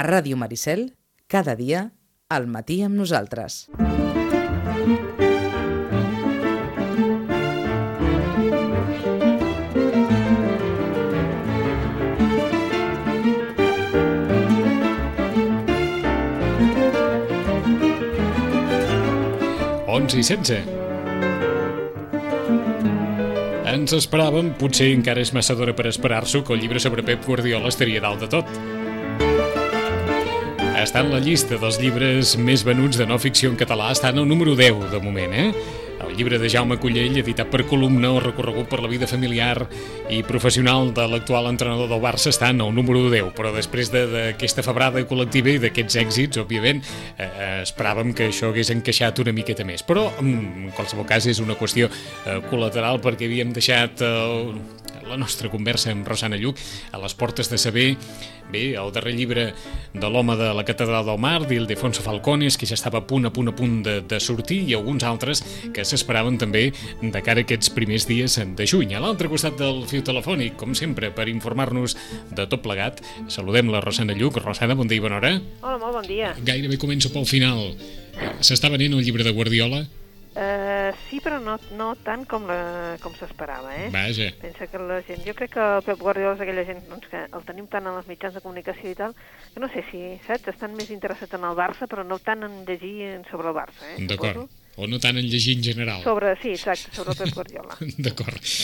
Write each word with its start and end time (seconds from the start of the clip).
A 0.00 0.02
Ràdio 0.02 0.32
Maricel, 0.40 0.94
cada 1.28 1.52
dia, 1.58 1.80
al 2.32 2.46
matí 2.48 2.78
amb 2.80 2.96
nosaltres. 2.96 3.66
Onze 19.84 20.16
i 20.16 20.24
setze. 20.24 20.62
Ens 23.68 23.92
esperàvem, 24.00 24.54
potser 24.56 24.94
encara 24.96 25.20
és 25.20 25.36
massa 25.36 25.52
d'hora 25.52 25.76
per 25.76 25.90
esperar-s'ho, 25.92 26.40
que 26.40 26.56
el 26.56 26.64
llibre 26.64 26.80
sobre 26.80 27.04
Pep 27.04 27.28
Guardiola 27.28 27.68
estaria 27.68 28.00
dalt 28.00 28.24
de 28.24 28.36
tot. 28.40 28.79
Està 30.80 31.02
en 31.04 31.10
la 31.12 31.18
llista 31.20 31.58
dels 31.60 31.76
llibres 31.76 32.38
més 32.40 32.62
venuts 32.64 32.96
de 32.96 33.04
no 33.04 33.18
ficció 33.20 33.50
en 33.50 33.58
català, 33.60 33.90
està 33.92 34.14
en 34.14 34.22
el 34.22 34.28
número 34.28 34.54
10 34.56 34.86
de 34.88 35.00
moment, 35.04 35.34
eh? 35.36 35.50
El 36.00 36.14
llibre 36.16 36.38
de 36.40 36.48
Jaume 36.48 36.78
Collell, 36.80 37.18
editat 37.20 37.50
per 37.52 37.66
Columna, 37.68 38.08
o 38.16 38.22
recorregut 38.24 38.70
per 38.70 38.78
la 38.80 38.88
vida 38.88 39.04
familiar 39.06 39.66
i 40.08 40.22
professional 40.24 40.94
de 40.96 41.04
l'actual 41.12 41.50
entrenador 41.50 41.90
del 41.90 42.00
Barça, 42.00 42.32
està 42.32 42.48
en 42.54 42.62
el 42.64 42.72
número 42.72 43.04
10, 43.12 43.34
però 43.36 43.52
després 43.52 43.92
d'aquesta 43.92 44.64
febrada 44.64 45.04
col·lectiva 45.04 45.52
i 45.52 45.60
d'aquests 45.60 46.00
èxits, 46.00 46.40
òbviament, 46.40 46.80
eh, 47.18 47.28
eh, 47.28 47.52
esperàvem 47.66 48.14
que 48.16 48.30
això 48.30 48.48
hagués 48.48 48.72
encaixat 48.72 49.20
una 49.20 49.36
miqueta 49.36 49.68
més. 49.68 49.84
Però, 49.84 50.08
en 50.24 50.72
qualsevol 50.76 51.04
cas, 51.04 51.28
és 51.28 51.44
una 51.44 51.58
qüestió 51.60 51.92
eh, 51.92 52.40
col·lateral 52.48 53.04
perquè 53.04 53.28
havíem 53.28 53.52
deixat 53.52 54.00
eh, 54.00 54.79
la 55.06 55.16
nostra 55.18 55.50
conversa 55.50 55.90
amb 55.90 56.06
Rosana 56.06 56.38
Lluc 56.38 56.58
a 56.92 57.00
les 57.02 57.14
portes 57.18 57.50
de 57.50 57.58
saber 57.58 57.96
bé, 58.50 58.74
el 58.78 58.92
darrer 58.92 59.14
llibre 59.14 59.52
de 59.94 60.10
l'home 60.10 60.36
de 60.38 60.50
la 60.54 60.64
Catedral 60.66 61.06
del 61.06 61.18
Mar, 61.22 61.46
d'Ildefonso 61.46 62.02
Falcones, 62.02 62.58
que 62.58 62.66
ja 62.66 62.76
estava 62.78 63.00
a 63.00 63.06
punt, 63.06 63.26
a 63.26 63.32
punt, 63.34 63.50
a 63.50 63.54
punt 63.56 63.80
de, 63.86 64.00
de 64.06 64.20
sortir, 64.20 64.60
i 64.68 64.74
alguns 64.74 65.06
altres 65.06 65.42
que 65.74 65.84
s'esperaven 65.86 66.38
també 66.40 66.68
de 67.00 67.22
cara 67.22 67.44
a 67.44 67.46
aquests 67.46 67.72
primers 67.74 68.08
dies 68.10 68.38
de 68.40 68.66
juny. 68.66 68.94
A 68.94 69.02
l'altre 69.02 69.30
costat 69.30 69.58
del 69.60 69.84
fiu 69.90 70.04
telefònic, 70.06 70.58
com 70.60 70.74
sempre, 70.78 71.12
per 71.14 71.28
informar-nos 71.30 71.96
de 72.34 72.46
tot 72.50 72.64
plegat, 72.66 73.02
saludem 73.28 73.70
la 73.70 73.82
Rosana 73.84 74.16
Lluc. 74.18 74.40
Rosana, 74.42 74.78
bon 74.78 74.90
dia 74.90 75.00
i 75.00 75.06
bona 75.06 75.20
hora. 75.20 75.36
Hola, 75.62 75.78
molt 75.78 76.00
bon 76.00 76.10
dia. 76.10 76.34
Gairebé 76.44 76.80
començo 76.80 77.12
pel 77.14 77.28
final. 77.28 77.70
S'està 78.44 78.70
venent 78.72 78.98
el 78.98 79.06
llibre 79.06 79.26
de 79.26 79.34
Guardiola? 79.34 79.84
Uh, 80.30 80.94
sí, 81.08 81.18
però 81.18 81.40
no, 81.42 81.56
no 81.74 81.88
tant 82.06 82.22
com, 82.30 82.44
la, 82.46 82.94
com 83.02 83.14
s'esperava, 83.18 83.72
eh? 83.74 83.88
Vaja. 83.90 84.28
Pensa 84.38 84.68
que 84.70 84.78
la 84.78 85.00
gent... 85.02 85.24
Jo 85.26 85.34
crec 85.34 85.56
que 85.56 85.64
el 85.64 85.82
Pep 85.82 85.98
Guardiola 85.98 86.36
és 86.36 86.44
aquella 86.44 86.64
gent 86.68 86.84
doncs, 86.86 87.08
que 87.10 87.24
el 87.26 87.46
tenim 87.48 87.66
tant 87.72 87.88
en 87.90 87.98
els 87.98 88.06
mitjans 88.06 88.38
de 88.38 88.42
comunicació 88.44 88.92
i 88.92 88.98
tal, 88.98 89.16
que 89.50 89.62
no 89.62 89.66
sé 89.74 89.82
si, 89.90 90.04
saps, 90.28 90.52
estan 90.54 90.76
més 90.78 90.92
interessats 90.94 91.34
en 91.34 91.48
el 91.48 91.58
Barça, 91.58 91.90
però 91.90 92.06
no 92.06 92.20
tant 92.22 92.46
en 92.46 92.60
llegir 92.68 93.10
sobre 93.32 93.50
el 93.50 93.58
Barça, 93.58 93.90
eh? 93.90 93.98
D'acord. 94.06 94.46
O 94.78 94.86
no 94.86 95.00
tant 95.02 95.18
en 95.18 95.26
llegir 95.26 95.56
en 95.58 95.64
general. 95.66 96.04
Sobre, 96.06 96.36
sí, 96.40 96.54
exacte, 96.54 96.94
sobre 96.94 97.16
el 97.16 97.18
Pep 97.18 97.34
Guardiola. 97.34 97.74
D'acord. 98.06 98.54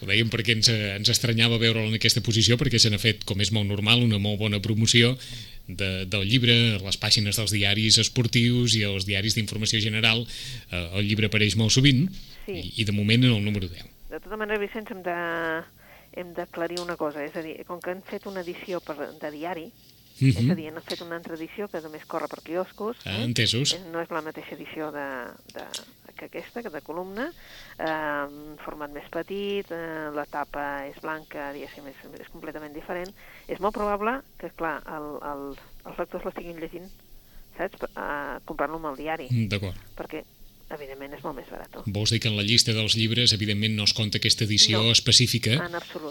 Ho 0.00 0.06
dèiem 0.06 0.30
perquè 0.30 0.54
ens, 0.60 0.70
ens 0.70 1.10
estranyava 1.10 1.58
veure'l 1.58 1.90
en 1.90 1.98
aquesta 1.98 2.22
posició, 2.22 2.54
perquè 2.60 2.78
se 2.78 2.92
n'ha 2.94 3.02
fet, 3.02 3.26
com 3.26 3.42
és 3.42 3.50
molt 3.52 3.66
normal, 3.66 4.06
una 4.06 4.22
molt 4.22 4.38
bona 4.46 4.62
promoció 4.62 5.16
de, 5.68 6.04
del 6.06 6.28
llibre, 6.28 6.78
les 6.78 6.98
pàgines 6.98 7.36
dels 7.36 7.50
diaris 7.52 7.98
esportius 7.98 8.74
i 8.78 8.82
els 8.86 9.06
diaris 9.06 9.34
d'informació 9.34 9.80
general, 9.80 10.26
eh, 10.70 10.90
el 10.94 11.06
llibre 11.08 11.26
apareix 11.26 11.56
molt 11.56 11.72
sovint, 11.74 12.08
Sí. 12.46 12.52
i, 12.52 12.72
i 12.82 12.84
de 12.86 12.92
moment 12.92 13.24
en 13.24 13.32
el 13.34 13.42
número 13.44 13.66
10. 13.68 13.82
De 14.10 14.20
tota 14.20 14.36
manera, 14.36 14.60
Vicenç, 14.62 14.90
hem 14.94 15.02
de 15.02 15.16
hem 16.16 16.30
d'aclarir 16.32 16.78
una 16.80 16.94
cosa, 16.96 17.24
és 17.26 17.34
a 17.36 17.42
dir, 17.42 17.58
com 17.66 17.80
que 17.82 17.90
han 17.90 18.02
fet 18.06 18.24
una 18.30 18.40
edició 18.40 18.78
per, 18.80 18.94
de 19.20 19.30
diari, 19.34 19.66
Mhm. 20.18 20.28
és 20.30 20.50
a 20.50 20.54
dir, 20.54 20.68
han 20.68 20.80
fet 20.82 21.02
una 21.02 21.16
altra 21.16 21.34
edició 21.34 21.66
que 21.68 21.80
només 21.82 22.06
corre 22.06 22.26
per 22.28 22.40
quioscos, 22.42 22.96
Ah, 23.04 23.18
entesos. 23.22 23.74
És- 23.74 23.82
no 23.92 24.00
és 24.00 24.08
la 24.10 24.22
mateixa 24.22 24.54
edició 24.54 24.90
de, 24.92 25.04
de, 25.52 25.64
que 26.16 26.26
aquesta, 26.30 26.62
que 26.64 26.70
de 26.72 26.80
columna, 26.82 27.28
eh, 27.78 28.56
format 28.64 28.90
més 28.94 29.08
petit, 29.12 29.70
eh, 29.70 30.10
la 30.16 30.24
tapa 30.26 30.86
és 30.88 30.96
blanca, 31.04 31.50
diguéssim, 31.54 31.86
és, 31.92 32.04
és 32.20 32.30
completament 32.32 32.72
diferent. 32.74 33.12
És 33.46 33.60
molt 33.60 33.74
probable 33.76 34.20
que, 34.40 34.50
clar, 34.56 34.78
el, 34.96 35.10
el, 35.32 35.44
els 35.86 35.98
lectors 36.00 36.24
l'estiguin 36.24 36.58
llegint, 36.60 36.88
saps?, 37.56 37.86
uh, 37.96 38.40
comprant-lo 38.44 38.76
amb 38.80 38.90
el 38.90 38.98
diari, 39.00 39.28
D'acord. 39.48 39.76
perquè, 39.96 40.24
evidentment, 40.74 41.12
és 41.14 41.22
molt 41.24 41.36
més 41.38 41.46
barat. 41.48 41.76
Vols 41.86 42.10
dir 42.10 42.18
que 42.20 42.28
en 42.28 42.36
la 42.36 42.42
llista 42.42 42.74
dels 42.74 42.96
llibres, 42.98 43.32
evidentment, 43.32 43.76
no 43.78 43.84
es 43.86 43.94
compta 43.94 44.18
aquesta 44.18 44.44
edició 44.44 44.82
No. 44.82 44.90
específica 44.90 45.54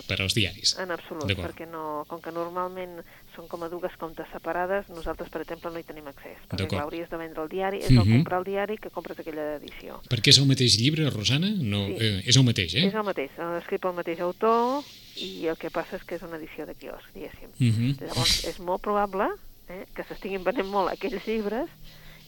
per 0.07 0.21
als 0.21 0.33
diaris. 0.33 0.77
En 0.79 0.91
absolut, 0.95 1.27
perquè 1.37 1.67
no, 1.69 2.05
com 2.07 2.21
que 2.23 2.31
normalment 2.31 3.01
són 3.35 3.47
com 3.47 3.63
a 3.63 3.69
dues 3.69 3.93
comptes 3.99 4.27
separades, 4.31 4.87
nosaltres, 4.89 5.29
per 5.29 5.41
exemple, 5.43 5.71
no 5.71 5.79
hi 5.79 5.83
tenim 5.83 6.07
accés. 6.07 6.37
Perquè 6.49 6.67
clar, 6.67 6.83
hauries 6.85 7.09
de 7.09 7.17
vendre 7.17 7.43
el 7.43 7.49
diari, 7.49 7.79
és 7.83 7.91
Mhm. 7.91 7.99
el 8.01 8.11
comprar 8.17 8.39
el 8.39 8.45
diari 8.45 8.77
que 8.77 8.89
compres 8.89 9.19
aquella 9.19 9.55
edició. 9.55 10.01
Perquè 10.09 10.29
és 10.29 10.37
el 10.39 10.47
mateix 10.47 10.77
llibre, 10.79 11.09
Rosana? 11.09 11.49
No, 11.57 11.85
Sí. 11.87 11.97
eh, 11.99 12.23
és 12.25 12.35
el 12.37 12.43
mateix, 12.43 12.73
eh? 12.75 12.87
És 12.87 12.93
el 12.93 13.03
mateix, 13.03 13.31
escrit 13.61 13.81
pel 13.81 13.93
mateix 13.93 14.19
autor 14.21 14.83
i 15.17 15.47
el 15.47 15.57
que 15.57 15.69
passa 15.69 15.95
és 15.97 16.03
que 16.03 16.15
és 16.15 16.21
una 16.21 16.37
edició 16.37 16.65
de 16.65 16.75
quiosc, 16.75 17.05
diguéssim. 17.13 17.49
Mhm. 17.59 17.97
Llavors, 18.01 18.45
és 18.45 18.59
molt 18.59 18.81
probable 18.81 19.27
eh, 19.67 19.85
que 19.95 20.03
s'estiguin 20.03 20.43
venent 20.43 20.67
molt 20.67 20.91
aquells 20.91 21.25
llibres 21.25 21.69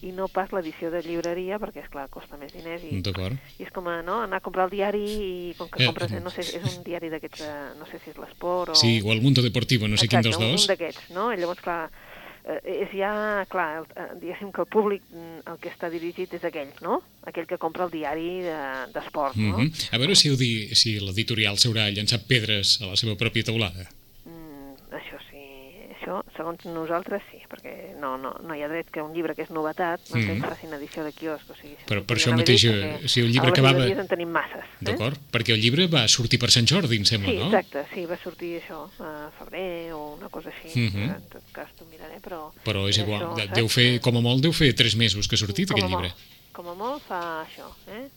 i 0.02 0.12
no 0.12 0.28
pas 0.28 0.52
l'edició 0.52 0.90
de 0.90 1.00
llibreria, 1.02 1.58
perquè, 1.58 1.82
és 1.84 1.88
clar 1.90 2.08
costa 2.08 2.36
més 2.38 2.52
diners 2.52 2.82
i, 2.84 2.94
i 3.00 3.62
és 3.66 3.70
com 3.74 3.88
a, 3.88 4.00
no, 4.02 4.20
anar 4.22 4.38
a 4.38 4.44
comprar 4.44 4.64
el 4.68 4.70
diari 4.70 5.02
i 5.04 5.54
com 5.58 5.68
que 5.68 5.82
Eh, 5.82 5.86
compres, 5.86 6.12
eh, 6.12 6.20
no 6.20 6.30
sé, 6.30 6.40
és 6.40 6.62
un 6.76 6.84
diari 6.84 7.08
d'aquests, 7.10 7.40
eh, 7.40 7.72
no 7.78 7.86
sé 7.86 7.98
si 8.04 8.10
és 8.10 8.16
l'Esport 8.18 8.70
o... 8.70 8.74
Sí, 8.78 9.00
o 9.04 9.10
el 9.12 9.20
Mundo 9.20 9.42
Deportivo, 9.42 9.88
no 9.88 9.96
sé 9.96 10.06
Exacte, 10.06 10.28
quin 10.28 10.30
dels 10.30 10.38
dos. 10.38 10.62
un 10.62 10.68
d'aquests, 10.74 11.10
no? 11.10 11.32
I 11.32 11.36
llavors, 11.42 11.60
clar, 11.60 11.90
eh, 12.46 12.60
és 12.86 12.94
ja, 12.94 13.44
clar, 13.50 13.68
el, 13.82 13.86
eh, 13.96 14.08
diguéssim 14.22 14.52
que 14.54 14.62
el 14.62 14.70
públic 14.70 15.02
mm, 15.10 15.42
el 15.50 15.58
que 15.58 15.68
està 15.74 15.90
dirigit 15.90 16.32
és 16.38 16.44
aquell, 16.44 16.70
no? 16.80 17.02
Aquell 17.26 17.46
que 17.50 17.58
compra 17.58 17.84
el 17.84 17.90
diari 17.90 18.40
de- 18.46 18.86
d'esport, 18.94 19.34
de, 19.36 19.42
no? 19.50 19.58
Mhm. 19.58 19.72
A 19.92 19.98
veure 19.98 20.14
si, 20.14 20.30
di, 20.38 20.52
si 20.78 20.98
l'editorial 21.02 21.58
s'haurà 21.58 21.90
llançat 21.90 22.24
pedres 22.30 22.78
a 22.82 22.86
la 22.94 22.96
seva 22.96 23.16
pròpia 23.18 23.44
taulada. 23.50 23.88
Mm, 26.08 26.18
això 26.18 26.22
sí, 26.30 26.36
segons 26.36 26.64
nosaltres 26.72 27.22
sí, 27.30 27.38
perquè 27.50 27.74
no, 28.00 28.16
no, 28.16 28.32
no 28.42 28.54
hi 28.56 28.62
ha 28.62 28.68
dret 28.68 28.90
que 28.90 29.02
un 29.02 29.12
llibre 29.14 29.34
que 29.34 29.42
és 29.42 29.50
novetat 29.50 30.00
no 30.14 30.18
mm. 30.20 30.40
facin 30.42 30.72
edició 30.78 31.04
de 31.04 31.12
quiosc, 31.12 31.48
o 31.50 31.54
sigui... 31.58 31.76
si 31.78 31.88
Però 31.88 32.02
per 32.04 32.16
això 32.16 32.32
mateix, 32.36 32.62
dit, 32.62 32.70
eh, 32.72 32.92
perquè 32.98 33.08
si 33.08 33.20
el 33.20 33.30
llibre 33.32 33.48
a 33.48 33.50
les 33.50 33.58
acabava- 33.58 33.78
llibreries 33.84 34.02
en 34.04 34.08
tenim 34.08 34.30
masses. 34.30 34.64
Eh? 34.64 34.84
D'acord? 34.88 35.18
Perquè 35.32 35.52
el 35.54 35.60
llibre 35.60 35.86
va 35.92 36.06
sortir 36.08 36.38
per 36.38 36.50
Sant 36.50 36.66
Jordi, 36.66 36.96
em 36.96 37.04
sembla, 37.04 37.30
Sí, 37.30 37.36
no? 37.38 37.46
exacte, 37.50 37.84
sí, 37.94 38.06
va 38.06 38.18
sortir 38.22 38.54
això 38.62 38.84
a 39.00 39.30
febrer 39.38 39.92
o 39.92 40.14
una 40.16 40.28
cosa 40.28 40.50
així, 40.50 40.88
Mhm. 40.88 41.10
en 41.16 41.28
tot 41.28 41.44
cas 41.52 41.68
t'ho 41.76 41.84
miraré, 41.90 42.20
però... 42.20 42.50
Però 42.64 42.88
és 42.88 42.98
igual, 42.98 43.22
això, 43.36 43.52
deu 43.54 43.68
fer, 43.68 44.00
com 44.00 44.16
a 44.16 44.20
molt, 44.20 44.42
deu 44.42 44.52
fer 44.52 44.72
tres 44.74 44.96
mesos 44.96 45.28
que 45.28 45.34
ha 45.36 45.38
sortit 45.38 45.68
com 45.68 45.76
aquest 45.76 45.86
a 45.86 45.88
llibre. 45.88 46.08
Molt, 46.14 46.52
com 46.52 46.68
a 46.68 46.74
molt 46.74 47.02
fa 47.06 47.44
això, 47.44 47.68
eh? 47.88 48.08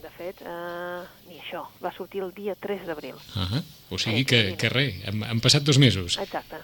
De 0.00 0.08
fet, 0.16 0.40
eh, 0.40 1.00
ni 1.28 1.38
això, 1.40 1.66
va 1.82 1.92
sortir 1.92 2.22
el 2.22 2.32
dia 2.32 2.54
3 2.54 2.86
d'abril. 2.86 3.14
Ah 3.36 3.60
o 3.90 3.98
sigui 3.98 4.20
Eh, 4.20 4.24
que, 4.24 4.56
que 4.56 4.68
res, 4.68 4.94
han, 5.08 5.22
han 5.24 5.40
passat 5.40 5.62
dos 5.62 5.78
mesos. 5.78 6.16
Exacte. 6.18 6.56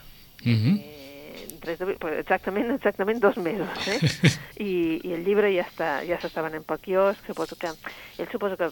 Mhm. 0.44 0.76
Eh, 0.78 0.96
3 1.60 1.78
d'abril, 1.80 1.98
però 1.98 2.12
exactament, 2.20 2.70
exactament 2.74 3.20
dos 3.20 3.36
mesos, 3.36 3.88
eh? 3.88 3.98
I, 4.68 5.00
I 5.02 5.14
el 5.16 5.24
llibre 5.26 5.50
ja 5.54 5.64
està, 5.66 5.88
ja 6.06 6.18
s'està 6.22 6.44
venent 6.46 6.64
pel 6.66 6.78
quiosc, 6.84 7.26
suposo 7.26 7.58
que, 7.60 7.72
ell 8.18 8.30
suposo 8.30 8.56
que, 8.60 8.70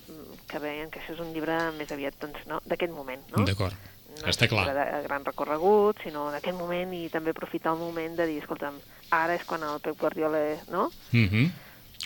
que 0.51 0.63
veien 0.63 0.91
que 0.91 1.03
això 1.03 1.17
és 1.17 1.25
un 1.25 1.33
llibre 1.35 1.57
més 1.79 1.91
aviat, 1.93 2.17
doncs, 2.23 2.47
no, 2.51 2.61
d'aquest 2.71 2.95
moment, 2.95 3.21
no? 3.35 3.45
D'acord, 3.49 3.75
no 4.21 4.31
està 4.31 4.47
clar. 4.49 4.69
llibre 4.69 4.79
de 4.79 5.03
gran 5.09 5.27
recorregut, 5.27 6.01
sinó 6.05 6.29
d'aquest 6.31 6.57
moment 6.57 6.95
i 6.95 7.09
també 7.11 7.35
aprofitar 7.35 7.75
el 7.75 7.83
moment 7.83 8.17
de 8.17 8.29
dir, 8.31 8.41
escolta'm, 8.45 8.79
ara 9.11 9.35
és 9.35 9.45
quan 9.49 9.67
el 9.67 9.81
Pep 9.83 9.99
Guardiola, 10.01 10.45
no? 10.71 10.91
Mhm. 11.13 11.51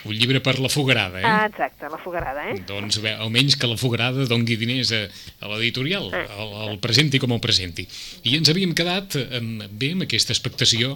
Un 0.06 0.14
llibre 0.14 0.38
per 0.40 0.58
la 0.62 0.68
fogarada, 0.70 1.18
eh? 1.18 1.24
Ah, 1.26 1.46
exacte, 1.48 1.88
la 1.90 1.98
fogarada, 1.98 2.44
eh? 2.52 2.60
Doncs 2.68 3.00
bé, 3.02 3.16
almenys 3.18 3.56
que 3.58 3.66
la 3.66 3.76
fogarada 3.76 4.26
dongui 4.30 4.54
diners 4.60 4.92
a, 4.94 5.00
a 5.42 5.48
l'editorial, 5.50 6.10
Ah, 6.14 6.24
el, 6.38 6.52
el 6.70 6.78
presenti 6.78 7.18
com 7.18 7.32
el 7.34 7.40
presenti. 7.42 7.88
I 8.22 8.36
ens 8.38 8.48
havíem 8.52 8.74
quedat 8.78 9.16
amb, 9.18 9.64
bé 9.70 9.92
amb 9.96 10.06
aquesta 10.06 10.32
expectació 10.36 10.94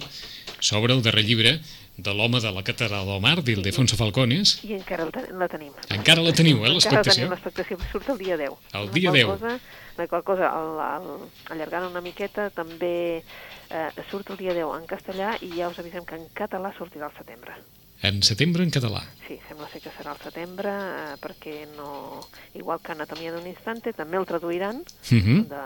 sobre 0.63 0.95
el 0.95 1.03
darrer 1.03 1.25
llibre 1.27 1.57
de 1.99 2.13
l'home 2.15 2.39
de 2.41 2.51
la 2.55 2.63
Catedral 2.65 3.05
del 3.11 3.21
Mar, 3.21 3.43
d'Ildefonso 3.45 3.99
Falcones. 3.99 4.55
I 4.65 4.79
encara 4.79 5.05
el 5.05 5.13
la 5.39 5.49
tenim. 5.51 5.73
Encara 5.93 6.23
la 6.25 6.33
teniu, 6.33 6.57
eh, 6.57 6.71
Encara 6.71 6.73
l'expectació? 6.79 7.19
tenim 7.19 7.35
l'expectació, 7.35 7.79
surt 7.91 8.09
el 8.15 8.19
dia 8.23 8.37
10. 8.39 8.55
El 8.73 8.87
La 8.87 8.93
dia 8.93 9.11
qual 9.11 9.19
10. 9.19 9.27
Cosa, 9.35 9.59
la 9.99 10.07
qual 10.09 10.23
cosa, 10.25 10.49
el, 10.57 10.73
el, 10.87 11.29
allargant 11.57 11.91
una 11.91 12.01
miqueta, 12.01 12.49
també 12.55 12.95
eh, 13.19 13.91
surt 14.11 14.31
el 14.31 14.39
dia 14.41 14.55
10 14.55 14.79
en 14.79 14.87
castellà 14.87 15.35
i 15.43 15.53
ja 15.59 15.69
us 15.69 15.79
avisem 15.83 16.07
que 16.07 16.17
en 16.17 16.25
català 16.39 16.73
sortirà 16.79 17.11
al 17.11 17.17
setembre. 17.19 17.59
En 18.03 18.21
setembre 18.27 18.65
en 18.65 18.71
català. 18.75 19.03
Sí, 19.29 19.37
sembla 19.49 19.69
ser 19.71 19.81
que 19.85 19.91
serà 19.95 20.11
al 20.11 20.19
setembre, 20.23 20.71
eh, 20.73 21.17
perquè 21.23 21.67
no... 21.77 22.21
Igual 22.59 22.81
que 22.83 22.93
Anatomia 22.97 23.31
d'un 23.33 23.47
instante, 23.47 23.93
també 23.95 24.19
el 24.19 24.27
traduiran, 24.27 24.83
Mhm. 25.11 25.45
de 25.49 25.61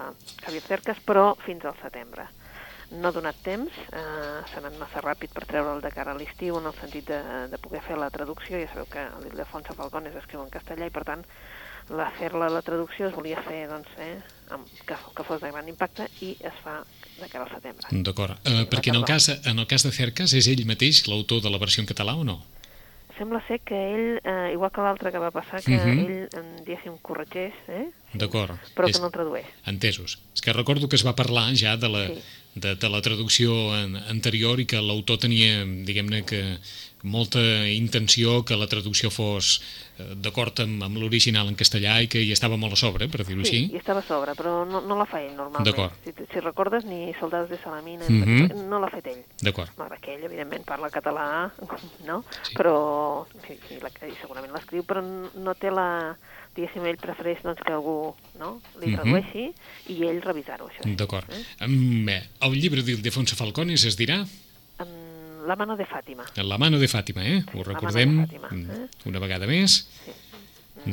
Javier 0.44 0.62
Cercas, 0.62 0.98
però 1.04 1.34
fins 1.46 1.64
al 1.64 1.76
setembre. 1.80 2.26
No 2.90 3.08
ha 3.08 3.12
donat 3.12 3.34
temps, 3.42 3.72
eh, 3.90 4.42
s'ha 4.46 4.58
anat 4.60 4.76
massa 4.78 5.00
ràpid 5.02 5.32
per 5.34 5.44
treure'l 5.46 5.80
de 5.82 5.90
cara 5.90 6.12
a 6.12 6.14
l'estiu 6.14 6.58
en 6.58 6.66
el 6.66 6.74
sentit 6.74 7.08
de, 7.08 7.48
de 7.50 7.58
poder 7.58 7.80
fer 7.82 7.96
la 7.98 8.10
traducció. 8.10 8.60
Ja 8.60 8.68
sabeu 8.68 8.86
que 8.86 9.02
l'Ildefonso 9.24 9.74
Falcones 9.74 10.14
escriu 10.14 10.42
en 10.44 10.50
castellà 10.50 10.86
i, 10.86 10.90
per 10.94 11.02
tant, 11.04 11.24
la 11.90 12.10
fer-la 12.18 12.48
la 12.50 12.62
traducció 12.62 13.08
es 13.08 13.14
volia 13.14 13.42
fer 13.46 13.68
doncs, 13.68 13.88
eh, 13.98 14.18
amb, 14.50 14.66
que, 14.86 14.94
que 15.16 15.24
fos 15.24 15.40
de 15.40 15.50
gran 15.52 15.68
impacte 15.68 16.08
i 16.20 16.36
es 16.40 16.54
fa 16.64 16.80
de 17.20 17.28
cara 17.28 17.44
al 17.44 17.50
setembre. 17.54 17.86
D'acord. 17.90 18.36
Uh, 18.44 18.64
perquè 18.68 18.90
en 18.90 18.96
el, 18.96 19.04
cas, 19.04 19.28
en 19.44 19.58
el 19.58 19.66
cas 19.66 19.82
de 19.86 19.92
Cercas 19.92 20.32
és 20.34 20.46
ell 20.48 20.66
mateix 20.66 21.06
l'autor 21.08 21.40
de 21.42 21.50
la 21.50 21.58
versió 21.58 21.80
en 21.82 21.86
català 21.88 22.14
o 22.18 22.24
no? 22.24 22.42
Sembla 23.16 23.40
ser 23.48 23.60
que 23.64 23.72
ell, 23.94 24.20
eh, 24.28 24.50
igual 24.52 24.70
que 24.70 24.82
l'altre 24.84 25.10
que 25.10 25.18
va 25.22 25.30
passar, 25.32 25.62
que 25.64 25.72
uh 25.72 25.86
Mhm. 25.86 26.04
-huh. 26.04 26.28
ell, 26.36 26.64
diguéssim, 26.66 26.98
corregeix, 27.00 27.54
eh? 27.68 27.86
D'acord. 28.12 28.52
però 28.76 28.88
És- 28.88 28.96
que 28.96 29.00
no 29.00 29.06
el 29.06 29.12
tradueix. 29.12 29.46
Entesos. 29.64 30.18
És 30.34 30.42
que 30.42 30.52
recordo 30.52 30.86
que 30.88 30.96
es 30.96 31.06
va 31.06 31.14
parlar 31.16 31.54
ja 31.56 31.76
de 31.78 31.88
la, 31.88 32.06
Sí. 32.08 32.20
de, 32.56 32.74
de 32.76 32.88
la 32.90 33.00
traducció 33.00 33.74
en, 33.78 33.96
anterior 33.96 34.60
i 34.60 34.66
que 34.66 34.76
l'autor 34.82 35.16
tenia, 35.18 35.64
diguem-ne, 35.64 36.24
que 36.26 36.58
molta 37.06 37.40
intenció 37.70 38.42
que 38.44 38.56
la 38.58 38.66
traducció 38.66 39.10
fos 39.14 39.60
eh, 39.98 40.14
d'acord 40.20 40.58
amb, 40.60 40.82
amb 40.84 40.98
l'original 41.00 41.48
en 41.48 41.56
castellà 41.56 42.00
i 42.02 42.08
que 42.12 42.20
hi 42.20 42.32
estava 42.34 42.56
molt 42.60 42.74
a 42.74 42.76
sobre, 42.76 43.08
per 43.08 43.24
dir-ho 43.24 43.44
Sí, 43.44 43.62
així. 43.64 43.72
i 43.72 43.80
estava 43.80 44.00
a 44.02 44.06
sobre, 44.06 44.34
però 44.36 44.64
no, 44.68 44.80
no 44.82 44.98
la 44.98 45.06
fa 45.06 45.22
ell 45.22 45.34
normalment. 45.36 45.92
Si, 46.04 46.12
si 46.32 46.40
recordes, 46.40 46.84
ni 46.84 47.12
Soldats 47.20 47.48
de 47.50 47.58
Salamina, 47.62 48.04
Mhm. 48.08 48.68
no 48.68 48.80
l'ha 48.80 48.90
fet 48.90 49.06
ell. 49.06 49.22
D'acord. 49.40 49.70
Malgrat 49.78 50.00
que 50.02 50.14
ell, 50.16 50.24
evidentment, 50.24 50.64
parla 50.64 50.90
català, 50.90 51.50
no? 52.06 52.24
Sí. 52.42 52.54
Però, 52.54 53.26
sí, 53.46 53.58
sí, 53.68 53.78
la, 53.80 53.90
segurament 54.20 54.52
l'escriu, 54.52 54.82
però 54.84 55.02
no 55.02 55.54
té 55.54 55.70
la... 55.70 56.16
Diguéssim, 56.56 56.86
ell 56.88 56.96
prefereix 56.96 57.42
doncs, 57.44 57.60
que 57.60 57.72
algú 57.74 58.14
no? 58.40 58.62
li 58.80 58.86
Mhm. 58.88 58.96
tradueixi 58.96 59.52
i 59.92 60.02
ell 60.08 60.22
revisar-ho, 60.22 60.66
això. 60.70 60.82
sí. 60.84 60.94
D'acord. 60.96 61.28
Eh? 61.30 61.66
Mm, 61.68 62.08
el 62.40 62.52
llibre 62.56 62.80
d'Ildefonso 62.82 63.36
Falcones 63.36 63.84
es 63.84 63.94
dirà 63.98 64.22
La 65.46 65.56
mano 65.56 65.76
de 65.76 65.86
Fàtima. 65.86 66.24
La 66.42 66.58
mano 66.58 66.78
de 66.78 66.88
Fàtima, 66.90 67.22
eh? 67.24 67.42
Sí, 67.42 67.58
Ho 67.58 67.62
recordem 67.64 68.16
Fàtima, 68.26 68.48
eh? 68.52 68.88
una 69.06 69.18
vegada 69.22 69.46
més. 69.46 69.80
Sí. 70.04 70.12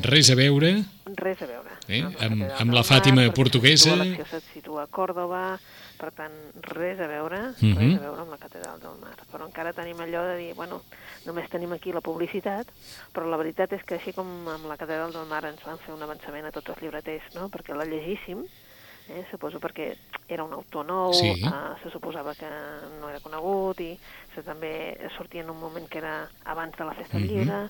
Res 0.01 0.29
a 0.31 0.35
veure 0.35 0.69
Res 1.05 1.41
a 1.43 1.45
veure. 1.45 1.69
Eh, 1.87 2.01
la 2.01 2.09
amb- 2.25 2.43
amb 2.61 2.71
la 2.73 2.81
Mar, 2.81 2.85
Fàtima 2.87 3.21
perquè 3.27 3.33
portuguesa. 3.35 3.95
L'acció 3.99 4.25
se 4.25 4.39
situa 4.53 4.83
a 4.83 4.87
Còrdoba, 4.87 5.59
per 5.99 6.11
tant, 6.13 6.33
res 6.71 6.99
a 6.99 7.07
veure, 7.07 7.39
Mhm. 7.61 7.77
res 7.77 7.97
a 7.97 7.99
veure 8.07 8.21
amb 8.21 8.31
la 8.31 8.37
Catedral 8.37 8.79
del 8.79 8.97
Mar. 9.01 9.13
Però 9.31 9.45
encara 9.45 9.73
tenim 9.73 9.97
allò 9.99 10.23
de 10.25 10.37
dir, 10.37 10.53
bueno, 10.55 10.81
només 11.25 11.49
tenim 11.49 11.71
aquí 11.73 11.91
la 11.93 12.01
publicitat, 12.01 12.65
però 13.13 13.29
la 13.29 13.37
veritat 13.37 13.73
és 13.73 13.83
que 13.83 13.95
així 13.95 14.13
com 14.13 14.47
amb 14.47 14.65
la 14.65 14.77
Catedral 14.77 15.11
del 15.13 15.27
Mar 15.27 15.45
ens 15.45 15.61
van 15.63 15.77
fer 15.77 15.93
un 15.93 16.01
avançament 16.01 16.45
a 16.45 16.51
tots 16.51 16.69
els 16.69 16.81
llibreters, 16.81 17.35
no?, 17.35 17.49
perquè 17.49 17.75
la 17.75 17.85
llegíssim, 17.85 18.45
eh, 19.09 19.25
suposo 19.31 19.59
perquè 19.59 19.95
era 20.27 20.43
un 20.43 20.53
autor 20.53 20.85
nou, 20.85 21.13
Sí. 21.13 21.27
eh, 21.29 21.73
se 21.83 21.89
suposava 21.91 22.33
que 22.35 22.47
no 22.99 23.09
era 23.09 23.19
conegut 23.19 23.79
i 23.81 23.99
se 24.33 24.41
també 24.43 24.97
sortia 25.17 25.41
en 25.41 25.49
un 25.49 25.59
moment 25.59 25.87
que 25.89 25.97
era 25.99 26.29
abans 26.45 26.75
de 26.77 26.85
la 26.85 26.93
festa 26.93 27.17
del 27.17 27.27
Mhm. 27.27 27.33
llibre. 27.35 27.69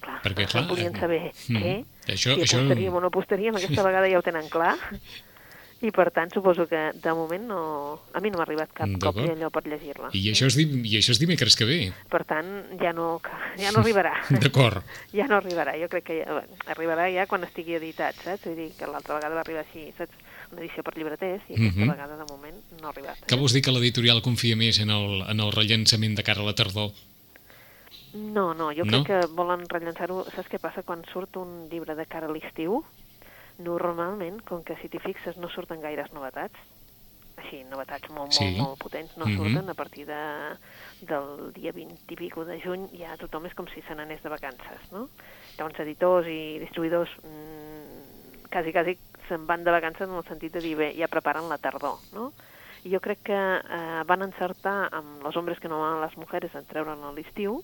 Clar, 0.00 0.22
Perquè, 0.22 0.46
clar, 0.48 0.66
volien 0.68 0.94
eh, 0.94 1.00
saber 1.00 1.32
mhm. 1.48 1.56
què, 1.62 1.84
Això- 2.06 2.34
si 2.36 2.40
això- 2.42 2.58
apostaríem 2.62 2.94
o 2.94 3.00
no 3.00 3.06
apostaríem, 3.08 3.56
aquesta 3.56 3.82
vegada 3.82 4.08
ja 4.08 4.18
ho 4.18 4.22
tenen 4.22 4.48
clar. 4.48 4.76
I 5.82 5.90
per 5.90 6.12
tant, 6.14 6.30
suposo 6.32 6.68
que 6.70 6.92
de 6.94 7.12
moment 7.12 7.42
no... 7.42 7.98
A 8.14 8.20
mi 8.20 8.30
no 8.30 8.38
m'ha 8.38 8.44
arribat 8.44 8.70
cap 8.72 8.86
còpia 9.02 9.32
allò 9.34 9.48
per 9.50 9.64
llegir-la. 9.66 10.10
i 10.14 10.30
això, 10.30 10.46
és, 10.46 10.54
dim- 10.54 10.84
i 10.86 10.92
això 10.94 11.10
és 11.10 11.18
dimecres 11.18 11.56
que 11.58 11.64
ve. 11.66 11.92
Per 12.08 12.22
tant, 12.24 12.46
ja 12.80 12.92
no, 12.92 13.20
ja 13.58 13.72
no 13.72 13.80
arribarà. 13.80 14.12
D'acord. 14.44 14.84
ja 15.12 15.26
no 15.26 15.40
arribarà. 15.40 15.74
Jo 15.82 15.88
crec 15.90 16.04
que 16.04 16.20
ja, 16.22 16.44
arribarà 16.70 17.08
ja 17.12 17.26
quan 17.26 17.42
estigui 17.42 17.74
editat, 17.74 18.14
saps? 18.14 18.44
Vull 18.46 18.54
dir 18.54 18.70
que 18.78 18.86
l'altra 18.86 19.16
vegada 19.18 19.34
va 19.34 19.40
arribar 19.40 19.64
així, 19.66 19.92
saps? 19.98 20.14
Una 20.52 20.60
edició 20.60 20.82
per 20.84 20.92
llibreters 20.98 21.42
i 21.48 21.54
aquesta 21.56 21.80
Mhm. 21.80 21.90
vegada, 21.90 22.16
de 22.16 22.24
moment, 22.28 22.56
no 22.80 22.86
ha 22.86 22.90
arribat. 22.90 23.24
Que 23.26 23.36
vols 23.36 23.52
dir 23.54 23.62
que 23.62 23.72
l'editorial 23.72 24.20
confia 24.22 24.54
més 24.56 24.78
en 24.80 24.90
el, 24.90 25.22
en 25.22 25.40
el 25.40 25.50
rellançament 25.52 26.14
de 26.14 26.22
cara 26.22 26.40
a 26.42 26.44
la 26.44 26.54
tardor? 26.54 26.90
No, 28.12 28.52
no, 28.52 28.70
jo 28.76 28.84
No? 28.84 29.02
crec 29.02 29.06
que 29.06 29.26
volen 29.32 29.66
rellançar-ho. 29.68 30.26
Saps 30.36 30.50
què 30.50 30.58
passa? 30.60 30.82
Quan 30.82 31.02
surt 31.12 31.36
un 31.36 31.68
llibre 31.70 31.94
de 31.94 32.04
cara 32.04 32.26
a 32.26 32.30
l'estiu, 32.30 32.84
normalment, 33.58 34.42
com 34.44 34.62
que 34.62 34.76
si 34.82 34.88
t'hi 34.90 34.98
fixes 34.98 35.38
no 35.38 35.48
surten 35.48 35.80
gaires 35.80 36.12
novetats, 36.12 36.54
així, 37.38 37.64
novetats 37.64 38.10
molt, 38.10 38.32
Sí. 38.32 38.44
molt, 38.44 38.56
molt 38.58 38.78
potents, 38.78 39.16
no 39.16 39.24
Mhm. 39.24 39.36
surten 39.38 39.70
a 39.70 39.74
partir 39.74 40.04
de, 40.04 40.58
del 41.00 41.52
dia 41.54 41.72
20 41.72 42.12
i 42.12 42.16
pico 42.16 42.44
de 42.44 42.60
juny, 42.60 42.90
ja 42.98 43.16
tothom 43.16 43.46
és 43.46 43.54
com 43.54 43.66
si 43.68 43.80
se 43.80 43.94
n'anés 43.94 44.22
de 44.22 44.28
vacances, 44.28 44.92
no? 44.92 45.08
Llavors, 45.56 45.80
editors 45.80 46.26
i 46.26 46.58
distribuïdors 46.60 47.08
mmm, 47.24 48.48
quasi, 48.50 48.70
quasi 48.72 48.98
se'n 49.28 49.46
van 49.46 49.64
de 49.64 49.74
vacances 49.74 50.08
en 50.08 50.16
el 50.16 50.26
sentit 50.28 50.52
de 50.54 50.62
dir, 50.64 50.74
bé, 50.78 50.92
ja 50.98 51.10
preparen 51.12 51.48
la 51.50 51.58
tardor, 51.62 52.00
no? 52.12 52.32
I 52.82 52.90
jo 52.94 53.00
crec 53.00 53.22
que 53.28 53.38
eh, 53.38 54.02
van 54.08 54.24
encertar 54.26 54.88
amb 54.90 55.22
Los 55.22 55.36
hombres 55.36 55.60
que 55.60 55.68
no 55.70 55.78
aman 55.78 56.00
a 56.00 56.06
les 56.06 56.16
mujeres 56.18 56.54
en 56.58 56.66
treure'n 56.66 57.04
a 57.06 57.12
l'estiu, 57.14 57.60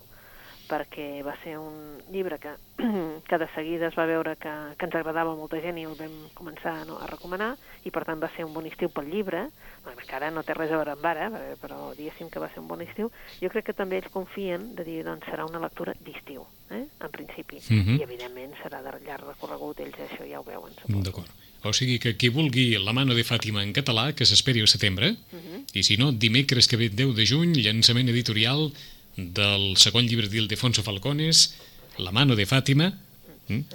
perquè 0.68 1.22
va 1.24 1.34
ser 1.42 1.56
un 1.58 1.98
llibre 2.12 2.38
que, 2.38 2.52
que 3.28 3.38
de 3.38 3.48
seguida 3.54 3.88
es 3.88 3.96
va 3.98 4.06
veure 4.06 4.36
que, 4.36 4.52
que 4.78 4.86
ens 4.86 4.94
agradava 4.94 5.34
molta 5.36 5.60
gent 5.64 5.78
i 5.80 5.86
el 5.88 5.96
vam 5.98 6.14
començar 6.36 6.84
no, 6.86 6.98
a 7.00 7.06
recomanar, 7.10 7.54
i 7.84 7.90
per 7.94 8.04
tant 8.04 8.20
va 8.22 8.30
ser 8.36 8.44
un 8.44 8.52
bon 8.54 8.66
estiu 8.68 8.90
pel 8.92 9.08
llibre, 9.10 9.46
malgrat 9.86 10.06
que 10.08 10.16
ara 10.20 10.30
no 10.30 10.44
té 10.44 10.54
res 10.54 10.70
a 10.70 10.76
veure 10.80 10.92
amb 10.94 11.08
ara, 11.08 11.28
eh, 11.40 11.56
però 11.60 11.94
diguéssim 11.96 12.28
que 12.30 12.42
va 12.42 12.50
ser 12.52 12.60
un 12.60 12.68
bon 12.68 12.82
estiu, 12.84 13.10
jo 13.40 13.50
crec 13.50 13.70
que 13.70 13.76
també 13.76 13.98
ells 14.02 14.12
confien 14.12 14.74
de 14.76 14.84
dir, 14.84 15.00
doncs 15.06 15.26
serà 15.26 15.48
una 15.48 15.60
lectura 15.64 15.94
d'estiu, 16.04 16.44
eh, 16.70 16.84
en 16.84 17.10
principi, 17.10 17.60
Mhm. 17.68 17.98
i 17.98 18.02
evidentment 18.02 18.54
serà 18.62 18.82
de 18.82 18.92
llarg 19.06 19.26
recorregut, 19.26 19.80
ells 19.80 19.96
això 19.96 20.28
ja 20.28 20.40
ho 20.40 20.44
veuen. 20.44 20.72
D'acord. 21.02 21.28
O 21.64 21.72
sigui 21.72 21.98
que 21.98 22.16
qui 22.16 22.28
vulgui 22.28 22.78
La 22.78 22.92
mano 22.92 23.14
de 23.14 23.24
Fàtima 23.24 23.64
en 23.64 23.72
català, 23.72 24.12
que 24.14 24.24
s'esperi 24.24 24.60
al 24.60 24.68
setembre, 24.68 25.16
Mhm. 25.32 25.64
i 25.74 25.82
si 25.82 25.96
no, 25.96 26.12
dimecres 26.12 26.68
que 26.68 26.76
ve 26.76 26.88
10 26.88 27.16
de 27.16 27.26
juny, 27.26 27.52
llançament 27.56 28.08
editorial 28.08 28.70
del 29.18 29.74
segon 29.76 30.06
llibre 30.06 30.28
d'Ildefonso 30.30 30.84
Falcones, 30.86 31.56
La 31.98 32.12
mano 32.14 32.36
de 32.38 32.46
Fàtima, 32.46 32.92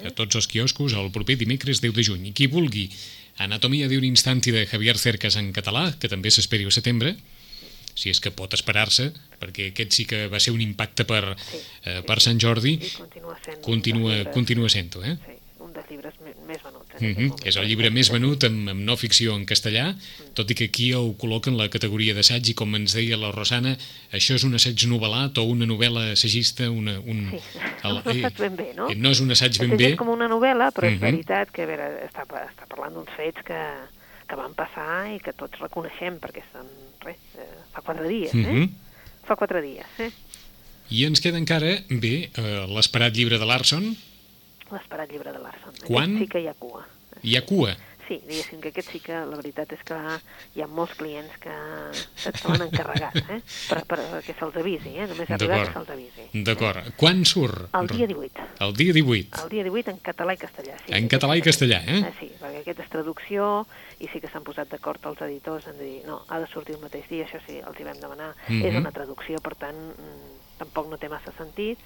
a 0.05 0.11
tots 0.15 0.37
els 0.39 0.47
quioscos 0.47 0.93
el 0.95 1.09
proper 1.11 1.35
dimecres 1.35 1.81
10 1.83 1.93
de 1.97 2.03
juny. 2.07 2.27
I 2.29 2.33
qui 2.37 2.47
vulgui 2.47 2.85
Anatomia 3.43 3.87
d'un 3.89 4.05
instanti 4.05 4.51
de 4.53 4.65
Javier 4.69 4.95
Cercas 5.01 5.35
en 5.41 5.49
català, 5.51 5.89
que 5.99 6.07
també 6.07 6.29
s'esperi 6.31 6.63
al 6.69 6.71
setembre, 6.71 7.15
si 7.97 8.09
és 8.13 8.19
que 8.21 8.31
pot 8.31 8.53
esperar-se, 8.53 9.09
perquè 9.41 9.71
aquest 9.71 9.91
sí 9.97 10.05
que 10.09 10.27
va 10.31 10.39
ser 10.39 10.53
un 10.53 10.61
impacte 10.61 11.03
per, 11.09 11.35
Sí, 11.37 11.57
eh, 11.83 11.97
sí, 11.99 12.05
per 12.07 12.19
sí. 12.21 12.29
Sant 12.29 12.39
Jordi, 12.41 12.77
I 12.77 12.91
continua 12.95 13.35
sent 13.43 13.61
continua, 13.65 14.15
continua 14.33 14.69
sent-ho, 14.69 15.03
eh? 15.03 15.17
Sí, 15.25 15.35
un 15.65 15.73
dels 15.73 15.89
llibres 15.91 16.13
me- 16.23 16.32
més 16.53 16.61
venuts. 16.63 16.89
en 16.93 17.09
Mm 17.09 17.15
-hmm. 17.17 17.47
És 17.47 17.55
el 17.57 17.65
llibre 17.67 17.89
més 17.89 18.09
venut 18.13 18.43
amb, 18.45 18.69
amb 18.69 18.81
no 18.81 18.95
ficció 18.97 19.35
en 19.35 19.45
castellà, 19.45 19.95
tot 20.33 20.49
i 20.51 20.55
que 20.55 20.65
aquí 20.69 20.93
ho 20.93 21.15
col·loca 21.17 21.47
en 21.49 21.57
la 21.57 21.67
categoria 21.69 22.13
d'assaig 22.13 22.47
i 22.49 22.53
com 22.53 22.75
ens 22.75 22.93
deia 22.93 23.17
la 23.17 23.31
Rosana, 23.31 23.75
això 24.11 24.35
és 24.35 24.43
un 24.43 24.53
assaig 24.53 24.85
novel·lat 24.87 25.37
o 25.37 25.43
una 25.43 25.65
novel·la 25.65 26.11
assagista, 26.13 26.69
una, 26.69 26.99
un... 26.99 27.31
Sí, 27.31 27.39
el- 27.83 28.01
no 28.05 28.21
saps 28.21 28.39
ben 28.39 28.55
bé, 28.55 28.73
no? 28.75 28.89
eh, 28.89 28.95
No 28.95 29.09
és 29.11 29.19
un 29.19 29.31
assaig 29.31 29.57
ben 29.59 29.69
bé, 29.71 29.77
llegeix 29.77 29.97
com 29.97 30.09
una 30.09 30.27
novel·la, 30.27 30.71
però 30.71 30.87
Mhm. 30.87 30.93
és 30.95 30.99
veritat 31.01 31.51
que 31.51 31.63
a 31.63 31.65
veure, 31.65 32.05
està, 32.07 32.23
està 32.23 32.65
parlant 32.69 32.93
d'uns 32.93 33.09
fets 33.17 33.41
que, 33.43 33.59
que 34.27 34.35
van 34.35 34.53
passar 34.53 35.13
i 35.15 35.19
que 35.19 35.33
tots 35.33 35.59
reconeixem, 35.59 36.19
perquè 36.19 36.43
són, 36.53 36.65
res, 37.01 37.17
eh, 37.37 37.41
fa 37.73 37.81
quatre 37.81 38.07
dies, 38.07 38.33
eh? 38.33 38.37
Mhm. 38.37 38.69
Fa 39.25 39.35
quatre 39.35 39.61
dies, 39.61 39.85
eh? 39.99 40.11
i 40.89 41.05
ens 41.05 41.19
queda 41.21 41.37
encara, 41.37 41.81
bé, 41.89 42.29
eh, 42.35 42.65
l'esperat 42.67 43.15
llibre 43.15 43.39
de 43.39 43.45
Larson, 43.45 43.95
L'esperat 44.73 45.11
llibre 45.11 45.33
de 45.33 45.39
Larson. 45.39 45.73
Aquest 45.73 45.89
Quan? 45.91 46.19
Sí 46.19 46.27
que 46.27 46.43
hi 46.43 46.47
ha 46.51 46.53
cua. 46.59 46.85
hi 47.23 47.37
ha 47.37 47.45
cua. 47.45 47.75
Sí, 48.03 48.17
diguéssim 48.27 48.59
que 48.59 48.67
aquest 48.73 48.89
sí 48.91 48.99
que 48.99 49.15
la 49.15 49.37
veritat 49.39 49.71
és 49.71 49.83
que 49.87 49.95
hi 50.57 50.61
ha 50.61 50.65
molts 50.67 50.91
clients 50.99 51.37
que 51.39 51.53
se 52.19 52.33
l'han 52.49 52.65
encarregat, 52.65 53.15
eh? 53.31 53.37
Per, 53.69 53.77
per, 53.87 53.99
que 54.25 54.35
se'ls 54.35 54.57
avisi, 54.59 54.91
eh? 54.99 55.05
Només 55.07 55.31
ha 55.31 55.37
arribat 55.37 55.63
que 55.69 55.71
se'ls 55.77 55.93
avisi. 55.95 56.25
D'acord. 56.49 56.89
Quan 56.99 57.23
surt? 57.23 57.69
El 57.79 57.87
dia 57.93 58.09
18. 58.11 58.49
El 58.67 58.75
dia 58.75 58.97
18. 58.99 59.39
El 59.45 59.53
dia 59.55 59.63
18 59.69 59.95
en 59.95 60.03
català 60.03 60.35
i 60.35 60.41
castellà. 60.43 60.75
Sí, 60.83 60.91
En 60.99 61.07
català 61.15 61.39
i 61.39 61.45
castellà, 61.47 61.79
eh? 61.87 62.01
Ah, 62.03 62.13
sí, 62.19 62.27
perquè 62.41 62.65
aquest 62.65 62.83
és 62.83 62.91
traducció 62.91 63.49
i 64.03 64.11
sí 64.11 64.19
que 64.19 64.27
s'han 64.27 64.43
posat 64.43 64.75
d'acord 64.75 65.07
els 65.13 65.23
editors 65.29 65.71
en 65.71 65.79
dir 65.79 66.01
no, 66.03 66.25
ha 66.27 66.43
de 66.43 66.51
sortir 66.51 66.75
el 66.75 66.83
mateix 66.83 67.07
dia, 67.07 67.23
això 67.23 67.39
sí, 67.47 67.61
els 67.63 67.79
hi 67.79 67.87
vam 67.87 68.03
demanar. 68.03 68.33
Mhm. 68.49 68.65
És 68.67 68.81
una 68.83 68.91
traducció, 68.91 69.39
per 69.39 69.55
tant, 69.55 69.79
mm, 69.79 70.39
tampoc 70.59 70.91
no 70.91 70.99
té 70.99 71.07
massa 71.07 71.31
sentit 71.39 71.79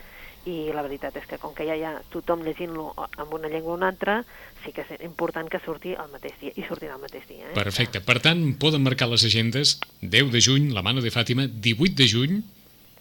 i 0.48 0.70
la 0.72 0.82
veritat 0.86 1.16
és 1.20 1.25
que 1.27 1.38
com 1.42 1.51
que 1.56 1.66
ja 1.68 1.75
hi 1.75 1.84
ha 1.84 1.98
tothom 2.13 2.42
llegint-lo 2.46 2.94
amb 2.96 3.34
una 3.36 3.50
llengua 3.51 3.74
o 3.74 3.75
una 3.75 3.89
altra, 3.92 4.22
sí 4.63 4.72
que 4.72 4.86
és 4.86 5.01
important 5.04 5.50
que 5.51 5.60
surti 5.66 5.92
el 5.92 6.08
mateix 6.13 6.38
dia, 6.39 6.54
i 6.56 6.63
sortirà 6.68 6.96
el 6.96 7.01
mateix 7.04 7.27
dia. 7.27 7.50
Eh? 7.50 7.54
Perfecte. 7.58 8.00
Per 8.01 8.20
tant, 8.24 8.46
poden 8.62 8.84
marcar 8.86 9.10
les 9.12 9.25
agendes 9.27 9.77
10 10.01 10.32
de 10.32 10.42
juny, 10.42 10.72
La 10.74 10.82
mano 10.86 11.01
de 11.04 11.12
Fàtima, 11.12 11.48
18 11.48 11.96
de 12.00 12.08
juny, 12.08 12.38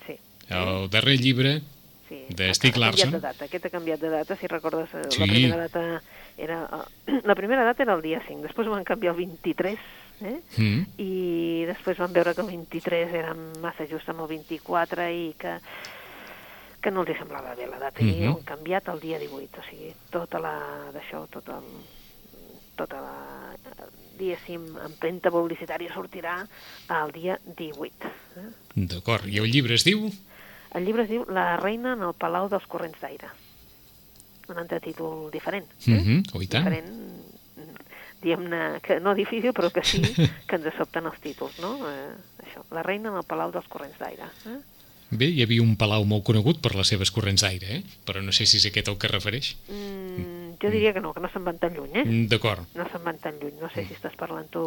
Sí. 0.07 0.19
el 0.51 0.91
darrer 0.91 1.19
llibre 1.21 1.61
Sí, 2.09 2.21
de 2.31 2.53
Stieg 2.55 2.77
Larsson. 2.79 3.11
de 3.11 3.21
data. 3.21 3.45
Aquest 3.47 3.67
ha 3.67 3.71
canviat 3.71 4.01
de 4.01 4.11
data, 4.11 4.37
si 4.37 4.47
recordes, 4.47 4.89
eh, 4.95 5.03
Sí. 5.11 5.21
la 5.21 5.27
primera 5.27 5.57
data 5.57 6.03
era 6.39 6.59
eh, 7.07 7.21
la 7.25 7.35
primera 7.35 7.65
data 7.65 7.83
era 7.83 7.95
el 7.95 8.03
dia 8.03 8.21
5, 8.27 8.43
després 8.43 8.67
ho 8.69 8.71
van 8.71 8.85
canviar 8.85 9.15
el 9.15 9.19
23, 9.19 9.79
eh? 10.23 10.41
Mm. 10.57 10.87
i 10.99 11.65
després 11.67 11.99
van 11.99 12.13
veure 12.13 12.35
que 12.35 12.41
el 12.43 12.47
23 12.47 13.13
era 13.13 13.35
massa 13.61 13.87
just 13.91 14.09
amb 14.09 14.21
el 14.23 14.29
24 14.29 15.11
i 15.11 15.35
que 15.39 15.59
que 16.81 16.91
no 16.91 17.03
els 17.03 17.19
semblava 17.19 17.55
bé 17.55 17.67
la 17.67 17.79
data, 17.79 18.01
i 18.03 18.05
Mhm. 18.13 18.29
ho 18.33 18.37
han 18.37 18.45
canviat 18.45 18.89
el 18.89 19.01
dia 19.01 19.19
18, 19.19 19.61
o 19.61 19.65
sigui, 19.71 19.95
tota 20.11 20.39
la 20.39 20.91
d'això, 20.93 21.27
tot 21.29 21.49
el, 21.49 21.65
tota 22.77 23.01
la, 23.01 23.57
diguéssim, 24.19 24.63
empremta 24.85 25.31
publicitària 25.31 25.93
sortirà 25.93 26.47
el 27.03 27.13
dia 27.13 27.39
18. 27.57 28.07
Eh? 28.37 28.51
D'acord. 28.75 29.27
I 29.27 29.39
el 29.39 29.51
llibre 29.51 29.75
es 29.75 29.85
diu? 29.85 30.11
El 30.75 30.85
llibre 30.85 31.03
es 31.05 31.09
diu 31.09 31.25
La 31.29 31.57
reina 31.57 31.95
en 31.95 32.03
el 32.03 32.15
Palau 32.15 32.49
dels 32.49 32.67
Corrents 32.67 33.01
d'Aire. 33.01 33.29
un 34.49 34.59
altre 34.59 34.79
títol 34.79 35.29
diferent. 35.33 35.67
Mm 35.87 35.93
Eh? 35.93 36.03
-hmm. 36.05 36.23
Oh. 36.35 36.39
Diferent, 36.39 36.87
mm, 36.87 38.23
diguem-ne, 38.23 38.81
que 38.81 39.01
no 39.01 39.13
difícil, 39.15 39.51
però 39.53 39.73
que 39.73 39.83
sí 39.83 40.01
que 40.49 40.55
ens 40.57 40.75
sobten 40.79 41.05
els 41.07 41.19
títols, 41.21 41.59
no? 41.59 41.77
Eh, 41.91 42.15
això, 42.45 42.63
La 42.71 42.83
reina 42.85 43.09
en 43.09 43.17
el 43.17 43.25
Palau 43.25 43.51
dels 43.51 43.67
Corrents 43.67 43.99
d'Aire. 43.99 44.23
Eh? 44.47 44.61
Bé, 45.11 45.29
hi 45.31 45.43
havia 45.45 45.63
un 45.63 45.77
palau 45.79 46.05
molt 46.09 46.25
conegut 46.27 46.59
per 46.63 46.75
les 46.75 46.91
seves 46.91 47.13
corrents 47.15 47.45
d'aire, 47.45 47.79
eh? 47.79 47.99
però 48.07 48.23
no 48.25 48.35
sé 48.35 48.47
si 48.47 48.59
és 48.59 48.67
aquest 48.67 48.91
el 48.91 48.99
que 48.99 49.11
refereix. 49.13 49.53
Mm, 49.71 50.46
jo 50.63 50.71
diria 50.73 50.93
que 50.95 51.01
no, 51.01 51.13
que 51.15 51.21
no 51.21 51.29
se'n 51.33 51.45
van 51.45 51.59
tan 51.59 51.75
lluny, 51.75 51.93
eh? 51.95 52.05
Mm, 52.05 52.27
D'acord. 52.33 52.65
No 52.75 52.87
se'n 52.91 53.03
van 53.05 53.19
tan 53.23 53.37
lluny. 53.41 53.55
No 53.61 53.69
sé 53.73 53.85
si 53.87 53.95
estàs 53.97 54.15
parlant 54.19 54.49
tu 54.53 54.63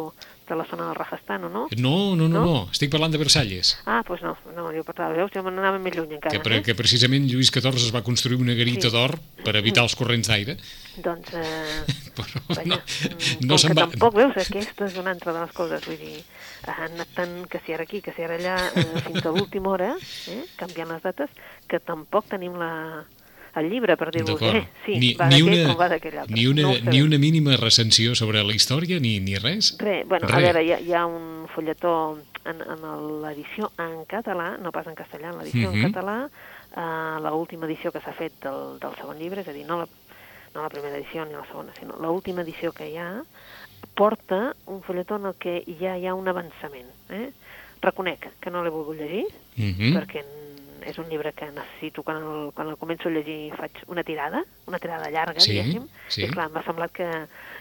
de 0.48 0.56
la 0.58 0.64
zona 0.68 0.86
del 0.88 0.94
Rajasthan 0.98 1.44
o 1.46 1.50
no. 1.52 1.66
No, 1.76 1.94
no, 2.16 2.28
no, 2.28 2.28
no, 2.28 2.44
No? 2.44 2.68
estic 2.72 2.90
parlant 2.92 3.12
de 3.14 3.18
Versalles. 3.22 3.74
Ah, 3.86 4.00
doncs 4.06 4.22
no, 4.22 4.36
no, 4.56 4.70
jo 4.74 4.84
parlava, 4.86 5.14
veus, 5.18 5.30
jo 5.34 5.42
me 5.46 5.50
n'anava 5.54 5.78
més 5.82 5.94
lluny 5.96 6.16
encara. 6.18 6.34
Que, 6.36 6.42
per, 6.44 6.52
eh? 6.58 6.62
que 6.66 6.74
precisament 6.78 7.26
Lluís 7.30 7.50
XIV 7.54 7.74
es 7.80 7.90
va 7.94 8.02
construir 8.06 8.38
una 8.40 8.54
garita 8.58 8.88
Sí. 8.88 8.94
d'or 8.96 9.18
per 9.44 9.56
evitar 9.56 9.82
els 9.84 9.94
corrents 9.96 10.28
d'aire. 10.28 10.56
Doncs, 11.00 11.34
eh, 11.34 11.84
Però 12.20 12.40
vaja, 12.48 12.64
no, 12.66 12.76
mm, 12.76 13.46
no 13.46 13.58
se'n 13.58 13.70
que 13.74 13.78
va... 13.80 13.86
tampoc, 13.88 14.14
veus, 14.18 14.36
aquesta 14.36 14.86
és 14.90 14.96
una 15.00 15.12
altra 15.14 15.32
de 15.32 15.40
les 15.44 15.52
coses, 15.56 15.84
vull 15.86 15.96
dir, 16.00 16.22
han 16.66 16.92
anat 16.98 17.08
tant 17.16 17.36
que 17.48 17.60
si 17.64 17.72
ara 17.72 17.84
aquí, 17.86 18.00
que 18.04 18.12
si 18.12 18.22
ara 18.26 18.36
allà, 18.36 18.56
eh, 18.74 18.84
fins 19.06 19.24
a 19.24 19.30
l'última 19.32 19.70
hora, 19.76 19.94
eh, 20.28 20.42
canviant 20.60 20.90
les 20.92 21.02
dates, 21.06 21.30
que 21.70 21.78
tampoc 21.80 22.26
tenim 22.28 22.58
la, 22.60 23.04
el 23.56 23.70
llibre 23.70 23.96
per 23.96 24.10
D'acord. 24.10 24.56
eh, 24.56 24.68
sí, 24.86 24.98
ni, 24.98 25.14
va 25.14 25.28
una, 25.42 25.72
o 25.72 25.76
va 25.76 25.88
d'aquell 25.88 26.18
altre. 26.18 26.34
ni, 26.34 26.46
una, 26.46 26.62
no 26.62 26.90
ni 26.90 27.02
una 27.02 27.18
mínima 27.18 27.56
recensió 27.56 28.14
sobre 28.14 28.42
la 28.44 28.54
història, 28.54 29.00
ni, 29.00 29.18
ni 29.20 29.36
res? 29.36 29.76
Res, 29.78 30.06
bueno, 30.06 30.26
Res. 30.28 30.36
a 30.36 30.40
veure, 30.40 30.64
hi 30.64 30.72
ha, 30.72 30.78
hi 30.80 30.92
ha 30.94 31.06
un 31.06 31.46
fulletó 31.54 32.18
en, 32.44 32.60
en 32.62 33.22
l'edició 33.22 33.72
en 33.78 34.04
català, 34.06 34.56
no 34.58 34.70
pas 34.72 34.86
en 34.86 34.94
castellà, 34.94 35.30
en 35.30 35.38
l'edició 35.38 35.70
Mhm. 35.72 35.84
en 35.84 35.92
català, 35.92 36.28
eh, 36.76 37.20
l'última 37.22 37.66
edició 37.66 37.90
que 37.92 38.00
s'ha 38.00 38.12
fet 38.12 38.32
del, 38.42 38.78
del 38.78 38.94
segon 38.96 39.18
llibre, 39.18 39.40
és 39.42 39.48
a 39.48 39.52
dir, 39.52 39.66
no 39.66 39.78
la, 39.78 39.86
no 40.54 40.62
la 40.62 40.68
primera 40.68 40.96
edició 40.96 41.24
ni 41.26 41.32
la 41.34 41.44
segona, 41.46 41.72
sinó 41.78 41.96
l'última 42.00 42.42
edició 42.42 42.72
que 42.72 42.88
hi 42.90 42.96
ha, 42.96 43.22
porta 43.94 44.54
un 44.66 44.82
fulletó 44.82 45.16
en 45.16 45.26
el 45.26 45.34
que 45.34 45.64
ja 45.80 45.96
hi 45.98 46.06
ha 46.06 46.14
un 46.14 46.28
avançament. 46.28 46.86
Eh? 47.10 47.30
Reconec 47.82 48.28
que 48.40 48.50
no 48.50 48.62
l'he 48.62 48.70
volgut 48.70 48.96
llegir, 48.98 49.26
Mm 49.56 49.74
-hmm. 49.76 49.92
perquè 49.98 50.24
és 50.86 50.98
un 50.98 51.08
llibre 51.08 51.32
que 51.32 51.46
necessito, 51.50 52.02
quan 52.02 52.16
el, 52.22 52.52
quan 52.54 52.68
el 52.68 52.76
començo 52.80 53.08
a 53.08 53.12
llegir 53.12 53.52
faig 53.58 53.72
una 53.88 54.02
tirada, 54.04 54.42
una 54.66 54.78
tirada 54.78 55.10
llarga, 55.10 55.40
Sí, 55.40 55.52
diguéssim, 55.52 55.88
sí. 56.08 56.22
i 56.24 56.28
clar, 56.32 56.48
m'ha 56.50 56.62
semblat 56.64 56.92
que... 56.92 57.08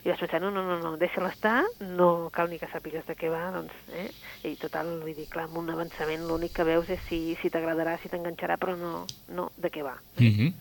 I 0.04 0.10
vaig 0.14 0.20
pensar, 0.20 0.40
no, 0.42 0.50
no, 0.52 0.64
no, 0.64 0.78
no 0.80 0.94
deixa-la 0.98 1.30
estar, 1.34 1.64
no 1.82 2.30
cal 2.32 2.50
ni 2.50 2.60
que 2.60 2.70
sàpigues 2.72 3.06
de 3.06 3.16
què 3.20 3.30
va, 3.30 3.52
doncs, 3.52 3.74
eh? 3.94 4.08
I 4.48 4.56
total, 4.56 5.00
vull 5.04 5.16
dir, 5.16 5.28
clar, 5.28 5.46
amb 5.50 5.58
un 5.60 5.70
avançament 5.70 6.24
l'únic 6.28 6.54
que 6.56 6.64
veus 6.64 6.90
és 6.90 7.00
si, 7.10 7.36
si 7.42 7.50
t'agradarà, 7.52 7.98
si 8.00 8.08
t'enganxarà, 8.10 8.56
però 8.58 8.78
no, 8.80 9.06
no 9.36 9.52
de 9.58 9.70
què 9.70 9.84
va. 9.84 9.98
Eh? 10.18 10.24
Mm 10.24 10.34
-hmm. 10.38 10.54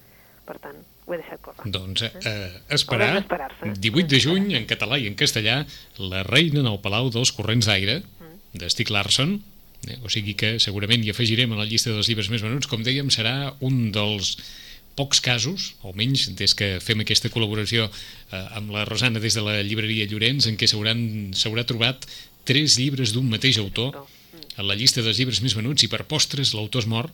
Per 0.49 0.59
tant, 0.59 0.77
ho 1.07 1.13
he 1.13 1.19
deixat 1.19 1.41
córrer. 1.45 1.71
Doncs 1.71 2.03
eh, 2.03 2.11
Haurem 2.17 2.75
esperar, 2.75 3.13
d'esperar-se. 3.15 3.73
18 3.79 4.09
de 4.09 4.19
juny, 4.21 4.55
en 4.57 4.65
català 4.67 4.99
i 4.99 5.07
en 5.07 5.15
castellà, 5.15 5.67
La 5.99 6.23
reina 6.23 6.61
en 6.61 6.67
el 6.67 6.81
Palau 6.81 7.11
dels 7.11 7.33
Corrents 7.33 7.67
d'Aire, 7.67 8.03
Mm. 8.21 8.59
de 8.59 8.71
Stieg 8.71 8.89
Larsson, 8.91 9.35
eh, 9.35 9.58
o 10.05 10.11
sigui 10.13 10.35
que 10.39 10.57
segurament 10.63 11.05
hi 11.05 11.11
afegirem 11.13 11.53
a 11.55 11.61
la 11.61 11.67
llista 11.69 11.91
dels 11.95 12.09
llibres 12.11 12.29
més 12.33 12.43
venuts, 12.45 12.67
com 12.71 12.83
dèiem, 12.85 13.11
serà 13.15 13.55
un 13.65 13.91
dels 13.95 14.37
pocs 14.99 15.21
casos, 15.23 15.75
almenys 15.87 16.25
des 16.35 16.55
que 16.59 16.81
fem 16.83 17.05
aquesta 17.05 17.31
col·laboració 17.31 17.85
eh, 17.87 18.41
amb 18.59 18.73
la 18.75 18.83
Rosana 18.89 19.21
des 19.23 19.37
de 19.39 19.45
la 19.47 19.61
llibreria 19.63 20.09
Llorenç, 20.11 20.49
en 20.51 20.57
què 20.59 20.67
s'haurà 20.67 21.65
trobat 21.69 22.09
tres 22.49 22.79
llibres 22.81 23.13
d'un 23.15 23.29
mateix 23.31 23.61
autor 23.63 23.95
a 24.59 24.65
la 24.67 24.75
llista 24.75 25.05
dels 25.07 25.21
llibres 25.21 25.39
més 25.45 25.55
venuts 25.55 25.85
i 25.87 25.89
per 25.93 26.03
postres 26.11 26.51
l'autor 26.57 26.83
es 26.83 26.91
mor, 26.91 27.07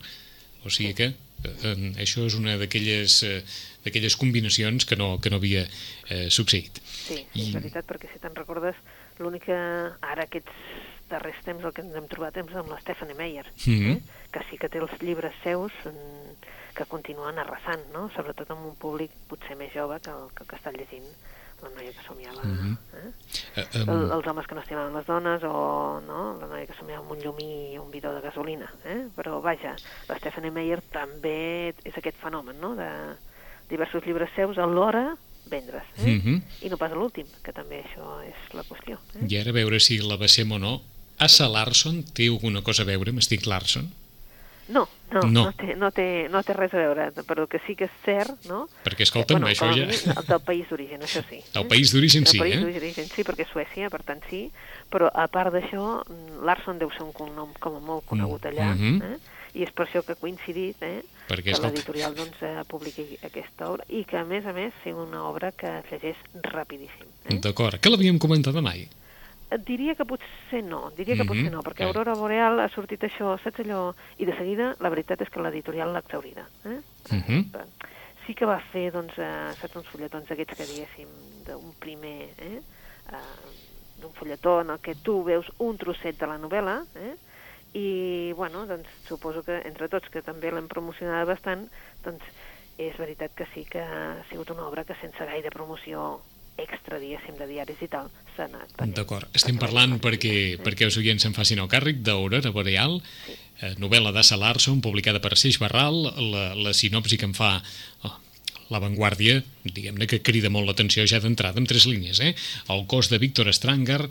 o 0.64 0.72
sigui 0.72 0.94
que 0.96 1.10
eh, 1.12 1.52
eh, 1.68 1.76
això 2.00 2.24
és 2.24 2.38
una 2.40 2.56
d'aquelles 2.56 3.18
eh, 3.28 3.42
d'aquelles 3.84 4.16
combinacions 4.16 4.86
que 4.88 4.96
no, 4.96 5.18
que 5.20 5.28
no 5.28 5.36
havia 5.36 5.66
eh, 6.08 6.30
succeït. 6.32 6.80
Sí, 6.88 7.20
I- 7.36 7.50
és 7.50 7.52
veritat, 7.52 7.84
perquè 7.84 8.08
si 8.08 8.16
te'n 8.22 8.32
recordes, 8.38 8.78
l'únic 9.20 9.44
que 9.50 9.58
ara 10.00 10.24
aquests 10.24 10.48
darrers 11.10 11.42
temps 11.44 11.64
el 11.64 11.72
que 11.72 11.82
ens 11.82 11.94
hem 11.94 12.06
trobat 12.08 12.36
és 12.36 12.54
amb 12.56 12.70
la 12.70 12.80
Stephanie 12.80 13.14
Meyer, 13.14 13.46
Mhm. 13.66 13.90
eh? 13.90 14.02
que 14.32 14.40
sí 14.50 14.58
que 14.58 14.68
té 14.68 14.78
els 14.78 14.90
llibres 15.02 15.34
seus 15.42 15.72
mm, 15.84 16.74
que 16.74 16.84
continuen 16.86 17.38
arrasant, 17.38 17.84
no? 17.92 18.08
sobretot 18.16 18.50
amb 18.50 18.66
un 18.66 18.74
públic 18.76 19.10
potser 19.28 19.56
més 19.56 19.72
jove 19.72 20.00
que 20.00 20.10
el 20.10 20.28
que, 20.34 20.42
el 20.42 20.48
que 20.48 20.56
està 20.56 20.72
llegint 20.72 21.04
la 21.62 21.70
noia 21.70 21.92
que 21.92 22.02
somiava, 22.06 22.42
Mhm. 22.42 22.76
eh? 22.92 23.12
Eh, 23.56 23.66
El, 23.74 23.88
um, 23.88 24.10
els 24.12 24.26
homes 24.26 24.46
que 24.46 24.54
no 24.54 24.60
estimaven 24.60 24.92
les 24.92 25.06
dones 25.06 25.42
o 25.44 26.00
no? 26.06 26.36
la 26.40 26.46
noia 26.46 26.66
que 26.66 26.74
somiava 26.74 27.02
amb 27.02 27.12
un 27.12 27.18
llumí 27.20 27.72
i 27.74 27.78
un 27.78 27.90
bidó 27.90 28.12
de 28.12 28.20
gasolina. 28.20 28.70
Eh? 28.84 29.06
Però 29.16 29.40
vaja, 29.40 29.76
la 30.08 30.18
Stephanie 30.18 30.50
Meyer 30.50 30.82
també 30.82 31.72
és 31.84 31.96
aquest 31.96 32.16
fenomen 32.18 32.60
no? 32.60 32.74
de 32.74 32.88
diversos 33.70 34.04
llibres 34.04 34.28
seus 34.34 34.58
alhora 34.58 35.16
vendre's. 35.46 35.84
Eh? 35.98 36.20
Mhm. 36.20 36.42
I 36.62 36.68
no 36.68 36.76
pas 36.76 36.90
l'últim, 36.92 37.26
que 37.42 37.52
també 37.52 37.82
això 37.84 38.20
és 38.26 38.52
la 38.54 38.62
qüestió. 38.64 38.98
Eh? 39.14 39.26
I 39.28 39.38
ara 39.38 39.52
veure 39.52 39.78
si 39.80 39.98
la 40.00 40.16
basem 40.16 40.50
o 40.52 40.58
no. 40.58 40.82
Asa 41.18 41.48
Larson 41.48 42.02
té 42.14 42.26
alguna 42.28 42.62
cosa 42.62 42.82
a 42.82 42.88
veure 42.88 43.10
amb 43.14 43.22
Stieg 43.22 43.46
Larsson? 43.46 43.90
No, 44.66 44.88
no, 45.12 45.20
No. 45.20 45.28
no. 45.28 45.42
No, 45.44 45.52
té, 45.52 45.74
no, 45.76 45.90
té, 45.92 46.04
no 46.32 46.40
té 46.42 46.54
res 46.56 46.72
a 46.72 46.78
veure, 46.80 47.10
però 47.28 47.44
que 47.46 47.60
sí 47.66 47.74
que 47.76 47.84
és 47.84 47.96
cert, 48.04 48.46
no? 48.48 48.62
Perquè, 48.82 49.04
escolta'm, 49.04 49.42
bueno, 49.42 49.50
això 49.52 49.68
ja... 49.76 49.84
el 50.14 50.24
del 50.26 50.40
país 50.40 50.66
d'origen, 50.70 51.02
això 51.04 51.20
sí. 51.28 51.42
El 51.60 51.66
país 51.68 51.92
d'origen 51.92 52.24
sí, 52.26 52.38
el 52.38 52.42
país 52.46 52.56
eh? 52.56 52.72
d'origen 52.72 53.10
sí, 53.12 53.22
perquè 53.28 53.44
és 53.44 53.52
Suècia, 53.52 53.90
per 53.92 54.00
tant 54.08 54.24
sí, 54.30 54.46
però 54.90 55.10
a 55.12 55.28
part 55.28 55.52
d'això, 55.52 56.00
mm, 56.08 56.40
Larson 56.48 56.80
deu 56.80 56.90
ser 56.96 57.04
un 57.04 57.12
cognom 57.12 57.52
com 57.60 57.76
a 57.76 57.80
molt 57.84 58.06
conegut 58.08 58.48
allà, 58.48 58.72
Mhm. 58.74 59.02
eh? 59.02 59.18
i 59.54 59.62
és 59.62 59.70
per 59.70 59.84
això 59.86 60.00
que 60.02 60.16
ha 60.16 60.18
coincidit 60.18 60.80
eh? 60.82 61.04
Perquè, 61.28 61.52
que 61.54 61.60
l'editorial 61.62 62.14
doncs, 62.16 62.40
eh, 62.42 62.64
publiqui 62.66 63.04
aquesta 63.22 63.68
obra 63.70 63.84
i 63.88 64.02
que, 64.04 64.16
a 64.18 64.24
més 64.24 64.44
a 64.46 64.52
més, 64.56 64.72
sigui 64.82 64.96
una 64.98 65.28
obra 65.28 65.52
que 65.52 65.68
es 65.78 65.84
llegeix 65.92 66.16
rapidíssim. 66.42 67.06
Eh? 67.28 67.36
D'acord, 67.38 67.78
que 67.78 67.88
l'havíem 67.92 68.18
comentat 68.18 68.56
mai. 68.64 68.88
Et 69.50 69.60
diria 69.64 69.94
que 69.94 70.04
potser 70.08 70.62
no, 70.64 70.90
diria 70.96 71.14
que 71.14 71.22
Mhm, 71.22 71.28
potser 71.28 71.50
no, 71.52 71.62
perquè 71.62 71.84
eh. 71.84 71.86
Aurora 71.86 72.14
Boreal 72.14 72.60
ha 72.60 72.68
sortit 72.68 73.02
això, 73.04 73.38
saps 73.42 73.60
allò? 73.60 73.94
I 74.18 74.24
de 74.24 74.36
seguida, 74.36 74.74
la 74.80 74.88
veritat 74.88 75.20
és 75.20 75.28
que 75.28 75.40
l'editorial 75.40 75.92
l'ha 75.92 76.00
exaurida. 76.00 76.48
Eh? 76.64 76.80
Mhm. 77.10 77.50
Eh, 77.54 77.66
Sí 78.26 78.32
que 78.34 78.46
va 78.46 78.58
fer, 78.72 78.90
doncs, 78.90 79.18
eh, 79.18 79.52
saps, 79.60 79.76
uns 79.76 79.86
fulletons 79.88 80.30
aquests 80.30 80.54
que 80.56 80.64
diguéssim, 80.64 81.08
d'un 81.44 81.74
primer, 81.78 82.30
eh? 82.38 82.62
eh, 83.12 84.00
d'un 84.00 84.14
fulletó 84.14 84.62
en 84.62 84.70
el 84.70 84.80
que 84.80 84.94
tu 84.94 85.22
veus 85.22 85.44
un 85.58 85.76
trosset 85.76 86.16
de 86.18 86.26
la 86.26 86.38
novel·la, 86.38 86.86
eh? 86.96 87.16
i, 87.74 88.32
bueno, 88.32 88.64
doncs, 88.66 88.88
suposo 89.06 89.42
que 89.44 89.60
entre 89.68 89.90
tots, 89.90 90.08
que 90.08 90.22
també 90.22 90.50
l'hem 90.50 90.68
promocionada 90.68 91.26
bastant, 91.26 91.68
doncs, 92.02 92.24
és 92.78 92.96
veritat 92.96 93.34
que 93.34 93.44
sí 93.52 93.66
que 93.66 93.82
ha 93.82 94.24
sigut 94.30 94.48
una 94.50 94.66
obra 94.66 94.84
que 94.84 94.94
sense 95.02 95.18
gaire 95.26 95.50
promoció 95.50 96.22
extra, 96.60 96.98
diguéssim, 97.02 97.36
de 97.38 97.48
diaris 97.50 97.80
i 97.82 97.88
tal, 97.90 98.10
s'ha 98.36 98.46
anat. 98.48 98.74
D'acord, 98.96 99.28
estem 99.36 99.58
parlant 99.60 99.96
perquè, 100.02 100.56
perquè 100.62 100.86
els 100.88 100.98
oients 101.00 101.24
se'n 101.24 101.34
facin 101.36 101.62
el 101.62 101.70
càrrec 101.70 102.02
d'Aurora 102.06 102.52
Boreal, 102.54 103.00
eh, 103.60 103.72
novel·la 103.82 104.12
d'Assa 104.14 104.38
Larson, 104.40 104.82
publicada 104.84 105.22
per 105.24 105.34
Seix 105.38 105.58
Barral, 105.62 106.04
la, 106.18 106.44
la 106.54 106.74
sinopsi 106.76 107.18
que 107.18 107.28
em 107.30 107.34
fa 107.36 107.56
oh, 108.04 108.14
La 108.72 108.80
Vanguardia, 108.80 109.42
diguem-ne 109.64 110.06
que 110.08 110.22
crida 110.24 110.50
molt 110.50 110.70
l'atenció 110.70 111.04
ja 111.10 111.20
d'entrada, 111.20 111.60
amb 111.60 111.68
tres 111.68 111.84
línies, 111.90 112.20
eh? 112.24 112.32
El 112.72 112.86
cos 112.88 113.10
de 113.12 113.20
Víctor 113.20 113.50
Stranger 113.52 114.06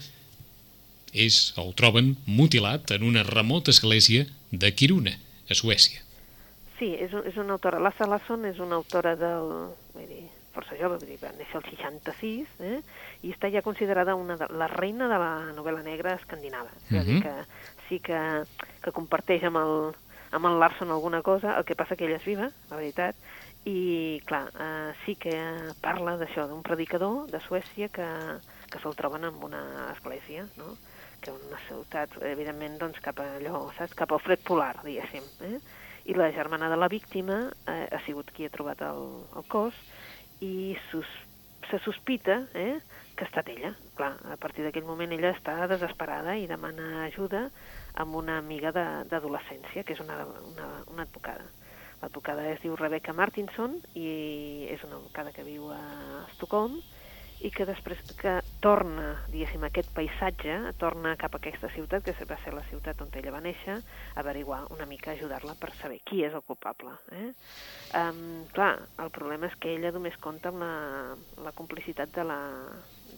és, 1.14 1.54
el 1.62 1.74
troben 1.78 2.16
mutilat 2.26 2.92
en 2.96 3.06
una 3.08 3.24
remota 3.24 3.72
església 3.72 4.28
de 4.52 4.74
Kiruna, 4.76 5.16
a 5.50 5.58
Suècia. 5.58 6.04
Sí, 6.80 6.94
és, 7.00 7.14
un, 7.14 7.26
és 7.30 7.38
una 7.40 7.56
autora. 7.58 7.80
Lassa 7.82 8.08
Lasson 8.10 8.46
és 8.50 8.60
una 8.62 8.80
autora 8.82 9.16
del... 9.20 9.52
Vull 9.94 10.08
dir, 10.10 10.26
força 10.54 10.78
jove, 10.80 10.98
vull 11.02 11.10
dir, 11.10 11.20
va 11.22 11.32
néixer 11.38 11.58
el 11.60 11.66
66, 11.70 12.48
eh? 12.62 12.80
i 13.24 13.32
està 13.34 13.50
ja 13.52 13.62
considerada 13.66 14.16
una 14.16 14.38
de, 14.38 14.48
la 14.54 14.68
reina 14.72 15.08
de 15.10 15.18
la 15.20 15.32
novel·la 15.58 15.84
negra 15.84 16.16
escandinava. 16.20 16.70
És 16.90 17.00
a 17.00 17.04
dir, 17.04 17.20
Mhm. 17.20 17.22
que 17.22 17.34
sí 17.90 18.00
que, 18.00 18.20
que 18.82 18.92
comparteix 18.92 19.44
amb 19.44 19.58
el, 19.58 19.94
amb 20.32 20.46
el 20.46 20.60
Larson 20.60 20.92
alguna 20.92 21.22
cosa, 21.22 21.58
el 21.58 21.66
que 21.66 21.76
passa 21.76 21.96
que 21.96 22.06
ella 22.06 22.18
és 22.18 22.26
viva, 22.26 22.50
la 22.70 22.76
veritat, 22.78 23.16
i, 23.66 24.22
clar, 24.26 24.50
eh, 24.60 24.94
sí 25.06 25.16
que 25.16 25.34
parla 25.82 26.18
d'això, 26.18 26.48
d'un 26.48 26.64
predicador 26.64 27.30
de 27.32 27.40
Suècia 27.40 27.88
que, 27.90 28.08
que 28.70 28.80
se'l 28.80 28.96
troben 28.96 29.24
en 29.24 29.38
una 29.44 29.92
església, 29.94 30.46
no?, 30.58 30.76
que 31.24 31.32
és 31.32 31.38
una 31.48 31.60
ciutat, 31.70 32.10
evidentment, 32.28 32.78
doncs, 32.82 33.00
cap 33.00 33.20
a 33.24 33.38
allò, 33.38 33.70
saps?, 33.78 33.96
cap 33.96 34.12
al 34.12 34.20
fred 34.20 34.42
polar, 34.44 34.76
diguéssim, 34.84 35.24
eh? 35.48 35.60
I 36.06 36.14
la 36.20 36.32
germana 36.36 36.68
de 36.68 36.76
la 36.76 36.90
víctima 36.92 37.50
eh, 37.66 37.88
ha 37.90 38.00
sigut 38.04 38.28
qui 38.36 38.44
ha 38.44 38.50
trobat 38.52 38.82
el, 38.84 39.24
el 39.40 39.46
cos 39.48 39.74
i 40.44 40.76
sus, 40.92 41.08
se 41.70 41.80
sospita 41.80 42.44
eh, 42.54 42.80
que 43.16 43.24
ha 43.24 43.30
estat 43.30 43.50
ella. 43.54 43.74
Clar, 43.96 44.14
a 44.28 44.38
partir 44.42 44.66
d'aquell 44.66 44.88
moment 44.88 45.14
ella 45.16 45.32
està 45.36 45.56
desesperada 45.72 46.36
i 46.38 46.48
demana 46.50 47.06
ajuda 47.06 47.48
amb 48.02 48.18
una 48.20 48.40
amiga 48.42 48.74
d'adolescència, 48.76 49.86
que 49.86 49.96
és 49.96 50.02
una, 50.04 50.24
una, 50.52 50.70
una 50.92 51.06
advocada. 51.08 51.46
L'advocada 52.02 52.50
es 52.52 52.60
diu 52.60 52.76
Rebecca 52.76 53.14
Martinson 53.16 53.78
i 53.96 54.68
és 54.74 54.84
una 54.84 54.98
advocada 55.00 55.32
que 55.32 55.46
viu 55.48 55.70
a 55.72 55.80
Estocolm 56.34 56.82
i 57.44 57.52
que 57.52 57.66
després 57.68 58.00
que 58.20 58.38
torna, 58.64 59.10
diguéssim, 59.28 59.66
aquest 59.68 59.90
paisatge, 59.96 60.56
torna 60.80 61.18
cap 61.20 61.36
a 61.36 61.42
aquesta 61.42 61.68
ciutat, 61.76 62.06
que 62.06 62.28
va 62.30 62.38
ser 62.44 62.54
la 62.56 62.64
ciutat 62.70 63.02
on 63.04 63.12
ella 63.20 63.34
va 63.36 63.42
néixer, 63.44 63.76
a 64.16 64.22
averiguar 64.24 64.62
una 64.72 64.88
mica, 64.88 65.12
ajudar-la 65.12 65.58
per 65.60 65.74
saber 65.82 66.00
qui 66.08 66.24
és 66.24 66.34
el 66.34 66.46
culpable. 66.48 66.96
Eh? 67.12 67.30
Um, 68.00 68.46
clar, 68.56 68.78
el 69.04 69.12
problema 69.12 69.50
és 69.52 69.58
que 69.60 69.76
ella 69.76 69.92
només 69.92 70.16
compta 70.24 70.54
amb 70.54 70.64
la, 70.64 70.74
la 71.44 71.54
complicitat 71.58 72.16
de 72.16 72.28
la 72.28 72.40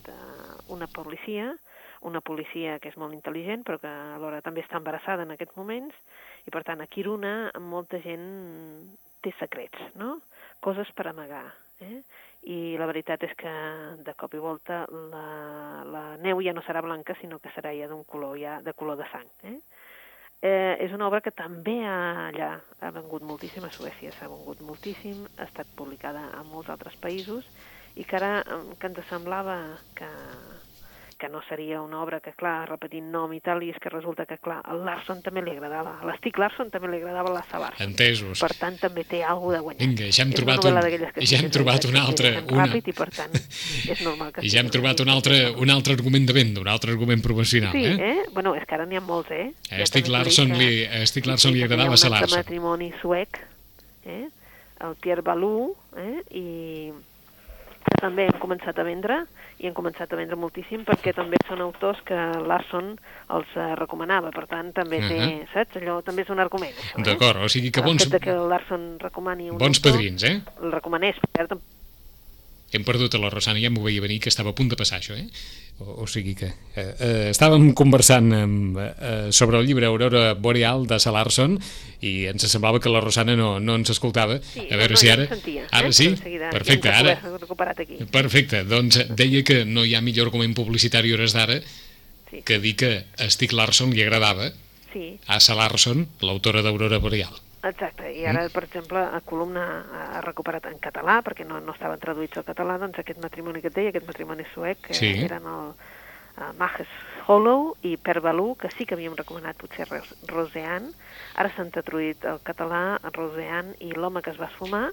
d'una 0.05 0.89
policia, 0.91 1.53
una 2.05 2.21
policia 2.21 2.79
que 2.81 2.91
és 2.91 2.97
molt 3.01 3.15
intel·ligent 3.15 3.63
però 3.65 3.79
que 3.81 3.89
alhora 3.89 4.41
també 4.45 4.61
està 4.61 4.77
embarassada 4.77 5.25
en 5.25 5.33
aquests 5.33 5.55
moments 5.57 5.95
i 6.45 6.53
per 6.53 6.61
tant 6.67 6.83
a 6.83 6.89
Kiruna 6.91 7.35
molta 7.61 8.01
gent 8.03 8.25
té 9.25 9.33
secrets, 9.39 9.93
no? 9.97 10.19
coses 10.61 10.91
per 10.97 11.07
amagar. 11.09 11.47
Eh? 11.83 12.01
I 12.51 12.57
la 12.79 12.87
veritat 12.87 13.23
és 13.25 13.33
que 13.39 13.51
de 14.05 14.13
cop 14.15 14.35
i 14.37 14.41
volta 14.41 14.83
la, 15.11 15.83
la 15.89 16.03
neu 16.21 16.41
ja 16.45 16.53
no 16.53 16.63
serà 16.65 16.83
blanca 16.85 17.15
sinó 17.19 17.39
que 17.41 17.51
serà 17.55 17.73
ja 17.75 17.89
d'un 17.91 18.05
color 18.07 18.37
ja 18.39 18.59
de 18.61 18.73
color 18.73 18.99
de 19.01 19.07
sang. 19.11 19.27
Eh? 19.43 19.57
Eh, 20.45 20.75
és 20.85 20.91
una 20.93 21.07
obra 21.07 21.23
que 21.25 21.33
també 21.33 21.79
ha, 21.87 22.27
allà 22.27 22.51
ha 22.83 22.91
vengut 22.93 23.23
moltíssim, 23.25 23.65
a 23.65 23.71
Suècia 23.73 24.11
s'ha 24.13 24.29
vengut 24.29 24.61
moltíssim, 24.61 25.23
ha 25.39 25.47
estat 25.47 25.71
publicada 25.79 26.27
a 26.37 26.43
molts 26.45 26.69
altres 26.69 26.95
països 27.01 27.47
i 27.95 28.03
que 28.03 28.19
ara 28.19 28.43
que 28.77 28.91
ens 28.91 29.07
semblava 29.09 29.57
que, 29.97 30.09
que 31.17 31.29
no 31.29 31.41
seria 31.47 31.81
una 31.81 32.01
obra 32.03 32.19
que, 32.19 32.33
clar, 32.35 32.67
repetint 32.67 33.07
nom 33.11 33.31
i 33.31 33.39
tal, 33.43 33.61
i 33.63 33.69
és 33.71 33.77
que 33.79 33.89
resulta 33.91 34.25
que, 34.27 34.35
clar, 34.43 34.57
al 34.67 34.81
Larson 34.83 35.21
també 35.23 35.43
li 35.45 35.53
agradava, 35.55 35.93
a 36.01 36.09
l'Estic 36.09 36.37
Larson 36.41 36.71
també 36.73 36.89
li 36.91 36.99
agradava 36.99 37.31
la 37.31 37.43
Salarson. 37.47 37.87
Entesos. 37.87 38.41
Per 38.43 38.51
tant, 38.59 38.75
també 38.81 39.05
té 39.07 39.21
alguna 39.23 39.61
de 39.61 39.63
guanyat. 39.63 39.83
Vinga, 39.85 40.09
ja 40.11 40.25
hem 40.25 40.33
és 40.33 40.39
trobat, 40.41 40.67
un, 40.67 41.23
ja 41.23 41.39
hem 41.39 41.49
trobat 41.55 41.87
un 41.87 41.99
altre... 42.01 42.33
Una... 42.43 42.65
Ràpid 42.65 42.91
i, 42.91 42.95
per 42.97 43.09
tant, 43.15 43.39
és 43.95 44.03
normal 44.03 44.35
que... 44.35 44.43
I 44.43 44.51
ja 44.51 44.59
hem 44.63 44.71
trobat 44.75 45.05
un 45.05 45.13
altre, 45.15 45.39
un 45.55 45.71
altre 45.71 45.95
argument 45.95 46.27
de 46.27 46.35
venda, 46.35 46.63
un 46.65 46.71
altre 46.75 46.91
argument 46.91 47.23
promocional, 47.23 47.71
sí, 47.71 47.85
eh? 47.93 48.11
eh? 48.11 48.29
Bueno, 48.35 48.55
és 48.59 48.67
que 48.67 48.75
ara 48.75 48.87
n'hi 48.89 48.99
ha 48.99 49.05
molts, 49.05 49.31
eh? 49.31 49.49
A 49.71 49.83
Estic 49.87 50.11
Larson, 50.11 50.51
li, 50.59 50.83
a 50.83 51.03
Estic 51.05 51.31
Larson 51.31 51.55
li 51.55 51.63
agradava 51.63 51.95
a 51.95 52.13
Larson. 52.17 52.41
matrimoni 52.43 52.91
suec, 52.99 53.39
eh? 54.03 54.25
el 54.83 54.99
Pierre 54.99 55.23
Balou, 55.23 55.71
eh? 55.95 56.19
i 56.35 56.47
que 57.85 57.99
també 58.01 58.27
hem 58.27 58.39
començat 58.41 58.77
a 58.81 58.83
vendre 58.83 59.23
i 59.59 59.69
hem 59.69 59.75
començat 59.75 60.11
a 60.11 60.19
vendre 60.19 60.37
moltíssim 60.39 60.83
perquè 60.87 61.13
també 61.15 61.39
són 61.47 61.61
autors 61.63 62.01
que 62.07 62.17
Larson 62.47 62.91
els 63.37 63.55
eh, 63.55 63.69
recomanava, 63.79 64.33
per 64.35 64.45
tant 64.51 64.73
també 64.75 64.99
té, 65.05 65.15
uh 65.15 65.29
-huh. 65.29 65.53
saps? 65.53 65.79
Allò 65.81 66.01
també 66.03 66.23
és 66.23 66.29
un 66.29 66.39
argument. 66.39 66.75
Eh? 66.97 67.03
D'acord, 67.03 67.43
o 67.43 67.49
sigui 67.49 67.71
que 67.71 67.81
bons... 67.81 68.03
El 68.03 68.11
fet 68.11 68.23
que 68.23 68.35
Larson 68.35 68.99
recomani 68.99 69.49
un 69.51 69.57
bons 69.57 69.77
autor, 69.77 69.91
padrins, 69.93 70.23
eh? 70.23 70.41
El 70.61 70.71
recomanés, 70.71 71.15
per 71.31 71.47
hem 72.75 72.83
perdut 72.83 73.15
a 73.15 73.21
la 73.21 73.29
Rosana, 73.31 73.61
ja 73.61 73.71
m'ho 73.71 73.83
veia 73.85 74.03
venir 74.03 74.19
que 74.23 74.31
estava 74.31 74.51
a 74.51 74.57
punt 74.57 74.69
de 74.71 74.77
passar 74.79 74.99
això, 74.99 75.15
eh? 75.15 75.27
O, 75.79 76.03
o 76.03 76.07
sigui 76.07 76.33
que 76.39 76.47
eh, 76.47 76.83
eh, 76.83 77.29
estàvem 77.33 77.67
conversant 77.75 78.31
amb, 78.35 78.77
eh, 78.79 79.31
sobre 79.35 79.59
el 79.59 79.67
llibre 79.67 79.89
Aurora 79.89 80.33
Boreal 80.39 80.85
de 80.87 80.99
Salarson 81.03 81.57
i 81.99 82.13
ens 82.31 82.47
semblava 82.47 82.79
que 82.79 82.91
la 82.91 83.01
Rosana 83.03 83.35
no, 83.35 83.57
no 83.59 83.75
ens 83.79 83.91
escoltava. 83.91 84.37
Sí, 84.53 84.67
a 84.69 84.79
veure 84.79 84.95
no, 84.95 85.01
si 85.01 85.09
ja 85.09 85.17
ara... 85.17 85.27
sentia, 85.33 85.67
ara 85.71 85.91
eh? 85.91 85.95
sí? 85.95 86.09
Perfecte, 86.51 86.93
ara... 86.95 87.17
recuperat 87.55 87.79
aquí. 87.79 88.03
Perfecte, 88.11 88.63
doncs 88.67 88.99
deia 89.15 89.43
que 89.43 89.63
no 89.65 89.85
hi 89.85 89.95
ha 89.95 90.03
millor 90.03 90.27
argument 90.29 90.55
publicitari 90.55 91.13
hores 91.13 91.33
d'ara 91.33 91.61
sí. 92.29 92.43
que 92.43 92.59
dir 92.59 92.75
que 92.75 92.91
a 93.17 93.29
Stieg 93.29 93.53
Larsson 93.53 93.93
li 93.95 94.03
agradava 94.03 94.51
sí. 94.91 95.17
a 95.27 95.39
Salarson, 95.39 96.05
l'autora 96.21 96.61
d'Aurora 96.61 96.99
Boreal. 96.99 97.33
Exacte, 97.65 98.11
i 98.13 98.27
ara, 98.27 98.43
mm. 98.45 98.53
per 98.53 98.63
exemple, 98.67 99.01
a 99.01 99.21
Columna 99.25 99.65
ha 99.89 100.21
recuperat 100.21 100.67
en 100.69 100.77
català, 100.77 101.21
perquè 101.25 101.47
no, 101.47 101.57
no 101.63 101.73
estaven 101.73 101.99
traduïts 101.99 102.37
al 102.37 102.45
català, 102.45 102.77
doncs 102.77 102.99
aquest 103.01 103.21
matrimoni 103.23 103.63
que 103.63 103.71
et 103.71 103.77
deia, 103.79 103.89
aquest 103.93 104.05
matrimoni 104.05 104.45
suec, 104.53 104.83
que 104.85 104.93
sí. 104.93 105.15
eren 105.25 105.47
el 105.49 105.71
uh, 105.73 106.51
Majes 106.59 106.91
Hollow 107.25 107.71
i 107.81 107.95
Per 107.97 108.19
Balú, 108.21 108.51
que 108.61 108.69
sí 108.69 108.85
que 108.85 108.93
havíem 108.93 109.17
recomanat 109.17 109.57
potser 109.57 109.87
Rosean, 110.29 110.91
ara 111.41 111.49
s'han 111.55 111.73
traduït 111.73 112.27
al 112.29 112.37
català 112.45 112.99
Rosean 113.15 113.73
i 113.81 113.95
L'home 113.97 114.21
que 114.21 114.35
es 114.35 114.37
va 114.37 114.51
esfumar, 114.51 114.91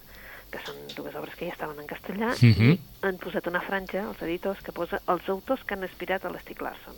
que 0.52 0.60
són 0.66 0.76
dues 0.96 1.14
obres 1.18 1.34
que 1.38 1.48
ja 1.48 1.54
estaven 1.56 1.78
en 1.80 1.88
castellà, 1.88 2.32
uh 2.34 2.52
-huh. 2.52 2.74
i 2.74 2.80
han 3.02 3.18
posat 3.18 3.46
una 3.50 3.60
franja, 3.60 4.04
els 4.08 4.20
editors, 4.22 4.60
que 4.62 4.72
posa 4.72 5.00
els 5.08 5.28
autors 5.28 5.64
que 5.66 5.74
han 5.74 5.82
inspirat 5.82 6.24
a 6.24 6.30
l'Estic 6.30 6.60
Larson. 6.60 6.94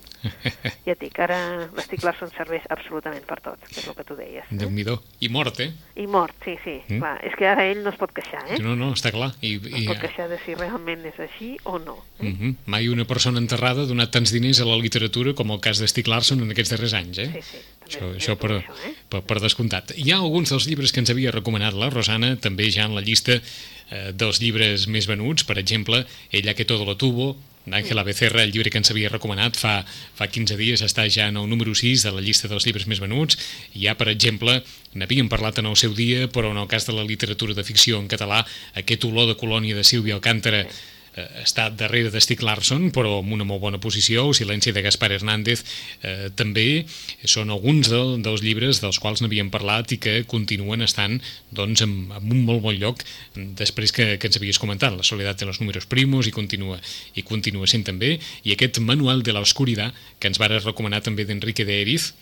ja 0.85 0.93
et 0.95 1.01
dic, 1.01 1.19
ara 1.19 1.69
l'Estic 1.77 2.03
Larson 2.03 2.31
serveix 2.37 2.63
absolutament 2.69 3.25
per 3.25 3.41
tot, 3.41 3.59
que 3.69 3.81
és 3.81 3.89
el 3.89 3.95
que 3.95 4.05
tu 4.05 4.17
deies. 4.17 4.45
déu 4.51 4.71
nhi 4.71 4.85
I 5.21 5.29
mort, 5.29 5.61
eh? 5.61 5.73
I 5.97 6.07
mort, 6.07 6.35
sí, 6.45 6.59
sí, 6.65 6.83
mm. 6.89 6.99
clar. 6.99 7.25
És 7.25 7.35
que 7.39 7.47
ara 7.47 7.65
ell 7.65 7.83
no 7.83 7.91
es 7.91 7.97
pot 7.97 8.13
queixar, 8.13 8.45
eh? 8.51 8.59
No, 8.59 8.77
no, 8.77 8.93
està 8.93 9.11
clar. 9.11 9.33
I, 9.41 9.57
no 9.59 9.77
es 9.77 9.87
pot 9.87 10.01
queixar 10.01 10.29
de 10.29 10.39
si 10.45 10.55
realment 10.55 11.05
és 11.07 11.19
així 11.19 11.57
o 11.65 11.79
no. 11.79 12.05
Eh? 12.19 12.29
Uh 12.29 12.35
-huh. 12.35 12.55
Mai 12.67 12.89
una 12.89 13.05
persona 13.05 13.39
enterrada 13.39 13.83
ha 13.83 13.87
donat 13.87 14.11
tants 14.11 14.33
diners 14.33 14.61
a 14.61 14.65
la 14.65 14.77
literatura 14.77 15.35
com 15.35 15.51
el 15.51 15.61
cas 15.61 15.79
d'Estic 15.79 16.07
Larson 16.07 16.43
en 16.43 16.51
aquests 16.51 16.71
darrers 16.71 16.93
anys, 16.93 17.19
eh? 17.19 17.31
Sí, 17.33 17.43
sí. 17.43 17.59
Això, 17.85 18.11
això, 18.17 18.37
per, 18.41 18.61
eh? 18.63 18.93
per, 19.13 19.23
per 19.29 19.41
descomptat. 19.43 19.93
Hi 20.01 20.13
ha 20.13 20.21
alguns 20.23 20.53
dels 20.53 20.69
llibres 20.69 20.93
que 20.93 21.03
ens 21.03 21.13
havia 21.13 21.33
recomanat 21.35 21.77
la 21.77 21.91
Rosana, 21.93 22.35
també 22.41 22.71
ja 22.73 22.87
en 22.89 22.95
la 22.97 23.05
llista 23.05 23.39
eh, 23.39 24.13
dels 24.17 24.41
llibres 24.43 24.87
més 24.89 25.09
venuts, 25.11 25.45
per 25.45 25.59
exemple, 25.61 26.05
Ella 26.33 26.55
que 26.55 26.65
todo 26.65 26.85
lo 26.89 26.97
tuvo, 26.97 27.35
d'Àngela 27.65 28.05
Becerra, 28.05 28.43
el 28.45 28.53
llibre 28.53 28.69
que 28.69 28.81
ens 28.81 28.91
havia 28.93 29.09
recomanat 29.09 29.57
fa, 29.57 29.79
fa 30.17 30.29
15 30.29 30.57
dies, 30.61 30.83
està 30.85 31.07
ja 31.09 31.31
en 31.33 31.39
el 31.41 31.49
número 31.49 31.73
6 31.73 32.05
de 32.05 32.13
la 32.13 32.25
llista 32.25 32.49
dels 32.49 32.67
llibres 32.67 32.89
més 32.91 33.01
venuts. 33.01 33.39
Hi 33.73 33.89
ha, 33.89 33.97
per 33.97 34.11
exemple, 34.13 34.59
n'havíem 34.93 35.31
parlat 35.33 35.63
en 35.63 35.71
el 35.71 35.79
seu 35.81 35.95
dia, 35.97 36.27
però 36.29 36.53
en 36.53 36.61
el 36.61 36.69
cas 36.69 36.85
de 36.89 36.97
la 36.97 37.07
literatura 37.09 37.57
de 37.57 37.65
ficció 37.65 38.01
en 38.01 38.09
català, 38.09 38.43
aquest 38.77 39.09
olor 39.09 39.31
de 39.33 39.39
colònia 39.41 39.77
de 39.77 39.85
Sílvia 39.85 40.21
Alcántara, 40.21 40.67
sí 40.69 40.93
eh, 41.17 41.27
està 41.43 41.69
darrere 41.71 42.11
de 42.13 42.21
Stieg 42.23 42.43
Larsson, 42.45 42.91
però 42.95 43.19
amb 43.21 43.35
una 43.37 43.47
molt 43.49 43.63
bona 43.63 43.81
posició, 43.83 44.29
o 44.29 44.35
Silenci 44.37 44.73
de 44.75 44.83
Gaspar 44.85 45.13
Hernández, 45.15 45.65
eh, 46.03 46.31
també. 46.37 46.85
Són 47.25 47.51
alguns 47.55 47.91
de, 47.93 48.03
dels 48.25 48.45
llibres 48.45 48.81
dels 48.83 49.01
quals 49.03 49.23
n'havíem 49.23 49.51
parlat 49.55 49.95
i 49.95 50.01
que 50.03 50.17
continuen 50.31 50.85
estant 50.85 51.21
doncs, 51.55 51.85
en, 51.87 51.97
en 52.13 52.31
un 52.35 52.45
molt 52.47 52.63
bon 52.65 52.77
lloc 52.79 53.03
després 53.35 53.93
que, 53.95 54.15
que 54.19 54.31
ens 54.31 54.39
havies 54.41 54.61
comentat, 54.63 54.95
La 54.95 55.07
soledat 55.07 55.41
de 55.41 55.47
los 55.47 55.61
números 55.61 55.87
primos, 55.87 56.27
i 56.27 56.33
continua, 56.35 56.79
i 57.15 57.23
continua 57.23 57.67
sent 57.71 57.87
també, 57.87 58.19
i 58.45 58.55
aquest 58.55 58.81
Manual 58.85 59.23
de 59.23 59.33
la 59.33 59.43
Oscuridad, 59.45 59.95
que 60.19 60.31
ens 60.31 60.41
va 60.41 60.51
recomanar 60.53 61.03
també 61.03 61.25
d'Enrique 61.25 61.65
de 61.65 61.81
Eriz, 61.83 62.13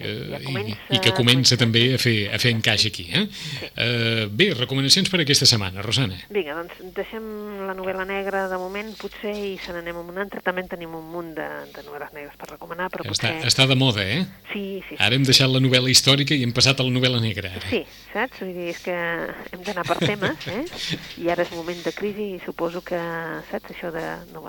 eh, 0.00 0.14
ja 0.32 0.40
comença, 0.44 0.76
i, 0.90 0.96
i 0.96 1.00
que 1.02 1.12
comença 1.16 1.58
també 1.60 1.84
a 1.94 2.00
fer, 2.00 2.16
a 2.32 2.40
fer 2.42 2.52
encaix 2.56 2.86
aquí. 2.90 3.06
Eh? 3.12 3.24
Sí. 3.30 3.70
Eh, 3.86 4.26
bé, 4.30 4.50
recomanacions 4.58 5.10
per 5.12 5.20
aquesta 5.22 5.48
setmana, 5.48 5.84
Rosana. 5.86 6.18
Vinga, 6.32 6.56
doncs 6.58 6.80
deixem 6.96 7.26
la 7.68 7.76
novel·la 7.78 8.06
negra 8.08 8.46
de 8.50 8.60
moment, 8.60 8.92
potser, 9.00 9.34
i 9.34 9.54
se 9.62 9.74
n'anem 9.74 10.00
amb 10.02 10.12
una 10.14 10.26
altra. 10.26 10.42
També 10.46 10.64
en 10.64 10.70
tenim 10.72 10.94
un 10.98 11.06
munt 11.12 11.32
de, 11.38 11.48
de 11.74 11.86
novel·les 11.86 12.14
negres 12.16 12.36
per 12.40 12.50
recomanar, 12.52 12.90
però 12.92 13.06
està, 13.06 13.32
potser... 13.32 13.52
Està 13.52 13.68
de 13.70 13.78
moda, 13.78 14.04
eh? 14.04 14.24
Sí, 14.52 14.66
sí. 14.88 14.98
Ara 15.02 15.18
hem 15.18 15.26
deixat 15.26 15.50
la 15.52 15.62
novel·la 15.62 15.92
històrica 15.92 16.36
i 16.36 16.44
hem 16.46 16.54
passat 16.56 16.80
a 16.80 16.86
la 16.86 16.94
novel·la 16.94 17.22
negra. 17.22 17.54
Ara. 17.56 17.66
Sí, 17.70 17.82
saps? 18.12 18.42
Vull 18.42 18.54
dir, 18.56 18.70
és 18.74 18.82
que 18.84 18.96
hem 18.96 19.64
d'anar 19.66 19.86
per 19.88 19.98
temes, 20.02 20.48
eh? 20.52 20.62
I 21.22 21.30
ara 21.32 21.46
és 21.46 21.54
moment 21.56 21.82
de 21.84 21.94
crisi 21.96 22.32
i 22.36 22.42
suposo 22.44 22.84
que, 22.86 23.00
saps, 23.50 23.74
això 23.74 23.92
de... 23.94 24.04
No, 24.32 24.44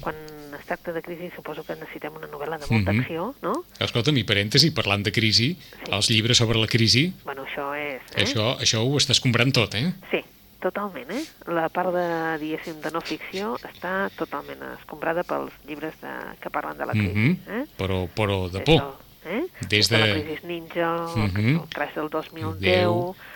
quan 0.00 0.16
es 0.58 0.66
tracta 0.66 0.92
de 0.92 1.02
crisi 1.02 1.30
suposo 1.34 1.64
que 1.64 1.76
necessitem 1.76 2.16
una 2.16 2.28
novel·la 2.30 2.58
de 2.58 2.66
molta 2.70 2.92
mm 2.92 2.96
-hmm. 2.96 3.00
acció, 3.00 3.34
no? 3.42 3.64
Escolta'm, 3.78 4.16
i 4.16 4.24
parèntesi, 4.24 4.72
parlant 4.74 5.02
de 5.02 5.12
crisi, 5.12 5.54
sí. 5.54 5.90
els 5.90 6.10
llibres 6.10 6.36
sobre 6.36 6.58
la 6.58 6.66
crisi... 6.66 7.12
Bueno, 7.24 7.44
això 7.44 7.74
és... 7.76 8.02
Eh? 8.14 8.24
Això, 8.24 8.58
això 8.58 8.78
ho 8.84 8.96
estàs 8.96 9.20
comprant 9.20 9.52
tot, 9.52 9.74
eh? 9.74 9.92
Sí, 10.10 10.24
totalment, 10.60 11.10
eh? 11.10 11.24
La 11.46 11.68
part 11.68 11.92
de, 11.92 12.06
diguéssim, 12.38 12.80
de 12.80 12.90
no 12.90 13.00
ficció 13.00 13.56
està 13.64 14.10
totalment 14.16 14.62
escombrada 14.78 15.24
pels 15.24 15.52
llibres 15.66 15.94
de, 16.00 16.14
que 16.40 16.50
parlen 16.50 16.78
de 16.78 16.86
la 16.86 16.92
crisi. 16.92 17.14
Mm 17.14 17.36
-hmm. 17.36 17.62
eh? 17.62 17.66
Però, 17.78 18.08
però 18.08 18.50
de 18.50 18.60
por. 18.60 18.74
Això, 18.74 19.09
eh? 19.24 19.44
Des 19.68 19.88
de... 19.88 19.98
La 19.98 20.12
crisi 20.14 20.46
ninja, 20.46 21.04
uh 21.04 21.16
-huh. 21.16 21.62
el 21.62 21.68
crash 21.68 21.94
del 21.94 22.08
2010... 22.08 22.60
10. 22.60 22.86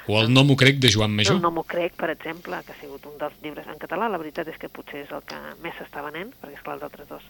O 0.06 0.20
el 0.20 0.32
No 0.32 0.44
m'ho 0.44 0.56
crec, 0.56 0.78
de 0.78 0.90
Joan 0.92 1.14
Major. 1.14 1.36
El 1.36 1.42
No 1.42 1.50
m'ho 1.50 1.64
crec, 1.64 1.94
per 1.94 2.10
exemple, 2.10 2.56
que 2.64 2.72
ha 2.72 2.80
sigut 2.80 3.04
un 3.06 3.18
dels 3.18 3.34
llibres 3.42 3.66
en 3.66 3.78
català. 3.78 4.08
La 4.08 4.18
veritat 4.18 4.48
és 4.48 4.58
que 4.58 4.68
potser 4.68 5.04
és 5.04 5.10
el 5.10 5.22
que 5.22 5.36
més 5.62 5.74
s'està 5.74 6.02
venent, 6.02 6.32
perquè, 6.40 6.54
esclar, 6.54 6.74
els 6.74 6.82
altres 6.82 7.08
dos 7.08 7.22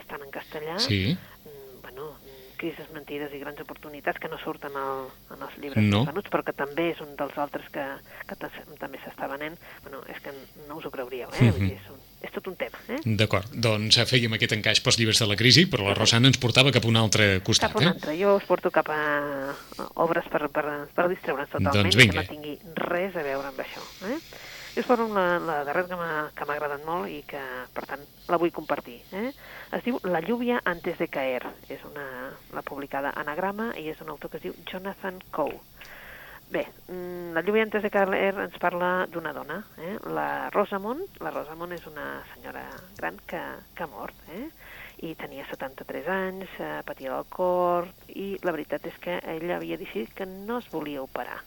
estan 0.00 0.22
en 0.22 0.30
castellà. 0.30 0.78
Sí. 0.78 1.16
Mm, 1.44 1.82
bueno, 1.82 2.14
crisis, 2.60 2.90
mentides 2.92 3.32
i 3.32 3.40
grans 3.40 3.60
oportunitats 3.60 4.20
que 4.20 4.28
no 4.28 4.38
surten 4.38 4.76
al, 4.76 5.08
en 5.34 5.42
els 5.42 5.56
llibres 5.62 5.84
no. 5.84 6.04
venuts, 6.04 6.28
però 6.28 6.44
que 6.44 6.52
també 6.52 6.90
és 6.92 7.00
un 7.00 7.16
dels 7.16 7.36
altres 7.38 7.68
que, 7.72 7.86
que 8.28 8.36
també 8.36 8.98
s'està 9.04 9.28
venent. 9.32 9.56
Bueno, 9.82 10.02
és 10.12 10.20
que 10.20 10.34
no 10.68 10.76
us 10.76 10.86
ho 10.86 10.90
creuríeu, 10.90 11.28
eh? 11.32 11.40
Uh 11.40 11.46
-huh. 11.46 11.52
Vull 11.56 11.68
dir, 11.68 11.78
és 11.80 11.90
un, 11.90 12.00
és 12.20 12.32
tot 12.34 12.46
un 12.50 12.56
tema. 12.60 12.78
Eh? 12.92 13.00
D'acord, 13.18 13.48
doncs 13.66 13.96
fèiem 14.08 14.36
aquest 14.36 14.54
encaix 14.56 14.82
pels 14.84 14.98
llibres 15.00 15.20
de 15.22 15.28
la 15.30 15.38
crisi, 15.40 15.64
però 15.70 15.88
la 15.88 15.96
Rosana 15.96 16.28
ens 16.30 16.40
portava 16.42 16.72
cap 16.74 16.84
a 16.84 16.90
un 16.90 17.00
altre 17.00 17.30
costat. 17.46 17.72
Cap 17.72 17.80
a 17.80 17.82
un 17.82 17.88
eh? 17.88 17.92
altre, 17.94 18.16
jo 18.20 18.36
us 18.36 18.46
porto 18.48 18.72
cap 18.74 18.90
a 18.92 19.00
obres 20.04 20.28
per, 20.32 20.46
per, 20.52 20.64
per 20.94 21.08
distreure'ns 21.12 21.52
totalment, 21.52 21.88
doncs 21.88 22.00
vinga. 22.00 22.20
que 22.20 22.26
no 22.26 22.34
tingui 22.34 22.56
res 22.90 23.16
a 23.16 23.24
veure 23.26 23.52
amb 23.52 23.62
això. 23.64 23.84
Eh? 24.10 24.18
Jo 24.74 24.84
us 24.84 24.90
porto 24.90 25.08
la, 25.10 25.24
la 25.42 25.56
darrera 25.66 25.88
que 25.88 26.46
m'ha 26.46 26.56
agradat 26.56 26.84
molt 26.86 27.08
i 27.10 27.22
que, 27.26 27.40
per 27.74 27.86
tant, 27.88 28.04
la 28.30 28.38
vull 28.38 28.52
compartir. 28.54 29.00
Eh? 29.16 29.32
Es 29.76 29.86
diu 29.86 29.98
La 30.04 30.20
lluvia 30.20 30.60
antes 30.64 31.00
de 31.00 31.08
caer. 31.08 31.42
És 31.72 31.82
una, 31.88 32.04
la 32.54 32.62
publicada 32.62 33.14
Anagrama 33.16 33.72
i 33.80 33.88
és 33.90 34.04
un 34.04 34.12
autor 34.12 34.30
que 34.30 34.38
es 34.38 34.46
diu 34.46 34.54
Jonathan 34.70 35.18
Coe. 35.34 35.58
Bé, 36.50 36.66
la 37.34 37.42
lluvia 37.42 37.62
antes 37.62 37.82
de 37.82 37.90
Caer 37.90 38.34
ens 38.34 38.58
parla 38.60 39.06
d'una 39.10 39.32
dona, 39.32 39.60
eh? 39.78 39.96
la 40.10 40.50
Rosamond. 40.50 41.20
La 41.22 41.30
Rosamond 41.30 41.76
és 41.76 41.86
una 41.86 42.22
senyora 42.34 42.64
gran 42.98 43.20
que, 43.30 43.40
que 43.74 43.86
ha 43.86 43.90
mort, 43.90 44.16
eh? 44.34 44.48
i 45.06 45.14
tenia 45.16 45.46
73 45.48 46.08
anys, 46.12 46.50
eh, 46.60 46.80
patia 46.84 47.14
del 47.14 47.28
cor, 47.32 47.88
i 48.12 48.34
la 48.44 48.52
veritat 48.52 48.84
és 48.90 48.98
que 49.00 49.16
ella 49.32 49.56
havia 49.56 49.78
decidit 49.80 50.12
que 50.16 50.26
no 50.28 50.58
es 50.60 50.68
volia 50.72 51.02
operar. 51.02 51.38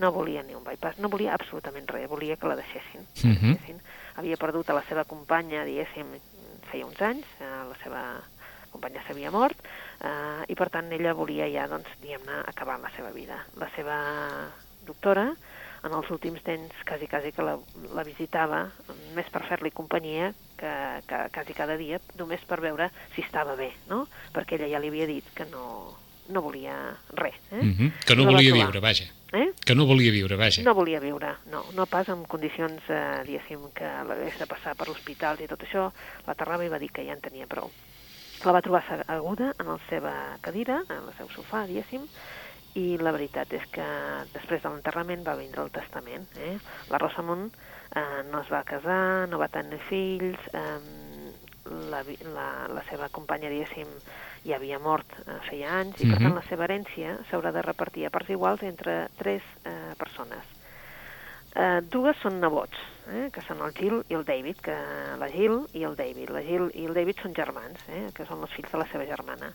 No 0.00 0.12
volia 0.14 0.42
ni 0.42 0.54
un 0.56 0.64
bypass, 0.64 0.96
no 1.02 1.10
volia 1.12 1.34
absolutament 1.34 1.90
res, 1.92 2.08
volia 2.08 2.38
que 2.40 2.48
la 2.48 2.56
deixessin. 2.56 3.02
Uh 3.02 3.34
-huh. 3.34 3.50
deixessin. 3.52 3.82
Havia 4.16 4.38
perdut 4.40 4.70
a 4.70 4.78
la 4.78 4.84
seva 4.88 5.04
companya, 5.04 5.64
diguéssim, 5.64 6.06
feia 6.70 6.86
uns 6.86 7.00
anys, 7.02 7.26
eh, 7.40 7.64
la 7.68 7.76
seva 7.82 8.02
companya 8.72 9.02
s'havia 9.06 9.30
mort, 9.30 9.56
eh, 10.04 10.44
i 10.52 10.56
per 10.58 10.68
tant 10.74 10.92
ella 10.92 11.16
volia 11.16 11.48
ja, 11.50 11.66
doncs, 11.70 11.90
diguem-ne, 12.02 12.42
acabar 12.52 12.78
la 12.82 12.92
seva 12.96 13.10
vida. 13.16 13.40
La 13.60 13.70
seva 13.76 13.98
doctora, 14.84 15.30
en 15.84 15.92
els 15.92 16.08
últims 16.12 16.44
temps, 16.44 16.76
quasi, 16.88 17.08
quasi 17.10 17.32
que 17.36 17.44
la, 17.44 17.56
la 17.96 18.04
visitava, 18.06 18.64
més 19.16 19.28
per 19.32 19.44
fer-li 19.48 19.72
companyia 19.74 20.32
que, 20.60 20.72
que 21.08 21.20
quasi 21.34 21.56
cada 21.56 21.76
dia, 21.80 22.00
només 22.20 22.44
per 22.48 22.60
veure 22.64 22.90
si 23.14 23.24
estava 23.24 23.56
bé, 23.58 23.70
no? 23.90 24.04
Perquè 24.32 24.58
ella 24.58 24.70
ja 24.76 24.80
li 24.80 24.92
havia 24.92 25.08
dit 25.10 25.28
que 25.36 25.48
no, 25.50 25.64
no 26.32 26.42
volia 26.44 26.96
res. 27.12 27.36
Eh? 27.50 27.60
Uh 27.60 27.74
-huh. 27.76 27.92
Que 28.06 28.16
no 28.16 28.24
La 28.24 28.32
volia 28.32 28.52
viure, 28.52 28.80
vaja. 28.80 29.04
Eh? 29.32 29.52
Que 29.64 29.74
no 29.74 29.86
volia 29.86 30.12
viure, 30.12 30.36
vaja. 30.36 30.62
No 30.62 30.74
volia 30.74 31.00
viure, 31.00 31.36
no, 31.50 31.64
no 31.74 31.86
pas 31.86 32.08
en 32.08 32.24
condicions, 32.24 32.80
eh, 32.88 33.22
diguéssim, 33.26 33.72
que 33.74 33.84
l'hagués 33.84 34.38
de 34.38 34.46
passar 34.46 34.76
per 34.76 34.88
l'hospital 34.88 35.40
i 35.40 35.48
tot 35.48 35.60
això, 35.62 35.92
l'aterrava 36.26 36.64
i 36.64 36.68
va 36.68 36.78
dir 36.78 36.92
que 36.92 37.04
ja 37.04 37.12
en 37.12 37.20
tenia 37.20 37.46
prou. 37.46 37.70
La 38.42 38.52
va 38.52 38.60
trobar 38.60 38.82
aguda 39.06 39.54
en 39.58 39.66
la 39.66 39.78
seva 39.88 40.38
cadira, 40.42 40.82
en 40.90 41.06
el 41.08 41.14
seu 41.16 41.28
sofà, 41.28 41.66
diguéssim, 41.66 42.08
i 42.74 42.98
la 42.98 43.12
veritat 43.14 43.52
és 43.54 43.62
que 43.70 43.84
després 44.34 44.60
de 44.62 44.68
l'enterrament 44.68 45.22
va 45.24 45.36
vindre 45.38 45.62
el 45.62 45.70
testament. 45.70 46.26
Eh? 46.36 46.58
La 46.90 46.98
Rosamond 46.98 47.54
eh, 47.94 48.22
no 48.30 48.40
es 48.40 48.50
va 48.50 48.64
casar, 48.64 49.28
no 49.30 49.38
va 49.38 49.46
tenir 49.48 49.78
fills, 49.88 50.40
eh, 50.52 51.32
la, 51.64 52.02
la, 52.34 52.48
la 52.68 52.82
seva 52.90 53.08
companya, 53.08 53.48
diguéssim, 53.48 53.88
ja 54.44 54.56
havia 54.58 54.78
mort 54.82 55.06
eh, 55.22 55.38
feia 55.48 55.70
anys, 55.80 56.00
i 56.02 56.06
per 56.10 56.18
Mhm. 56.18 56.24
tant 56.26 56.34
la 56.34 56.42
seva 56.50 56.64
herència 56.66 57.14
s'haurà 57.30 57.52
de 57.52 57.62
repartir 57.62 58.04
a 58.06 58.10
parts 58.10 58.28
iguals 58.34 58.62
entre 58.62 59.08
tres 59.16 59.42
eh, 59.64 59.94
persones. 59.96 60.44
Eh, 61.54 61.80
dues 61.86 62.16
són 62.20 62.40
nebots, 62.42 62.76
eh, 63.12 63.28
que 63.32 63.42
són 63.44 63.60
el 63.64 63.72
Jill 63.76 64.00
i 64.08 64.16
el 64.18 64.24
David, 64.24 64.60
que 64.64 64.74
la 65.20 65.28
Jill 65.32 65.60
i 65.76 65.84
el 65.88 65.96
David. 65.98 66.30
La 66.34 66.42
Jill 66.44 66.70
i 66.72 66.86
el 66.88 66.96
David 66.96 67.20
són 67.22 67.34
germans, 67.36 67.82
eh, 67.88 68.06
que 68.16 68.26
són 68.28 68.42
els 68.46 68.54
fills 68.56 68.72
de 68.72 68.80
la 68.80 68.86
seva 68.92 69.06
germana. 69.08 69.50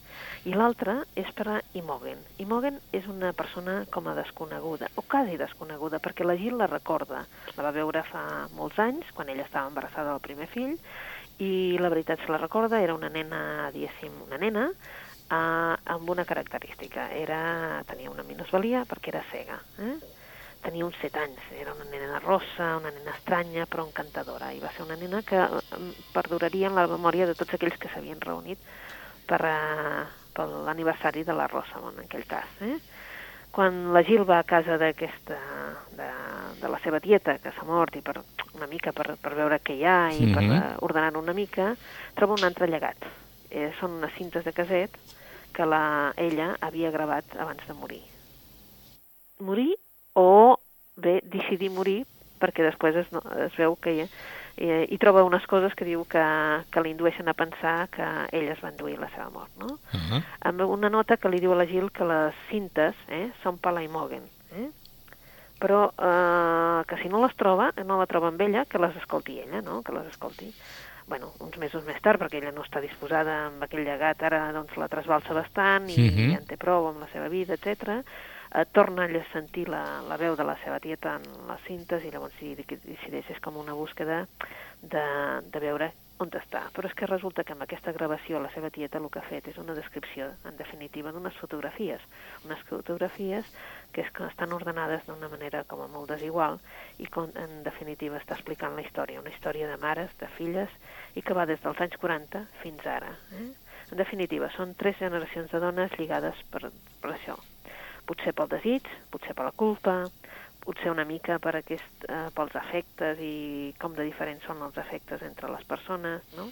I 0.50 0.56
l'altra 0.58 1.00
és 1.20 1.32
per 1.38 1.48
a 1.56 1.58
Imogen. 1.80 2.22
Imogen 2.44 2.80
és 2.96 3.08
una 3.12 3.32
persona 3.34 3.82
com 3.94 4.08
a 4.08 4.16
desconeguda, 4.18 4.92
o 4.96 5.06
quasi 5.06 5.38
desconeguda, 5.40 6.02
perquè 6.04 6.28
la 6.28 6.38
Jill 6.40 6.60
la 6.60 6.70
recorda. 6.72 7.26
La 7.58 7.66
va 7.66 7.76
veure 7.76 8.06
fa 8.08 8.24
molts 8.56 8.80
anys, 8.80 9.10
quan 9.16 9.30
ella 9.30 9.48
estava 9.48 9.72
embarassada 9.72 10.14
del 10.14 10.26
primer 10.26 10.50
fill, 10.54 10.78
i 11.40 11.78
la 11.80 11.90
veritat 11.92 12.20
se 12.20 12.32
la 12.32 12.42
recorda, 12.42 12.82
era 12.84 12.96
una 12.96 13.10
nena, 13.10 13.70
diguéssim, 13.72 14.12
una 14.28 14.38
nena, 14.38 14.70
eh, 14.70 15.76
amb 15.96 16.10
una 16.10 16.26
característica. 16.26 17.10
Era, 17.16 17.84
tenia 17.88 18.12
una 18.12 18.28
minusvalia 18.28 18.86
perquè 18.90 19.14
era 19.14 19.26
cega. 19.32 19.60
Eh? 19.80 20.19
Tenia 20.62 20.86
uns 20.86 20.98
set 21.02 21.16
anys, 21.18 21.40
era 21.60 21.74
una 21.74 21.86
nena 21.90 22.20
rossa, 22.20 22.78
una 22.78 22.92
nena 22.92 23.14
estranya, 23.16 23.66
però 23.66 23.86
encantadora, 23.88 24.52
i 24.52 24.60
va 24.60 24.72
ser 24.76 24.84
una 24.86 24.98
nena 25.00 25.22
que 25.24 25.40
eh, 25.40 25.92
perduraria 26.14 26.68
en 26.68 26.76
la 26.76 26.88
memòria 26.88 27.26
de 27.30 27.36
tots 27.36 27.54
aquells 27.56 27.78
que 27.80 27.90
s'havien 27.94 28.20
reunit 28.22 28.60
per, 29.28 29.40
eh, 29.46 30.04
per 30.34 30.48
l'aniversari 30.68 31.24
de 31.24 31.34
la 31.34 31.48
Rosa, 31.48 31.80
en 31.94 32.04
aquell 32.04 32.26
cas. 32.28 32.50
Eh? 32.62 32.78
Quan 33.52 33.94
la 33.94 34.04
Gil 34.06 34.28
va 34.30 34.40
a 34.40 34.44
casa 34.46 34.78
d'aquesta, 34.78 35.38
de, 35.98 36.10
de 36.62 36.70
la 36.70 36.80
seva 36.84 37.00
tieta, 37.00 37.40
que 37.42 37.52
s'ha 37.56 37.66
mort, 37.66 37.96
i 37.96 38.02
per 38.06 38.20
una 38.54 38.68
mica 38.68 38.92
per, 38.92 39.16
per 39.18 39.34
veure 39.34 39.58
què 39.64 39.74
hi 39.80 39.86
ha 39.86 40.12
i 40.14 40.28
per 40.34 40.44
Mhm. 40.44 40.52
eh, 40.54 40.76
ordenar 40.86 41.16
una 41.18 41.34
mica, 41.34 41.76
troba 42.16 42.36
un 42.38 42.44
altre 42.44 42.68
llegat. 42.68 42.98
Eh, 43.50 43.72
són 43.80 43.98
unes 43.98 44.14
cintes 44.18 44.44
de 44.46 44.54
caset 44.54 44.92
que 45.54 45.66
la, 45.66 46.14
ella 46.18 46.56
havia 46.62 46.92
gravat 46.92 47.26
abans 47.40 47.66
de 47.66 47.74
morir 47.74 48.04
morir 49.40 49.74
o 50.20 50.58
bé 51.00 51.20
decidir 51.24 51.72
morir 51.72 52.02
perquè 52.40 52.64
després 52.64 52.96
es, 52.96 53.08
no, 53.12 53.22
es 53.46 53.56
veu 53.60 53.76
que 53.80 53.92
hi, 53.92 54.06
hi, 54.60 54.70
hi 54.92 54.98
troba 55.00 55.26
unes 55.28 55.46
coses 55.48 55.74
que 55.76 55.88
diu 55.88 56.06
que, 56.08 56.24
que 56.72 56.84
l'indueixen 56.84 57.28
a 57.28 57.36
pensar 57.36 57.90
que 57.92 58.06
ell 58.36 58.48
es 58.52 58.60
va 58.64 58.72
enduir 58.72 58.98
la 59.00 59.10
seva 59.12 59.30
mort, 59.30 59.52
no? 59.60 59.76
Uh 59.94 60.00
-huh. 60.00 60.22
Amb 60.48 60.62
una 60.68 60.90
nota 60.90 61.18
que 61.18 61.30
li 61.30 61.40
diu 61.40 61.52
a 61.54 61.60
la 61.60 61.66
Gil 61.68 61.92
que 61.92 62.06
les 62.06 62.36
cintes 62.50 62.96
eh, 63.10 63.32
són 63.44 63.58
per 63.58 63.74
la 63.74 63.84
Imogen, 63.84 64.24
eh? 64.56 64.70
però 65.60 65.92
eh, 65.92 66.86
que 66.88 66.98
si 67.04 67.10
no 67.10 67.22
les 67.26 67.36
troba, 67.36 67.74
no 67.86 68.00
la 68.00 68.06
troba 68.08 68.28
amb 68.28 68.42
ella, 68.42 68.66
que 68.66 68.80
les 68.80 68.96
escolti 68.96 69.40
ella, 69.40 69.62
no? 69.62 69.82
que 69.84 69.92
les 69.92 70.08
escolti. 70.08 70.54
bueno, 71.10 71.32
uns 71.40 71.58
mesos 71.58 71.84
més 71.86 72.00
tard, 72.02 72.22
perquè 72.22 72.38
ella 72.38 72.52
no 72.52 72.62
està 72.62 72.80
disposada 72.80 73.48
amb 73.48 73.64
aquell 73.64 73.84
llegat, 73.84 74.22
ara 74.22 74.52
doncs 74.54 74.76
la 74.78 74.88
trasbalsa 74.88 75.34
bastant 75.34 75.90
i 75.90 75.96
Mhm. 76.12 76.32
ja 76.32 76.38
en 76.38 76.46
té 76.46 76.56
prou 76.56 76.88
amb 76.88 77.00
la 77.00 77.08
seva 77.08 77.28
vida, 77.28 77.56
etc. 77.56 78.04
Eh, 78.56 78.66
torna 78.74 79.06
a 79.06 79.24
sentir 79.32 79.68
la, 79.70 80.02
la 80.10 80.18
veu 80.18 80.36
de 80.36 80.44
la 80.44 80.58
seva 80.64 80.80
tieta 80.82 81.20
en 81.20 81.26
les 81.48 81.66
cintes 81.68 82.04
i 82.04 82.10
llavors 82.10 82.34
decideix, 82.42 83.30
és 83.30 83.42
com 83.46 83.58
una 83.62 83.78
búsqueda 83.78 84.24
de, 84.82 85.06
de 85.46 85.60
veure 85.62 85.92
on 86.20 86.32
està. 86.36 86.66
Però 86.76 86.90
és 86.90 86.96
que 86.98 87.08
resulta 87.08 87.46
que 87.46 87.54
amb 87.54 87.64
aquesta 87.64 87.94
gravació 87.96 88.42
la 88.42 88.52
seva 88.56 88.72
tieta 88.74 89.00
el 89.00 89.08
que 89.14 89.22
ha 89.22 89.28
fet 89.28 89.48
és 89.52 89.60
una 89.62 89.76
descripció, 89.78 90.28
en 90.50 90.58
definitiva, 90.58 91.14
d'unes 91.16 91.38
fotografies. 91.40 92.02
Unes 92.48 92.64
fotografies 92.68 93.48
que, 93.94 94.04
és 94.04 94.10
que 94.16 94.26
estan 94.28 94.56
ordenades 94.58 95.06
d'una 95.08 95.30
manera 95.32 95.64
com 95.70 95.86
a 95.86 95.88
molt 95.94 96.12
desigual 96.12 96.60
i 96.98 97.08
que 97.08 97.28
en 97.30 97.62
definitiva 97.64 98.20
està 98.20 98.36
explicant 98.36 98.76
la 98.76 98.84
història, 98.84 99.22
una 99.22 99.34
història 99.34 99.70
de 99.70 99.78
mares, 99.78 100.12
de 100.20 100.28
filles, 100.36 100.74
i 101.16 101.24
que 101.24 101.38
va 101.38 101.48
des 101.50 101.62
dels 101.64 101.86
anys 101.86 102.02
40 102.02 102.44
fins 102.64 102.90
ara. 102.98 103.14
Eh? 103.40 103.48
En 103.90 104.02
definitiva, 104.02 104.52
són 104.58 104.76
tres 104.78 105.00
generacions 105.00 105.54
de 105.54 105.64
dones 105.64 105.96
lligades 106.02 106.44
per, 106.52 106.68
per 107.00 107.16
això. 107.16 107.40
Potser 108.10 108.34
pel 108.34 108.50
desig, 108.50 108.88
potser 109.14 109.36
per 109.38 109.46
la 109.46 109.56
culpa, 109.56 110.00
potser 110.66 110.92
una 110.92 111.06
mica 111.06 111.38
per 111.40 111.56
aquest, 111.60 112.06
eh, 112.10 112.28
pels 112.36 112.56
efectes 112.58 113.22
i 113.22 113.74
com 113.82 113.94
de 113.98 114.06
diferents 114.08 114.46
són 114.50 114.64
els 114.66 114.78
efectes 114.82 115.22
entre 115.26 115.52
les 115.54 115.66
persones, 115.70 116.26
no? 116.38 116.50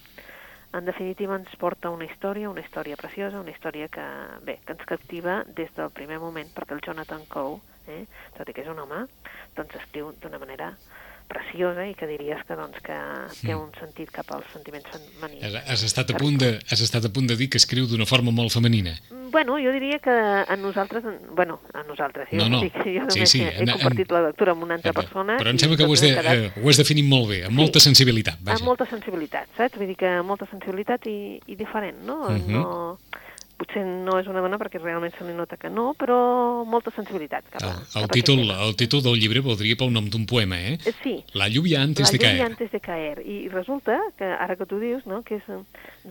En 0.77 0.85
definitiva 0.85 1.37
ens 1.39 1.53
porta 1.59 1.89
una 1.89 2.05
història, 2.05 2.49
una 2.49 2.61
història 2.61 2.97
preciosa, 2.99 3.39
una 3.39 3.53
història 3.53 3.87
que, 3.87 4.05
bé, 4.43 4.57
que 4.65 4.75
ens 4.75 4.85
captiva 4.89 5.39
des 5.59 5.71
del 5.77 5.93
primer 5.95 6.19
moment, 6.19 6.49
perquè 6.53 6.75
el 6.75 6.83
Jonathan 6.83 7.23
Coe, 7.31 7.59
eh, 7.87 8.03
tot 8.37 8.49
i 8.49 8.53
que 8.53 8.65
és 8.65 8.71
un 8.73 8.81
home, 8.83 9.05
doncs 9.55 9.77
escriu 9.79 10.11
d'una 10.21 10.41
manera 10.43 10.73
preciosa 11.27 11.85
i 11.87 11.93
que 11.97 12.07
diries 12.07 12.39
que, 12.47 12.55
doncs, 12.55 12.79
que 12.83 12.95
té 13.41 13.53
un 13.55 13.69
sentit 13.79 14.09
cap 14.15 14.29
als 14.35 14.47
sentiments 14.53 14.87
femenins. 14.93 15.43
Has, 15.43 15.55
has, 15.73 15.83
estat 15.89 16.11
a 16.13 16.17
punt 16.17 16.37
de, 16.41 16.53
has 16.71 16.81
estat 16.81 17.05
a 17.05 17.11
punt 17.13 17.27
de 17.29 17.35
dir 17.39 17.49
que 17.51 17.59
escriu 17.61 17.87
d'una 17.87 18.07
forma 18.09 18.31
molt 18.31 18.53
femenina. 18.55 18.95
Bueno, 19.31 19.57
jo 19.59 19.73
diria 19.75 19.99
que 19.99 20.09
a 20.11 20.55
nosaltres, 20.55 21.03
bueno, 21.35 21.59
a 21.73 21.83
nosaltres, 21.83 22.29
jo, 22.31 22.37
No, 22.39 22.49
no. 22.49 22.61
dic, 22.63 22.73
jo 22.85 23.05
Sí, 23.11 23.25
sí, 23.27 23.41
he, 23.43 23.49
he 23.51 23.65
en- 23.65 23.73
compartit 23.75 24.11
la 24.11 24.21
lectura 24.29 24.53
amb 24.55 24.63
una 24.63 24.75
altra 24.79 24.93
persona. 24.93 25.35
Però 25.37 25.51
em 25.51 25.59
sembla 25.59 25.77
que 25.77 25.83
ho 25.85 25.93
has, 25.93 26.01
de, 26.01 26.13
quedat 26.15 26.33
eh, 26.37 26.51
ho 26.63 26.69
has 26.71 26.77
definit 26.79 27.05
molt 27.05 27.29
bé, 27.29 27.43
amb 27.45 27.55
molta 27.59 27.79
sensibilitat. 27.83 28.39
Vaja. 28.41 28.57
amb 28.61 28.71
molta 28.71 28.87
sensibilitat, 28.89 29.49
saps? 29.57 29.75
Vull 29.77 29.91
dir 29.91 29.97
que 29.99 30.15
molta 30.23 30.47
sensibilitat 30.49 31.05
i, 31.11 31.41
i 31.45 31.55
diferent, 31.59 31.99
no? 32.07 32.23
Mhm. 32.29 32.51
no? 32.55 32.99
Potser 33.57 33.81
no 33.83 34.19
és 34.21 34.27
una 34.29 34.41
dona 34.45 34.59
perquè 34.61 34.77
realment 34.81 35.13
se 35.17 35.25
li 35.25 35.33
nota 35.33 35.57
que 35.57 35.69
no, 35.73 35.91
però 35.97 36.17
molta 36.69 36.91
sensibilitat 36.93 37.47
cap 37.49 37.63
a, 37.63 37.71
El, 37.71 37.79
el, 38.03 38.07
cap 38.07 38.13
títol, 38.13 38.43
el 38.53 38.75
títol 38.77 39.01
del 39.01 39.17
llibre 39.17 39.41
voldria 39.41 39.75
pel 39.79 39.89
nom 39.95 40.09
d'un 40.13 40.27
poema, 40.29 40.59
eh? 40.61 40.77
Eh, 40.85 40.93
Sí, 41.01 41.15
La 41.33 41.47
lluvia 41.49 41.81
antes 41.81 42.07
la 42.11 42.11
de 42.11 42.19
caer. 42.21 42.41
antes 42.45 42.71
de 42.71 42.79
caer. 42.79 43.21
I 43.25 43.49
resulta 43.49 43.97
que, 44.17 44.25
ara 44.25 44.55
que 44.55 44.65
tu 44.69 44.79
dius, 44.79 45.05
no, 45.09 45.23
que 45.23 45.41
és, 45.41 45.49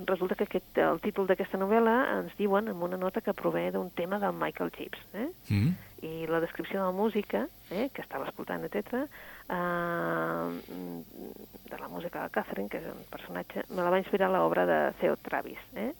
resulta 0.06 0.35
que 0.35 0.44
aquest, 0.48 0.78
el 0.78 0.98
títol 1.00 1.26
d'aquesta 1.30 1.59
novel·la 1.59 1.96
ens 2.18 2.35
diuen 2.38 2.68
amb 2.68 2.82
una 2.82 2.96
nota 2.98 3.20
que 3.22 3.32
prové 3.35 3.70
d'un 3.70 3.90
tema 3.90 4.18
del 4.18 4.35
Michael 4.35 4.72
Gibbs, 4.76 4.98
eh? 5.14 5.28
Mm? 5.48 5.74
i 6.04 6.26
la 6.28 6.38
descripció 6.44 6.78
de 6.78 6.85
la 6.85 6.92
música, 6.92 7.46
eh, 7.70 7.88
que 7.92 8.02
estava 8.02 8.26
escoltant, 8.28 8.62
etc., 8.68 9.06
eh, 9.48 10.61
de 11.70 11.78
la 11.78 11.88
música 11.88 12.22
de 12.22 12.30
Catherine, 12.30 12.68
que 12.68 12.78
és 12.82 12.87
un 12.90 13.04
personatge, 13.11 13.64
me 13.70 13.82
la 13.82 13.90
va 13.90 13.98
inspirar 14.02 14.28
l'obra 14.30 14.66
de 14.68 14.78
Theo 15.00 15.16
Travis, 15.24 15.59
eh, 15.74 15.92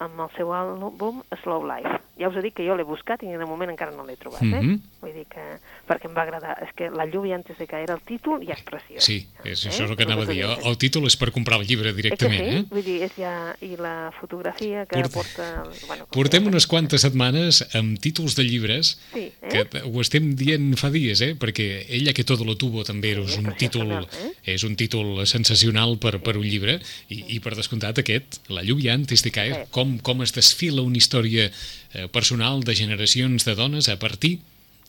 amb 0.00 0.20
el 0.24 0.30
seu 0.36 0.48
àlbum 0.56 1.22
Slow 1.42 1.66
Life. 1.68 1.98
Ja 2.20 2.28
us 2.28 2.36
he 2.36 2.42
dit 2.44 2.52
que 2.52 2.64
jo 2.66 2.74
l'he 2.76 2.84
buscat 2.84 3.22
i 3.24 3.30
de 3.32 3.46
moment 3.48 3.70
encara 3.72 3.94
no 3.96 4.02
l'he 4.04 4.16
trobat, 4.20 4.42
eh? 4.42 4.60
Mhm. 4.60 4.74
Vull 5.00 5.12
dir 5.16 5.24
que, 5.32 5.40
perquè 5.88 6.08
em 6.10 6.12
va 6.16 6.22
agradar. 6.26 6.58
És 6.66 6.74
que 6.76 6.90
La 6.90 7.06
lluvia 7.08 7.34
antes 7.38 7.56
de 7.56 7.66
caer, 7.66 7.88
el 7.90 8.00
títol 8.04 8.42
ja 8.44 8.52
és 8.52 8.60
preciós. 8.66 9.02
Sí, 9.04 9.26
és, 9.44 9.62
això 9.66 9.84
és 9.86 9.90
el 9.90 9.96
que 9.96 10.04
És 10.04 10.08
anava 10.10 10.24
a 10.24 10.28
dir. 10.28 10.42
El, 10.44 10.56
el 10.68 10.76
títol 10.76 11.06
és 11.08 11.16
per 11.16 11.30
comprar 11.32 11.58
el 11.60 11.66
llibre 11.66 11.88
Eh 11.90 11.94
que 11.94 12.02
directament, 12.02 12.44
sí? 12.50 12.56
eh? 12.58 12.64
Vull 12.70 12.84
dir, 12.84 12.98
és 13.06 13.14
ja... 13.16 13.54
I 13.64 13.76
la 13.80 14.12
fotografia 14.20 14.84
que 14.86 15.00
Porta- 15.00 15.14
porta... 15.14 15.64
Bueno, 15.86 16.06
Portem 16.12 16.42
que- 16.42 16.48
unes 16.52 16.66
quantes 16.66 17.00
setmanes 17.00 17.62
amb 17.74 17.98
títols 18.00 18.36
de 18.36 18.44
llibres 18.44 18.98
Sí, 19.14 19.32
eh? 19.40 19.48
que 19.48 19.82
ho 19.84 20.00
estem 20.00 20.34
dient 20.36 20.76
fa 20.76 20.90
dies, 20.90 21.20
eh? 21.24 21.34
perquè 21.40 21.86
Ella 21.88 22.12
que 22.12 22.24
todo 22.24 22.44
lo 22.44 22.56
tuvo 22.56 22.84
també 22.84 23.12
és 23.12 23.18
és 23.30 23.38
un 23.38 23.48
títol, 23.56 23.88
sensacional, 23.88 24.36
és 24.44 24.64
un 24.64 24.76
títol 24.76 25.26
sensacional 25.26 25.96
per, 25.98 26.20
per 26.20 26.36
un 26.36 26.44
llibre 26.44 26.80
i, 27.08 27.24
i 27.36 27.40
per 27.40 27.54
descomptat 27.56 27.98
aquest, 28.04 28.40
La 28.50 28.62
lluvia 28.62 28.92
antes 28.92 29.22
de 29.24 29.30
caer, 29.32 29.54
Sí. 29.64 29.70
com, 29.70 29.89
com 29.98 30.22
es 30.22 30.34
desfila 30.36 30.84
una 30.86 31.00
història 31.00 31.48
eh, 31.50 32.06
personal 32.12 32.62
de 32.62 32.76
generacions 32.78 33.44
de 33.44 33.56
dones 33.58 33.88
a 33.88 33.98
partir 33.98 34.38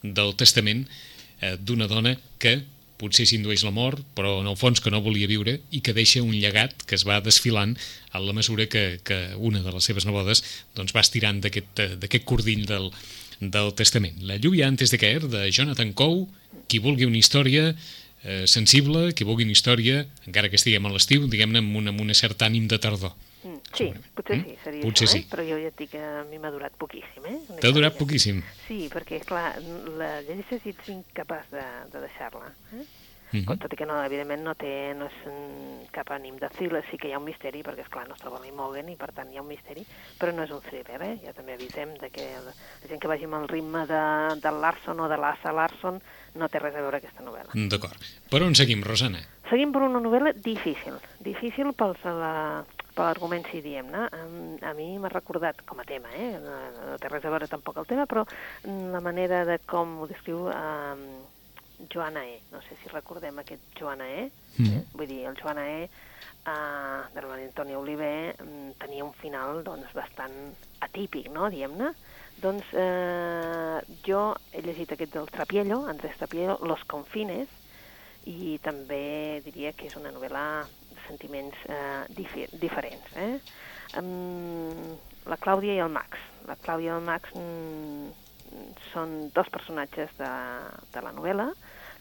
del 0.03 0.35
testament 0.35 0.85
eh, 1.41 1.57
d'una 1.59 1.87
dona 1.89 2.17
que 2.37 2.61
potser 3.01 3.25
s'indueix 3.25 3.63
la 3.65 3.73
mort, 3.73 4.03
però 4.13 4.35
en 4.41 4.49
el 4.51 4.57
fons 4.59 4.81
que 4.83 4.91
no 4.93 5.01
volia 5.01 5.29
viure 5.29 5.57
i 5.73 5.81
que 5.81 5.95
deixa 5.97 6.21
un 6.21 6.35
llegat 6.35 6.85
que 6.85 6.97
es 6.99 7.05
va 7.07 7.21
desfilant 7.25 7.73
a 8.13 8.21
la 8.21 8.35
mesura 8.37 8.67
que, 8.69 8.99
que 9.03 9.17
una 9.37 9.63
de 9.65 9.73
les 9.73 9.89
seves 9.89 10.05
nebodes 10.05 10.43
doncs, 10.77 10.93
va 10.93 11.01
estirant 11.01 11.41
d'aquest 11.41 12.27
cordill 12.29 12.67
del, 12.69 12.91
del 13.41 13.73
testament. 13.73 14.21
La 14.21 14.37
lluvia 14.37 14.69
antes 14.69 14.93
de 14.93 15.01
caer, 15.01 15.25
de 15.25 15.47
Jonathan 15.49 15.95
Coe, 15.97 16.27
qui 16.69 16.79
vulgui 16.83 17.09
una 17.09 17.17
història 17.17 17.71
eh, 17.71 18.45
sensible, 18.45 19.11
qui 19.17 19.25
vulgui 19.25 19.49
una 19.49 19.57
història, 19.57 20.05
encara 20.27 20.51
que 20.51 20.59
estiguem 20.61 20.85
a 20.85 20.93
l'estiu, 20.93 21.25
diguem-ne, 21.27 21.63
amb, 21.63 21.75
un, 21.81 21.89
amb 21.89 22.05
un 22.05 22.13
cert 22.17 22.45
ànim 22.45 22.69
de 22.69 22.77
tardor. 22.81 23.17
Mm, 23.41 23.57
sí, 23.73 23.87
potser 24.13 24.37
mm? 24.37 24.43
sí, 24.45 24.57
seria 24.63 24.85
potser 24.85 25.07
això, 25.07 25.15
sí. 25.15 25.23
eh? 25.23 25.29
però 25.31 25.45
jo 25.47 25.57
ja 25.57 25.69
et 25.71 25.77
dic 25.79 25.93
que 25.95 26.01
a 26.01 26.23
mi 26.29 26.37
m'ha 26.41 26.51
durat 26.53 26.75
poquíssim. 26.77 27.25
Eh? 27.25 27.59
T'ha 27.61 27.73
durat 27.73 27.97
poquíssim? 27.97 28.43
Sí, 28.67 28.83
perquè, 28.93 29.21
clar, 29.25 29.55
la 29.97 30.11
llegeixes 30.27 30.67
i 30.67 30.75
ets 30.75 30.91
incapaç 30.93 31.49
de, 31.55 31.63
de 31.93 32.03
deixar-la. 32.05 32.51
Eh? 32.77 32.85
Mm 33.31 33.45
-hmm. 33.45 33.57
Tot 33.57 33.73
i 33.73 33.75
que 33.75 33.85
no, 33.85 34.03
evidentment 34.03 34.43
no 34.43 34.53
té 34.55 34.93
no 34.93 35.05
és 35.05 35.17
cap 35.91 36.09
ànim 36.11 36.35
de 36.37 36.49
thriller, 36.49 36.83
sí 36.91 36.97
que 36.97 37.07
hi 37.07 37.13
ha 37.13 37.17
un 37.17 37.23
misteri, 37.23 37.63
perquè, 37.63 37.81
és 37.81 37.87
clar 37.87 38.07
no 38.07 38.13
es 38.13 38.19
troba 38.19 38.41
l'Imogen 38.43 38.89
i, 38.89 38.95
per 38.95 39.11
tant, 39.13 39.31
hi 39.31 39.37
ha 39.37 39.41
un 39.41 39.47
misteri, 39.47 39.85
però 40.19 40.33
no 40.35 40.43
és 40.43 40.51
un 40.51 40.61
thriller, 40.61 41.01
eh? 41.01 41.19
Ja 41.25 41.33
també 41.33 41.53
avisem 41.53 41.95
de 41.97 42.09
que 42.09 42.25
la, 42.45 42.51
la 42.81 42.87
gent 42.89 42.99
que 42.99 43.07
vagi 43.07 43.23
amb 43.23 43.35
el 43.35 43.47
ritme 43.47 43.85
de, 43.87 44.03
de 44.43 44.51
Larson 44.51 44.99
o 44.99 45.07
de 45.07 45.17
l'Assa 45.17 45.51
Larson 45.51 46.01
no 46.35 46.49
té 46.49 46.59
res 46.59 46.75
a 46.75 46.81
veure 46.81 46.97
aquesta 46.97 47.23
novel·la. 47.23 47.51
D'acord. 47.69 47.97
Per 48.29 48.43
on 48.43 48.55
seguim, 48.55 48.83
Rosana? 48.83 49.23
Seguim 49.49 49.71
per 49.71 49.81
una 49.81 49.99
novel·la 49.99 50.33
difícil. 50.33 50.93
Difícil 51.19 51.73
pels, 51.73 52.03
la, 52.03 52.65
per 53.01 53.09
l'argument, 53.09 53.45
si 53.49 53.61
diem-ne. 53.65 54.05
A, 54.13 54.21
a 54.69 54.73
mi 54.77 54.93
m'ha 55.01 55.09
recordat, 55.09 55.63
com 55.65 55.81
a 55.81 55.85
tema, 55.87 56.11
eh? 56.13 56.37
no, 56.37 56.57
no 56.75 56.97
té 57.01 57.09
res 57.09 57.25
a 57.25 57.33
veure 57.33 57.49
tampoc 57.49 57.79
el 57.81 57.89
tema, 57.89 58.05
però 58.05 58.23
la 58.93 59.01
manera 59.01 59.41
de 59.47 59.57
com 59.65 60.03
ho 60.03 60.07
descriu 60.09 60.45
eh, 60.53 61.87
Joana 61.89 62.27
E. 62.29 62.37
No 62.53 62.61
sé 62.67 62.77
si 62.77 62.91
recordem 62.93 63.41
aquest 63.41 63.73
Joana 63.79 64.05
E. 64.05 64.27
Mm. 64.59 64.83
Vull 64.93 65.09
dir, 65.09 65.23
el 65.31 65.39
Joana 65.39 65.65
E 65.65 65.79
eh, 65.87 66.99
de 67.15 67.25
la 67.25 67.39
Antònia 67.39 67.79
Oliver 67.79 68.35
mm, 68.35 68.75
tenia 68.83 69.07
un 69.07 69.15
final 69.17 69.63
doncs, 69.65 69.89
bastant 69.97 70.37
atípic, 70.85 71.31
no?, 71.33 71.49
diem-ne. 71.49 71.95
Doncs 72.41 72.69
eh, 72.77 73.81
jo 74.05 74.21
he 74.53 74.61
llegit 74.65 74.93
aquest 74.93 75.17
del 75.17 75.29
Trapiello, 75.33 75.83
Andrés 75.89 76.21
Trapiello, 76.21 76.59
Los 76.69 76.85
Confines, 76.89 77.49
i 78.29 78.59
també 78.61 79.41
diria 79.41 79.73
que 79.73 79.89
és 79.89 79.97
una 79.97 80.13
novel·la 80.13 80.45
sentiments 81.11 81.67
eh, 81.67 82.01
difer 82.17 82.47
diferents. 82.63 83.13
Eh? 83.19 83.35
Um, 83.99 84.95
la 85.29 85.37
Clàudia 85.43 85.75
i 85.77 85.83
el 85.83 85.91
Max. 85.93 86.17
La 86.47 86.57
Clàudia 86.63 86.93
i 86.93 86.95
el 86.95 87.05
Max 87.05 87.35
mm, 87.35 88.09
són 88.91 89.29
dos 89.35 89.51
personatges 89.53 90.15
de, 90.19 90.31
de 90.95 91.05
la 91.05 91.13
novel·la 91.15 91.51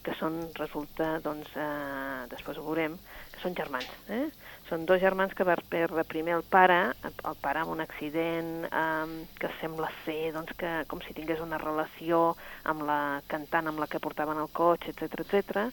que 0.01 0.13
són, 0.17 0.37
resulta, 0.57 1.19
doncs, 1.21 1.49
eh, 1.55 2.25
després 2.31 2.57
ho 2.57 2.65
veurem, 2.65 2.95
que 3.33 3.41
són 3.43 3.55
germans. 3.57 3.89
Eh? 4.09 4.25
Són 4.69 4.85
dos 4.89 5.01
germans 5.01 5.33
que 5.37 5.45
va 5.45 5.57
perdre 5.69 6.05
primer 6.09 6.33
el 6.39 6.45
pare, 6.55 6.79
el 7.05 7.37
pare 7.43 7.61
amb 7.61 7.73
un 7.75 7.83
accident 7.85 8.65
eh, 8.65 9.15
que 9.39 9.51
sembla 9.59 9.91
ser 10.05 10.33
doncs, 10.35 10.55
que, 10.57 10.73
com 10.89 11.03
si 11.05 11.15
tingués 11.17 11.43
una 11.43 11.61
relació 11.61 12.31
amb 12.73 12.85
la 12.87 13.01
cantant 13.29 13.69
amb 13.69 13.83
la 13.83 13.89
que 13.91 14.01
portaven 14.01 14.41
el 14.41 14.49
cotxe, 14.57 14.95
etc 14.95 15.21
etc. 15.25 15.67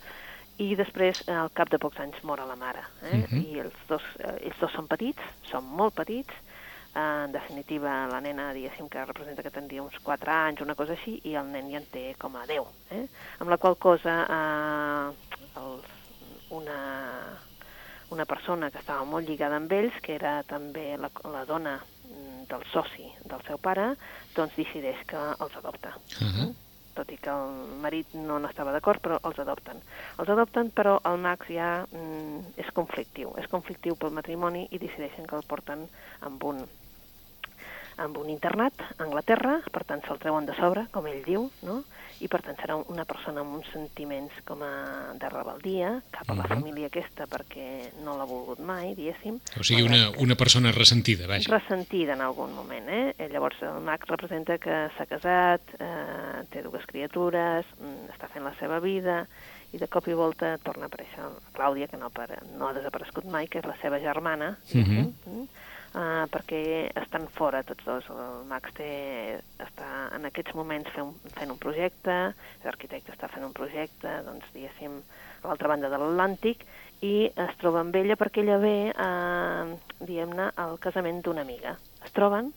i 0.59 0.75
després, 0.79 1.21
al 1.31 1.53
cap 1.55 1.71
de 1.71 1.79
pocs 1.79 2.01
anys, 2.03 2.18
mor 2.27 2.42
la 2.42 2.57
mare. 2.59 2.83
Eh? 3.03 3.16
Mhm. 3.16 3.42
I 3.53 3.61
els 3.64 3.75
dos, 3.88 4.03
eh, 4.18 4.35
ells 4.49 4.59
dos 4.59 4.73
són 4.75 4.88
petits, 4.90 5.23
són 5.51 5.64
molt 5.64 5.94
petits, 5.94 6.35
eh, 6.94 7.25
en 7.25 7.33
definitiva, 7.33 8.07
la 8.11 8.21
nena, 8.21 8.53
diguéssim, 8.53 8.88
que 8.88 9.05
representa 9.05 9.42
que 9.42 9.51
tindria 9.51 9.83
uns 9.83 9.99
4 10.03 10.33
anys, 10.33 10.61
una 10.61 10.75
cosa 10.75 10.92
així, 10.92 11.21
i 11.25 11.35
el 11.35 11.47
nen 11.53 11.71
ja 11.71 11.79
en 11.79 11.87
té 11.87 12.14
com 12.18 12.35
a 12.37 12.47
10. 12.47 12.66
Eh? 12.90 13.07
Amb 13.38 13.51
la 13.51 13.57
qual 13.57 13.77
cosa, 13.77 14.27
eh, 14.38 15.61
els, 15.62 15.85
una, 16.51 17.38
una 18.11 18.25
persona 18.25 18.71
que 18.71 18.79
estava 18.79 19.05
molt 19.05 19.29
lligada 19.29 19.57
amb 19.57 19.73
ells, 19.73 19.94
que 20.03 20.14
era 20.14 20.42
també 20.42 20.97
la, 20.97 21.11
la 21.25 21.44
dona 21.44 21.79
mm, 21.79 22.47
del 22.49 22.64
soci 22.73 23.12
del 23.25 23.42
seu 23.47 23.59
pare, 23.59 23.94
doncs 24.35 24.57
decideix 24.57 25.05
que 25.07 25.18
els 25.38 25.57
adopta. 25.57 25.94
Uh 26.21 26.27
-huh. 26.27 26.55
Tot 26.98 27.12
i 27.14 27.18
que 27.22 27.30
el 27.30 27.52
marit 27.84 28.16
no 28.18 28.40
n'estava 28.42 28.72
d'acord, 28.74 28.98
però 29.04 29.20
els 29.28 29.38
adopten. 29.38 29.78
Els 30.18 30.32
adopten, 30.34 30.72
però 30.74 30.96
el 31.06 31.20
Max 31.22 31.46
ja 31.54 31.68
mm, 31.87 32.58
és 32.64 32.72
conflictiu. 32.74 33.30
És 33.38 33.46
conflictiu 33.52 33.94
pel 33.94 34.16
matrimoni 34.16 34.66
i 34.74 34.82
decideixen 34.82 35.28
que 35.30 35.38
el 35.38 35.46
porten 35.46 35.87
amb 36.26 36.50
un 36.50 36.66
amb 37.98 38.18
un 38.18 38.28
internat 38.30 38.82
a 38.82 39.02
Anglaterra, 39.02 39.56
per 39.74 39.82
tant 39.87 40.02
se'l 40.06 40.20
treuen 40.22 40.46
de 40.46 40.54
sobre, 40.58 40.84
com 40.94 41.06
ell 41.11 41.22
diu, 41.26 41.48
no? 41.66 41.80
I 42.20 42.28
per 42.28 42.40
tant 42.42 42.57
serà 42.59 42.74
una 42.90 43.04
persona 43.04 43.40
amb 43.40 43.54
uns 43.54 43.68
sentiments 43.72 44.33
com 44.44 44.62
a 44.66 45.14
de 45.14 45.28
rebeldia 45.31 46.02
cap 46.11 46.28
a 46.31 46.35
la 46.35 46.42
Mhm. 46.42 46.48
família 46.48 46.87
aquesta 46.87 47.26
perquè 47.26 47.92
no 48.04 48.16
l'ha 48.16 48.24
volgut 48.24 48.59
mai, 48.59 48.94
diguéssim. 48.94 49.38
O 49.59 49.62
sigui, 49.62 49.83
una, 49.83 50.11
una 50.18 50.35
persona 50.35 50.72
ressentida, 50.72 51.26
vaja. 51.26 51.50
Ressentida 51.50 52.14
en 52.14 52.20
algun 52.20 52.52
moment, 52.54 52.88
eh? 52.88 53.14
Eh, 53.18 53.28
Llavors 53.28 53.61
el 53.62 53.81
Max 53.81 54.07
representa 54.09 54.59
que 54.59 54.88
s'ha 54.96 55.07
casat, 55.07 55.61
eh, 55.78 56.44
té 56.50 56.62
dues 56.62 56.85
criatures, 56.87 57.64
mm, 57.78 58.11
està 58.14 58.28
fent 58.33 58.44
la 58.44 58.54
seva 58.59 58.81
vida, 58.81 59.26
i 59.72 59.76
de 59.78 59.87
cop 59.87 60.07
i 60.09 60.14
volta 60.14 60.57
torna 60.59 60.87
a 60.87 60.88
aparèixer 60.88 61.22
Clàudia, 61.52 61.88
que 61.88 61.96
no, 61.98 62.07
apare- 62.07 62.40
no 62.57 62.68
ha 62.68 62.72
desaparegut 62.72 63.24
mai, 63.26 63.46
que 63.48 63.59
és 63.59 63.64
la 63.66 63.76
seva 63.83 64.00
germana, 64.00 64.59
Mhm. 64.72 65.12
mm? 65.26 65.48
Uh, 65.98 66.24
perquè 66.32 66.61
estan 67.02 67.26
fora 67.34 67.64
tots 67.66 67.84
dos. 67.87 68.08
El 68.14 68.44
Max 68.50 68.74
té, 68.78 68.90
està 69.64 69.88
en 70.16 70.28
aquests 70.30 70.54
moments 70.58 70.90
fent 70.94 71.12
fent 71.37 71.54
un 71.54 71.61
projecte, 71.61 72.18
l'arquitecte 72.64 73.14
està 73.14 73.30
fent 73.32 73.46
un 73.48 73.54
projecte, 73.56 74.20
doncs, 74.28 74.46
diguéssim, 74.54 75.00
a 75.42 75.50
l'altra 75.50 75.70
banda 75.74 75.90
de 75.90 76.00
l'Atlàntic, 76.00 76.64
i 77.06 77.28
es 77.28 77.54
troba 77.61 77.84
amb 77.84 77.94
ella 77.94 78.16
perquè 78.18 78.42
ella 78.42 78.58
ve, 78.62 78.76
uh, 78.90 80.02
diguem-ne, 80.02 80.50
al 80.58 80.78
casament 80.82 81.22
d'una 81.22 81.46
amiga. 81.46 81.76
Es 82.06 82.14
troben 82.16 82.52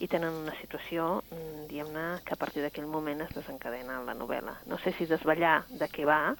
i 0.00 0.08
tenen 0.08 0.36
una 0.44 0.54
situació, 0.60 1.20
mm, 1.30 1.59
diguem-ne, 1.70 2.20
que 2.26 2.34
a 2.34 2.38
partir 2.40 2.60
d'aquell 2.64 2.88
moment 2.90 3.20
es 3.24 3.30
desencadena 3.36 4.00
la 4.04 4.14
novel·la. 4.18 4.56
No 4.66 4.76
sé 4.82 4.92
si 4.98 5.06
desvetllar 5.06 5.62
de 5.70 5.86
què 5.88 6.04
va, 6.08 6.34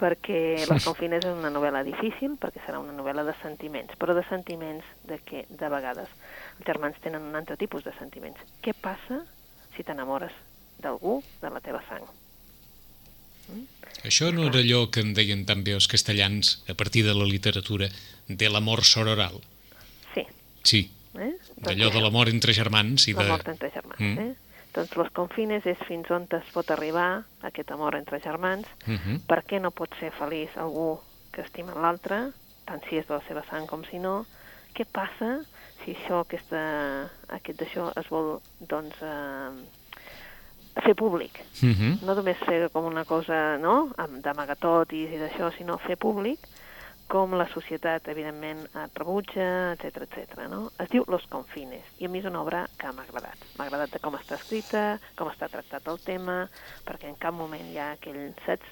perquè 0.00 0.64
Les 0.70 0.84
Confines 0.86 1.24
és 1.26 1.34
una 1.34 1.50
novel·la 1.50 1.82
difícil, 1.86 2.36
perquè 2.40 2.62
serà 2.64 2.78
una 2.80 2.94
novel·la 2.96 3.24
de 3.26 3.34
sentiments, 3.42 3.92
però 3.98 4.14
de 4.16 4.22
sentiments 4.30 4.86
de 5.10 5.18
que, 5.26 5.44
de 5.50 5.68
vegades, 5.74 6.08
els 6.58 6.66
germans 6.70 6.96
tenen 7.04 7.26
un 7.28 7.34
altre 7.36 7.58
tipus 7.60 7.84
de 7.84 7.92
sentiments. 7.98 8.38
Què 8.62 8.72
passa 8.78 9.24
si 9.76 9.82
t'enamores 9.84 10.32
d'algú 10.78 11.18
de 11.42 11.50
la 11.50 11.60
teva 11.60 11.82
sang? 11.90 12.06
Això 14.04 14.28
no 14.34 14.44
era 14.50 14.60
allò 14.60 14.82
que 14.92 15.00
en 15.02 15.14
deien 15.16 15.46
també 15.48 15.72
els 15.74 15.88
castellans 15.90 16.58
a 16.68 16.74
partir 16.78 17.02
de 17.06 17.14
la 17.16 17.24
literatura 17.26 17.88
de 18.28 18.48
l'amor 18.52 18.84
sororal. 18.84 19.40
Sí. 20.14 20.26
Sí, 20.62 20.82
Eh? 21.18 21.32
d'allò 21.56 21.88
de 21.90 22.00
l'amor 22.04 22.28
entre 22.30 22.52
germans 22.54 23.08
i 23.08 23.14
de... 23.16 23.24
La 23.24 23.32
mort 23.32 23.48
entre 23.48 23.70
germans, 23.74 23.98
Mm. 23.98 24.18
eh? 24.18 24.34
Doncs 24.78 24.94
Los 24.94 25.08
Confines 25.10 25.64
és 25.66 25.80
fins 25.88 26.06
on 26.14 26.28
es 26.36 26.50
pot 26.54 26.68
arribar 26.70 27.24
aquest 27.42 27.70
amor 27.74 27.96
entre 27.98 28.20
germans, 28.22 28.66
Uh 28.86 28.94
-huh. 28.94 29.18
per 29.26 29.42
què 29.42 29.60
no 29.60 29.72
pot 29.72 29.90
ser 29.98 30.12
feliç 30.12 30.50
algú 30.56 31.00
que 31.32 31.40
estima 31.42 31.74
l'altre, 31.74 32.30
tant 32.64 32.80
si 32.88 32.96
és 32.96 33.06
de 33.06 33.14
la 33.14 33.22
seva 33.26 33.42
sang 33.50 33.66
com 33.66 33.82
si 33.84 33.98
no? 33.98 34.24
Què 34.74 34.84
passa 34.84 35.40
si 35.84 35.96
això, 35.96 36.20
aquesta, 36.20 37.10
aquest 37.28 37.58
d'això 37.60 37.92
es 37.98 38.08
vol, 38.08 38.40
doncs, 38.60 38.94
eh, 39.02 39.50
fer 40.84 40.94
públic? 40.94 41.32
Uh 41.62 41.68
-huh. 41.68 42.02
No 42.06 42.14
només 42.14 42.36
fer 42.46 42.70
com 42.70 42.84
una 42.84 43.04
cosa, 43.04 43.58
no?, 43.58 43.90
d'amagatotis 44.22 45.10
i 45.10 45.18
d'això, 45.18 45.50
sinó 45.56 45.78
fer 45.78 45.96
públic 45.96 46.38
com 47.08 47.32
la 47.38 47.46
societat, 47.48 48.06
evidentment, 48.12 48.66
et 48.76 48.98
rebutja, 49.00 49.72
etc 49.72 50.02
etc. 50.04 50.42
no? 50.52 50.70
Es 50.78 50.90
diu 50.92 51.04
Los 51.08 51.24
Confines, 51.32 51.84
i 51.98 52.04
a 52.04 52.08
mi 52.12 52.20
és 52.20 52.28
una 52.28 52.42
obra 52.42 52.66
que 52.78 52.90
m'ha 52.92 53.06
agradat. 53.08 53.46
M'ha 53.56 53.64
agradat 53.66 53.94
de 53.96 54.00
com 54.04 54.14
està 54.18 54.36
escrita, 54.36 54.98
com 55.16 55.30
està 55.32 55.48
tractat 55.48 55.88
el 55.88 55.98
tema, 56.04 56.42
perquè 56.84 57.08
en 57.08 57.16
cap 57.16 57.34
moment 57.34 57.64
hi 57.72 57.78
ha 57.80 57.92
aquell, 57.96 58.34
saps, 58.44 58.68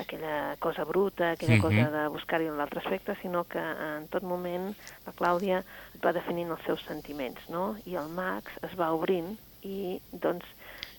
aquella 0.00 0.56
cosa 0.58 0.84
bruta, 0.84 1.30
aquella 1.32 1.56
Mhm. 1.56 1.62
cosa 1.62 1.90
de 1.90 2.08
buscar-hi 2.08 2.48
l'altre 2.48 2.80
aspecte, 2.80 3.14
sinó 3.22 3.44
que 3.44 3.60
en 3.60 4.08
tot 4.08 4.22
moment 4.22 4.74
la 5.06 5.12
Clàudia 5.12 5.62
va 6.04 6.12
definint 6.12 6.50
els 6.50 6.64
seus 6.64 6.82
sentiments, 6.88 7.48
no? 7.48 7.76
I 7.84 7.94
el 7.94 8.08
Max 8.08 8.50
es 8.62 8.74
va 8.74 8.92
obrint 8.92 9.38
i, 9.62 10.00
doncs, 10.10 10.44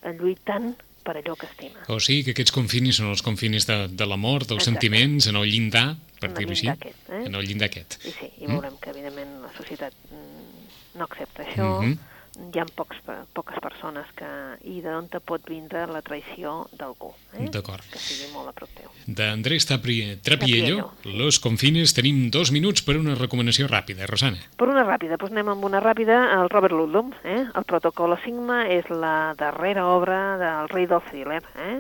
lluitant 0.04 0.76
per 1.06 1.16
allò 1.22 1.36
que 1.38 1.46
estima. 1.46 1.84
O 1.94 2.00
sigui 2.02 2.24
que 2.26 2.34
aquests 2.34 2.52
confinis 2.56 2.98
són 3.00 3.12
els 3.14 3.22
confinis 3.26 3.68
de, 3.70 3.78
de 3.94 4.06
l'amor, 4.10 4.44
dels 4.50 4.64
Exacte. 4.64 4.72
sentiments, 4.74 5.28
en 5.30 5.38
el 5.38 5.46
llindar, 5.52 5.86
per 6.20 6.32
dir-ho 6.34 6.52
així. 6.56 6.68
aquest, 6.72 6.98
eh? 7.14 7.22
En 7.30 7.36
el 7.38 7.46
llindar 7.46 7.70
aquest. 7.70 8.00
I 8.06 8.12
sí, 8.18 8.32
i 8.42 8.48
Mm. 8.48 8.56
veurem 8.58 8.76
que 8.82 8.90
evidentment 8.90 9.36
la 9.46 9.52
societat 9.58 9.94
mm, 10.10 10.98
no 11.00 11.06
accepta 11.06 11.44
això, 11.46 11.70
Mhm. 11.84 11.98
Hi 12.36 12.60
ha 12.60 12.66
pocs, 12.76 13.00
poques 13.36 13.60
persones 13.64 14.10
que... 14.18 14.28
i 14.68 14.82
d'on 14.84 15.08
te 15.12 15.22
pot 15.24 15.44
vindre 15.50 15.86
la 15.90 16.02
traïció 16.06 16.66
d'algú, 16.76 17.12
eh? 17.38 17.48
D'acord. 17.54 17.84
que 17.92 18.02
sigui 18.02 18.32
molt 18.34 18.52
a 18.52 18.54
prop 18.56 18.72
teu. 18.76 18.90
D'Andrés 19.08 19.68
Trapiello, 19.70 20.18
Trapiello, 20.26 20.90
Los 21.18 21.40
Confines, 21.44 21.94
tenim 21.98 22.30
dos 22.34 22.52
minuts 22.56 22.84
per 22.86 22.98
una 23.00 23.16
recomanació 23.20 23.70
ràpida. 23.72 24.08
Rosana. 24.10 24.42
Per 24.60 24.70
una 24.72 24.86
ràpida, 24.88 25.20
doncs 25.22 25.36
anem 25.36 25.54
amb 25.56 25.68
una 25.68 25.84
ràpida. 25.84 26.18
El 26.40 26.52
Robert 26.54 26.76
Ludlum, 26.76 27.14
eh? 27.24 27.46
el 27.48 27.68
Protocolo 27.70 28.20
Sigma, 28.26 28.66
és 28.72 28.90
la 28.90 29.34
darrera 29.40 29.88
obra 29.94 30.20
del 30.42 30.74
rei 30.74 30.90
del 30.92 31.04
thriller. 31.10 31.44
Eh? 31.56 31.80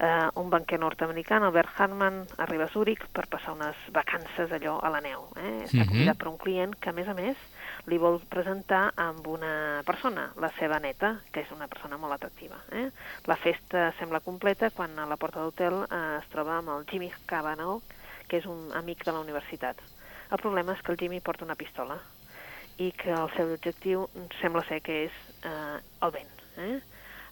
Uh, 0.00 0.30
un 0.40 0.48
banquer 0.48 0.78
nord-americà, 0.80 1.36
Albert 1.44 1.74
Hartman, 1.76 2.22
arriba 2.40 2.64
a 2.64 2.68
Zúrich 2.72 3.02
per 3.12 3.26
passar 3.28 3.52
unes 3.52 3.76
vacances 3.92 4.48
allò 4.56 4.78
a 4.80 4.88
la 4.88 5.00
neu. 5.04 5.26
Eh? 5.36 5.66
Està 5.66 5.82
Mhm. 5.82 5.88
convidat 5.90 6.16
per 6.16 6.28
un 6.28 6.38
client 6.38 6.74
que, 6.80 6.88
a 6.88 6.92
més 6.94 7.06
a 7.06 7.12
més, 7.12 7.36
li 7.84 7.98
vol 7.98 8.18
presentar 8.20 8.94
amb 8.96 9.26
una 9.26 9.82
persona, 9.84 10.32
la 10.40 10.48
seva 10.58 10.78
neta, 10.80 11.20
que 11.30 11.40
és 11.42 11.50
una 11.52 11.68
persona 11.68 11.98
molt 11.98 12.14
atractiva. 12.14 12.56
Eh? 12.72 12.90
La 13.26 13.36
festa 13.36 13.92
sembla 13.98 14.20
completa 14.20 14.70
quan 14.70 14.98
a 14.98 15.04
la 15.04 15.16
porta 15.18 15.40
d'hotel 15.40 15.84
eh, 15.90 16.18
es 16.22 16.28
troba 16.30 16.56
amb 16.56 16.70
el 16.70 16.86
Jimmy 16.86 17.12
Cavanaugh, 17.26 17.82
que 18.26 18.38
és 18.38 18.46
un 18.46 18.70
amic 18.72 19.04
de 19.04 19.12
la 19.12 19.20
universitat. 19.20 19.76
El 20.30 20.38
problema 20.38 20.72
és 20.72 20.80
que 20.80 20.92
el 20.92 20.98
Jimmy 20.98 21.20
porta 21.20 21.44
una 21.44 21.56
pistola 21.56 21.98
i 22.78 22.90
que 22.92 23.10
el 23.10 23.28
seu 23.36 23.52
objectiu 23.52 24.08
sembla 24.40 24.64
ser 24.64 24.80
que 24.80 25.04
és 25.04 25.12
eh, 25.44 25.78
el 26.00 26.10
vent. 26.10 26.30
Eh? 26.56 26.80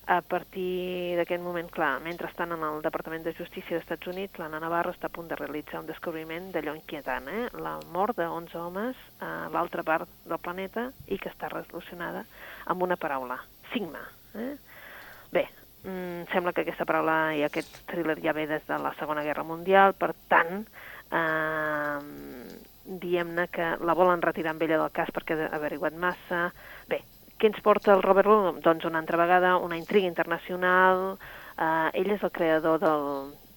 A 0.08 0.22
partir 0.24 1.18
d'aquest 1.18 1.42
moment, 1.44 1.66
clar, 1.68 1.98
mentre 2.00 2.30
estan 2.30 2.54
en 2.54 2.62
el 2.64 2.78
Departament 2.80 3.26
de 3.26 3.34
Justícia 3.36 3.74
dels 3.76 3.82
Estats 3.84 4.08
Units, 4.08 4.38
l'Anna 4.40 4.56
Navarro 4.62 4.94
està 4.94 5.10
a 5.10 5.12
punt 5.12 5.26
de 5.28 5.36
realitzar 5.36 5.82
un 5.82 5.90
descobriment 5.90 6.46
d'allò 6.54 6.72
inquietant, 6.78 7.28
eh? 7.28 7.42
la 7.60 7.74
mort 7.92 8.16
de 8.16 8.24
11 8.24 8.56
homes 8.56 9.02
a 9.20 9.50
l'altra 9.52 9.84
part 9.84 10.08
del 10.24 10.40
planeta 10.40 10.86
i 11.12 11.18
que 11.20 11.28
està 11.28 11.50
resolucionada 11.52 12.24
amb 12.72 12.86
una 12.88 12.96
paraula, 12.96 13.36
sigma. 13.74 14.00
Eh? 14.32 14.54
Bé, 15.36 15.44
mm, 15.82 16.24
sembla 16.32 16.56
que 16.56 16.64
aquesta 16.64 16.88
paraula 16.88 17.34
i 17.36 17.44
aquest 17.44 17.82
thriller 17.92 18.16
ja 18.24 18.32
ve 18.32 18.46
des 18.48 18.64
de 18.64 18.80
la 18.80 18.94
Segona 18.96 19.26
Guerra 19.28 19.44
Mundial, 19.44 19.92
per 19.92 20.14
tant, 20.32 20.64
eh, 21.12 22.00
diem-ne 22.88 23.44
que 23.52 23.74
la 23.84 23.94
volen 23.94 24.24
retirar 24.24 24.54
amb 24.54 24.64
ella 24.64 24.80
del 24.80 24.92
cas 24.96 25.12
perquè 25.12 25.36
ha 25.36 25.52
averiguat 25.60 25.92
massa. 25.92 26.48
Què 27.38 27.48
ens 27.50 27.60
porta 27.62 27.92
el 27.94 28.02
Robert 28.02 28.28
Ludlum? 28.30 28.56
Doncs 28.64 28.86
una 28.88 28.98
altra 29.02 29.18
vegada 29.20 29.56
una 29.62 29.78
intriga 29.78 30.10
internacional. 30.10 31.04
Eh, 31.58 32.00
ell 32.00 32.10
és 32.16 32.24
el 32.26 32.34
creador 32.34 32.80
del 32.82 33.04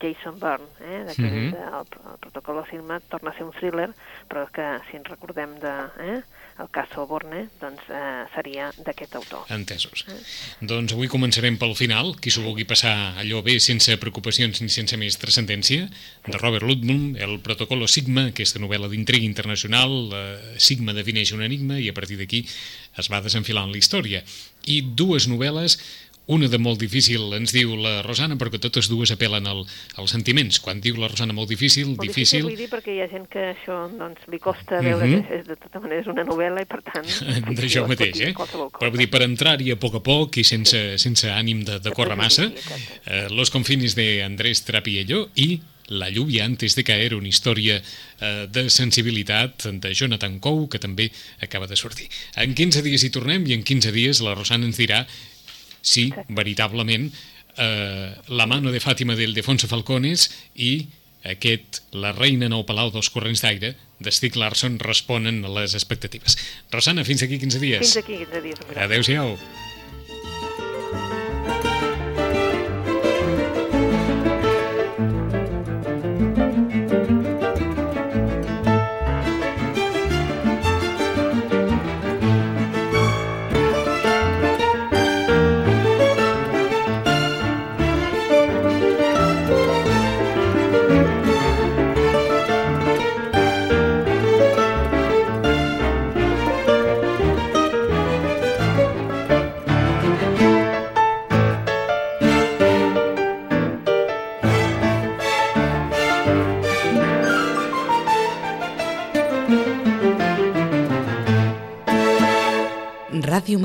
Jason 0.02 0.40
Bourne, 0.40 0.68
eh, 0.82 1.04
d'aquell 1.08 1.32
mm 1.32 1.54
-hmm. 1.54 1.80
el, 1.80 2.12
el 2.12 2.20
protocolo 2.20 2.66
Sigma 2.70 3.00
torna 3.00 3.32
a 3.32 3.34
ser 3.34 3.46
un 3.46 3.54
thriller, 3.54 3.92
però 4.30 4.48
que 4.52 4.68
si 4.90 4.98
ens 4.98 5.08
recordem 5.08 5.60
de, 5.60 5.76
eh, 6.10 6.22
el 6.62 6.70
cas 6.70 6.90
Soborne, 6.94 7.48
doncs 7.62 7.88
eh, 7.90 8.26
seria 8.36 8.70
d'aquest 8.86 9.16
autor. 9.20 9.46
Entesos. 9.54 10.04
Doncs 10.60 10.94
avui 10.96 11.10
començarem 11.12 11.58
pel 11.62 11.74
final. 11.80 12.14
Qui 12.22 12.34
s'ho 12.34 12.44
vulgui 12.46 12.68
passar 12.70 12.94
allò 13.22 13.42
bé 13.46 13.58
sense 13.64 13.96
preocupacions 14.02 14.62
ni 14.62 14.70
sense 14.74 14.98
més 15.02 15.18
transcendència, 15.22 15.88
de 16.28 16.38
Robert 16.38 16.68
Ludlum, 16.68 17.16
el 17.18 17.40
protocolo 17.46 17.90
Sigma, 17.92 18.28
aquesta 18.32 18.62
novel·la 18.62 18.92
d'intriga 18.92 19.28
internacional, 19.28 19.98
eh, 20.14 20.60
Sigma 20.62 20.96
defineix 20.98 21.34
un 21.38 21.44
enigma 21.48 21.80
i 21.80 21.90
a 21.90 21.98
partir 21.98 22.20
d'aquí 22.22 22.46
es 22.98 23.12
va 23.12 23.24
desenfilant 23.24 23.72
la 23.72 23.82
història. 23.82 24.24
I 24.70 24.82
dues 24.82 25.28
novel·les 25.32 25.80
una 26.28 26.48
de 26.48 26.58
molt 26.62 26.80
difícil 26.80 27.34
ens 27.34 27.52
diu 27.52 27.74
la 27.76 28.02
Rosana, 28.06 28.38
perquè 28.40 28.60
totes 28.62 28.88
dues 28.88 29.12
apel·len 29.12 29.48
al, 29.50 29.64
als 29.98 30.12
sentiments. 30.14 30.60
Quan 30.64 30.80
diu 30.80 30.96
la 31.02 31.10
Rosana 31.10 31.34
molt 31.34 31.50
difícil, 31.50 31.88
Molt 31.96 32.06
difícil, 32.06 32.44
vull 32.46 32.56
dir 32.56 32.70
perquè 32.72 32.94
hi 32.96 33.02
ha 33.02 33.08
gent 33.12 33.26
que 33.32 33.48
això 33.56 33.80
doncs, 33.98 34.22
li 34.32 34.40
costa 34.40 34.80
veure 34.82 35.08
Mhm. 35.08 35.24
que 35.28 35.40
és, 35.40 35.48
de 35.48 35.56
tota 35.58 35.80
manera 35.82 36.02
és 36.02 36.08
una 36.08 36.24
novel·la 36.24 36.62
i 36.62 36.66
per 36.70 36.82
tant... 36.84 37.06
d'això 37.58 37.88
mateix, 37.88 38.22
eh? 38.22 38.34
Però 38.36 38.90
vull 38.92 39.02
dir, 39.02 39.10
per 39.10 39.24
entrar-hi 39.24 39.72
a 39.72 39.76
poc 39.82 39.96
a 39.96 40.04
poc 40.06 40.38
i 40.38 40.44
sense, 40.44 40.98
sense 40.98 41.28
ànim 41.28 41.66
de, 41.66 41.80
de 41.80 41.92
córrer 41.92 42.16
massa, 42.16 42.52
eh, 43.06 43.28
Los 43.32 43.50
confines 43.52 43.96
de 43.96 44.24
Andrés 44.24 44.64
Trapiello 44.64 45.30
i 45.36 45.60
La 45.92 46.08
lluvia 46.10 46.46
antes 46.46 46.76
de 46.78 46.86
caer, 46.88 47.14
una 47.18 47.28
història 47.28 47.82
eh, 47.82 48.48
de 48.48 48.70
sensibilitat 48.70 49.66
de 49.82 49.94
Jonathan 49.94 50.40
Coe, 50.40 50.70
que 50.70 50.80
també 50.80 51.10
acaba 51.42 51.68
de 51.68 51.76
sortir. 51.76 52.08
En 52.40 52.54
15 52.56 52.82
dies 52.86 53.04
hi 53.04 53.10
tornem 53.12 53.44
i 53.50 53.54
en 53.58 53.64
15 53.68 53.92
dies 53.92 54.22
la 54.24 54.36
Rosana 54.38 54.70
ens 54.70 54.78
dirà 54.80 55.02
si, 55.82 56.12
veritablement, 56.30 57.10
eh, 57.58 58.16
La 58.28 58.48
mano 58.48 58.72
de 58.72 58.80
Fàtima 58.80 59.16
del 59.16 59.34
Defonso 59.34 59.68
Falcones 59.68 60.30
i 60.56 60.88
aquest 61.24 61.84
La 61.94 62.14
reina 62.18 62.50
nou 62.50 62.64
palau 62.66 62.92
dels 62.94 63.12
corrents 63.14 63.44
d'aire 63.44 63.76
de 64.02 64.12
Stieg 64.12 64.36
Larsson 64.36 64.80
responen 64.82 65.44
a 65.46 65.52
les 65.60 65.76
expectatives. 65.78 66.38
Rosana, 66.72 67.06
fins 67.06 67.22
aquí 67.24 67.38
15 67.38 67.60
dies. 67.62 67.84
Fins 67.86 67.98
aquí 68.02 68.18
15 68.24 68.42
dies. 68.42 68.64
Mira. 68.70 68.88
Adéu-siau. 68.88 69.38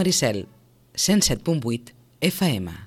Maricel, 0.07 0.47
107.8 0.95 1.93
FM. 2.21 2.86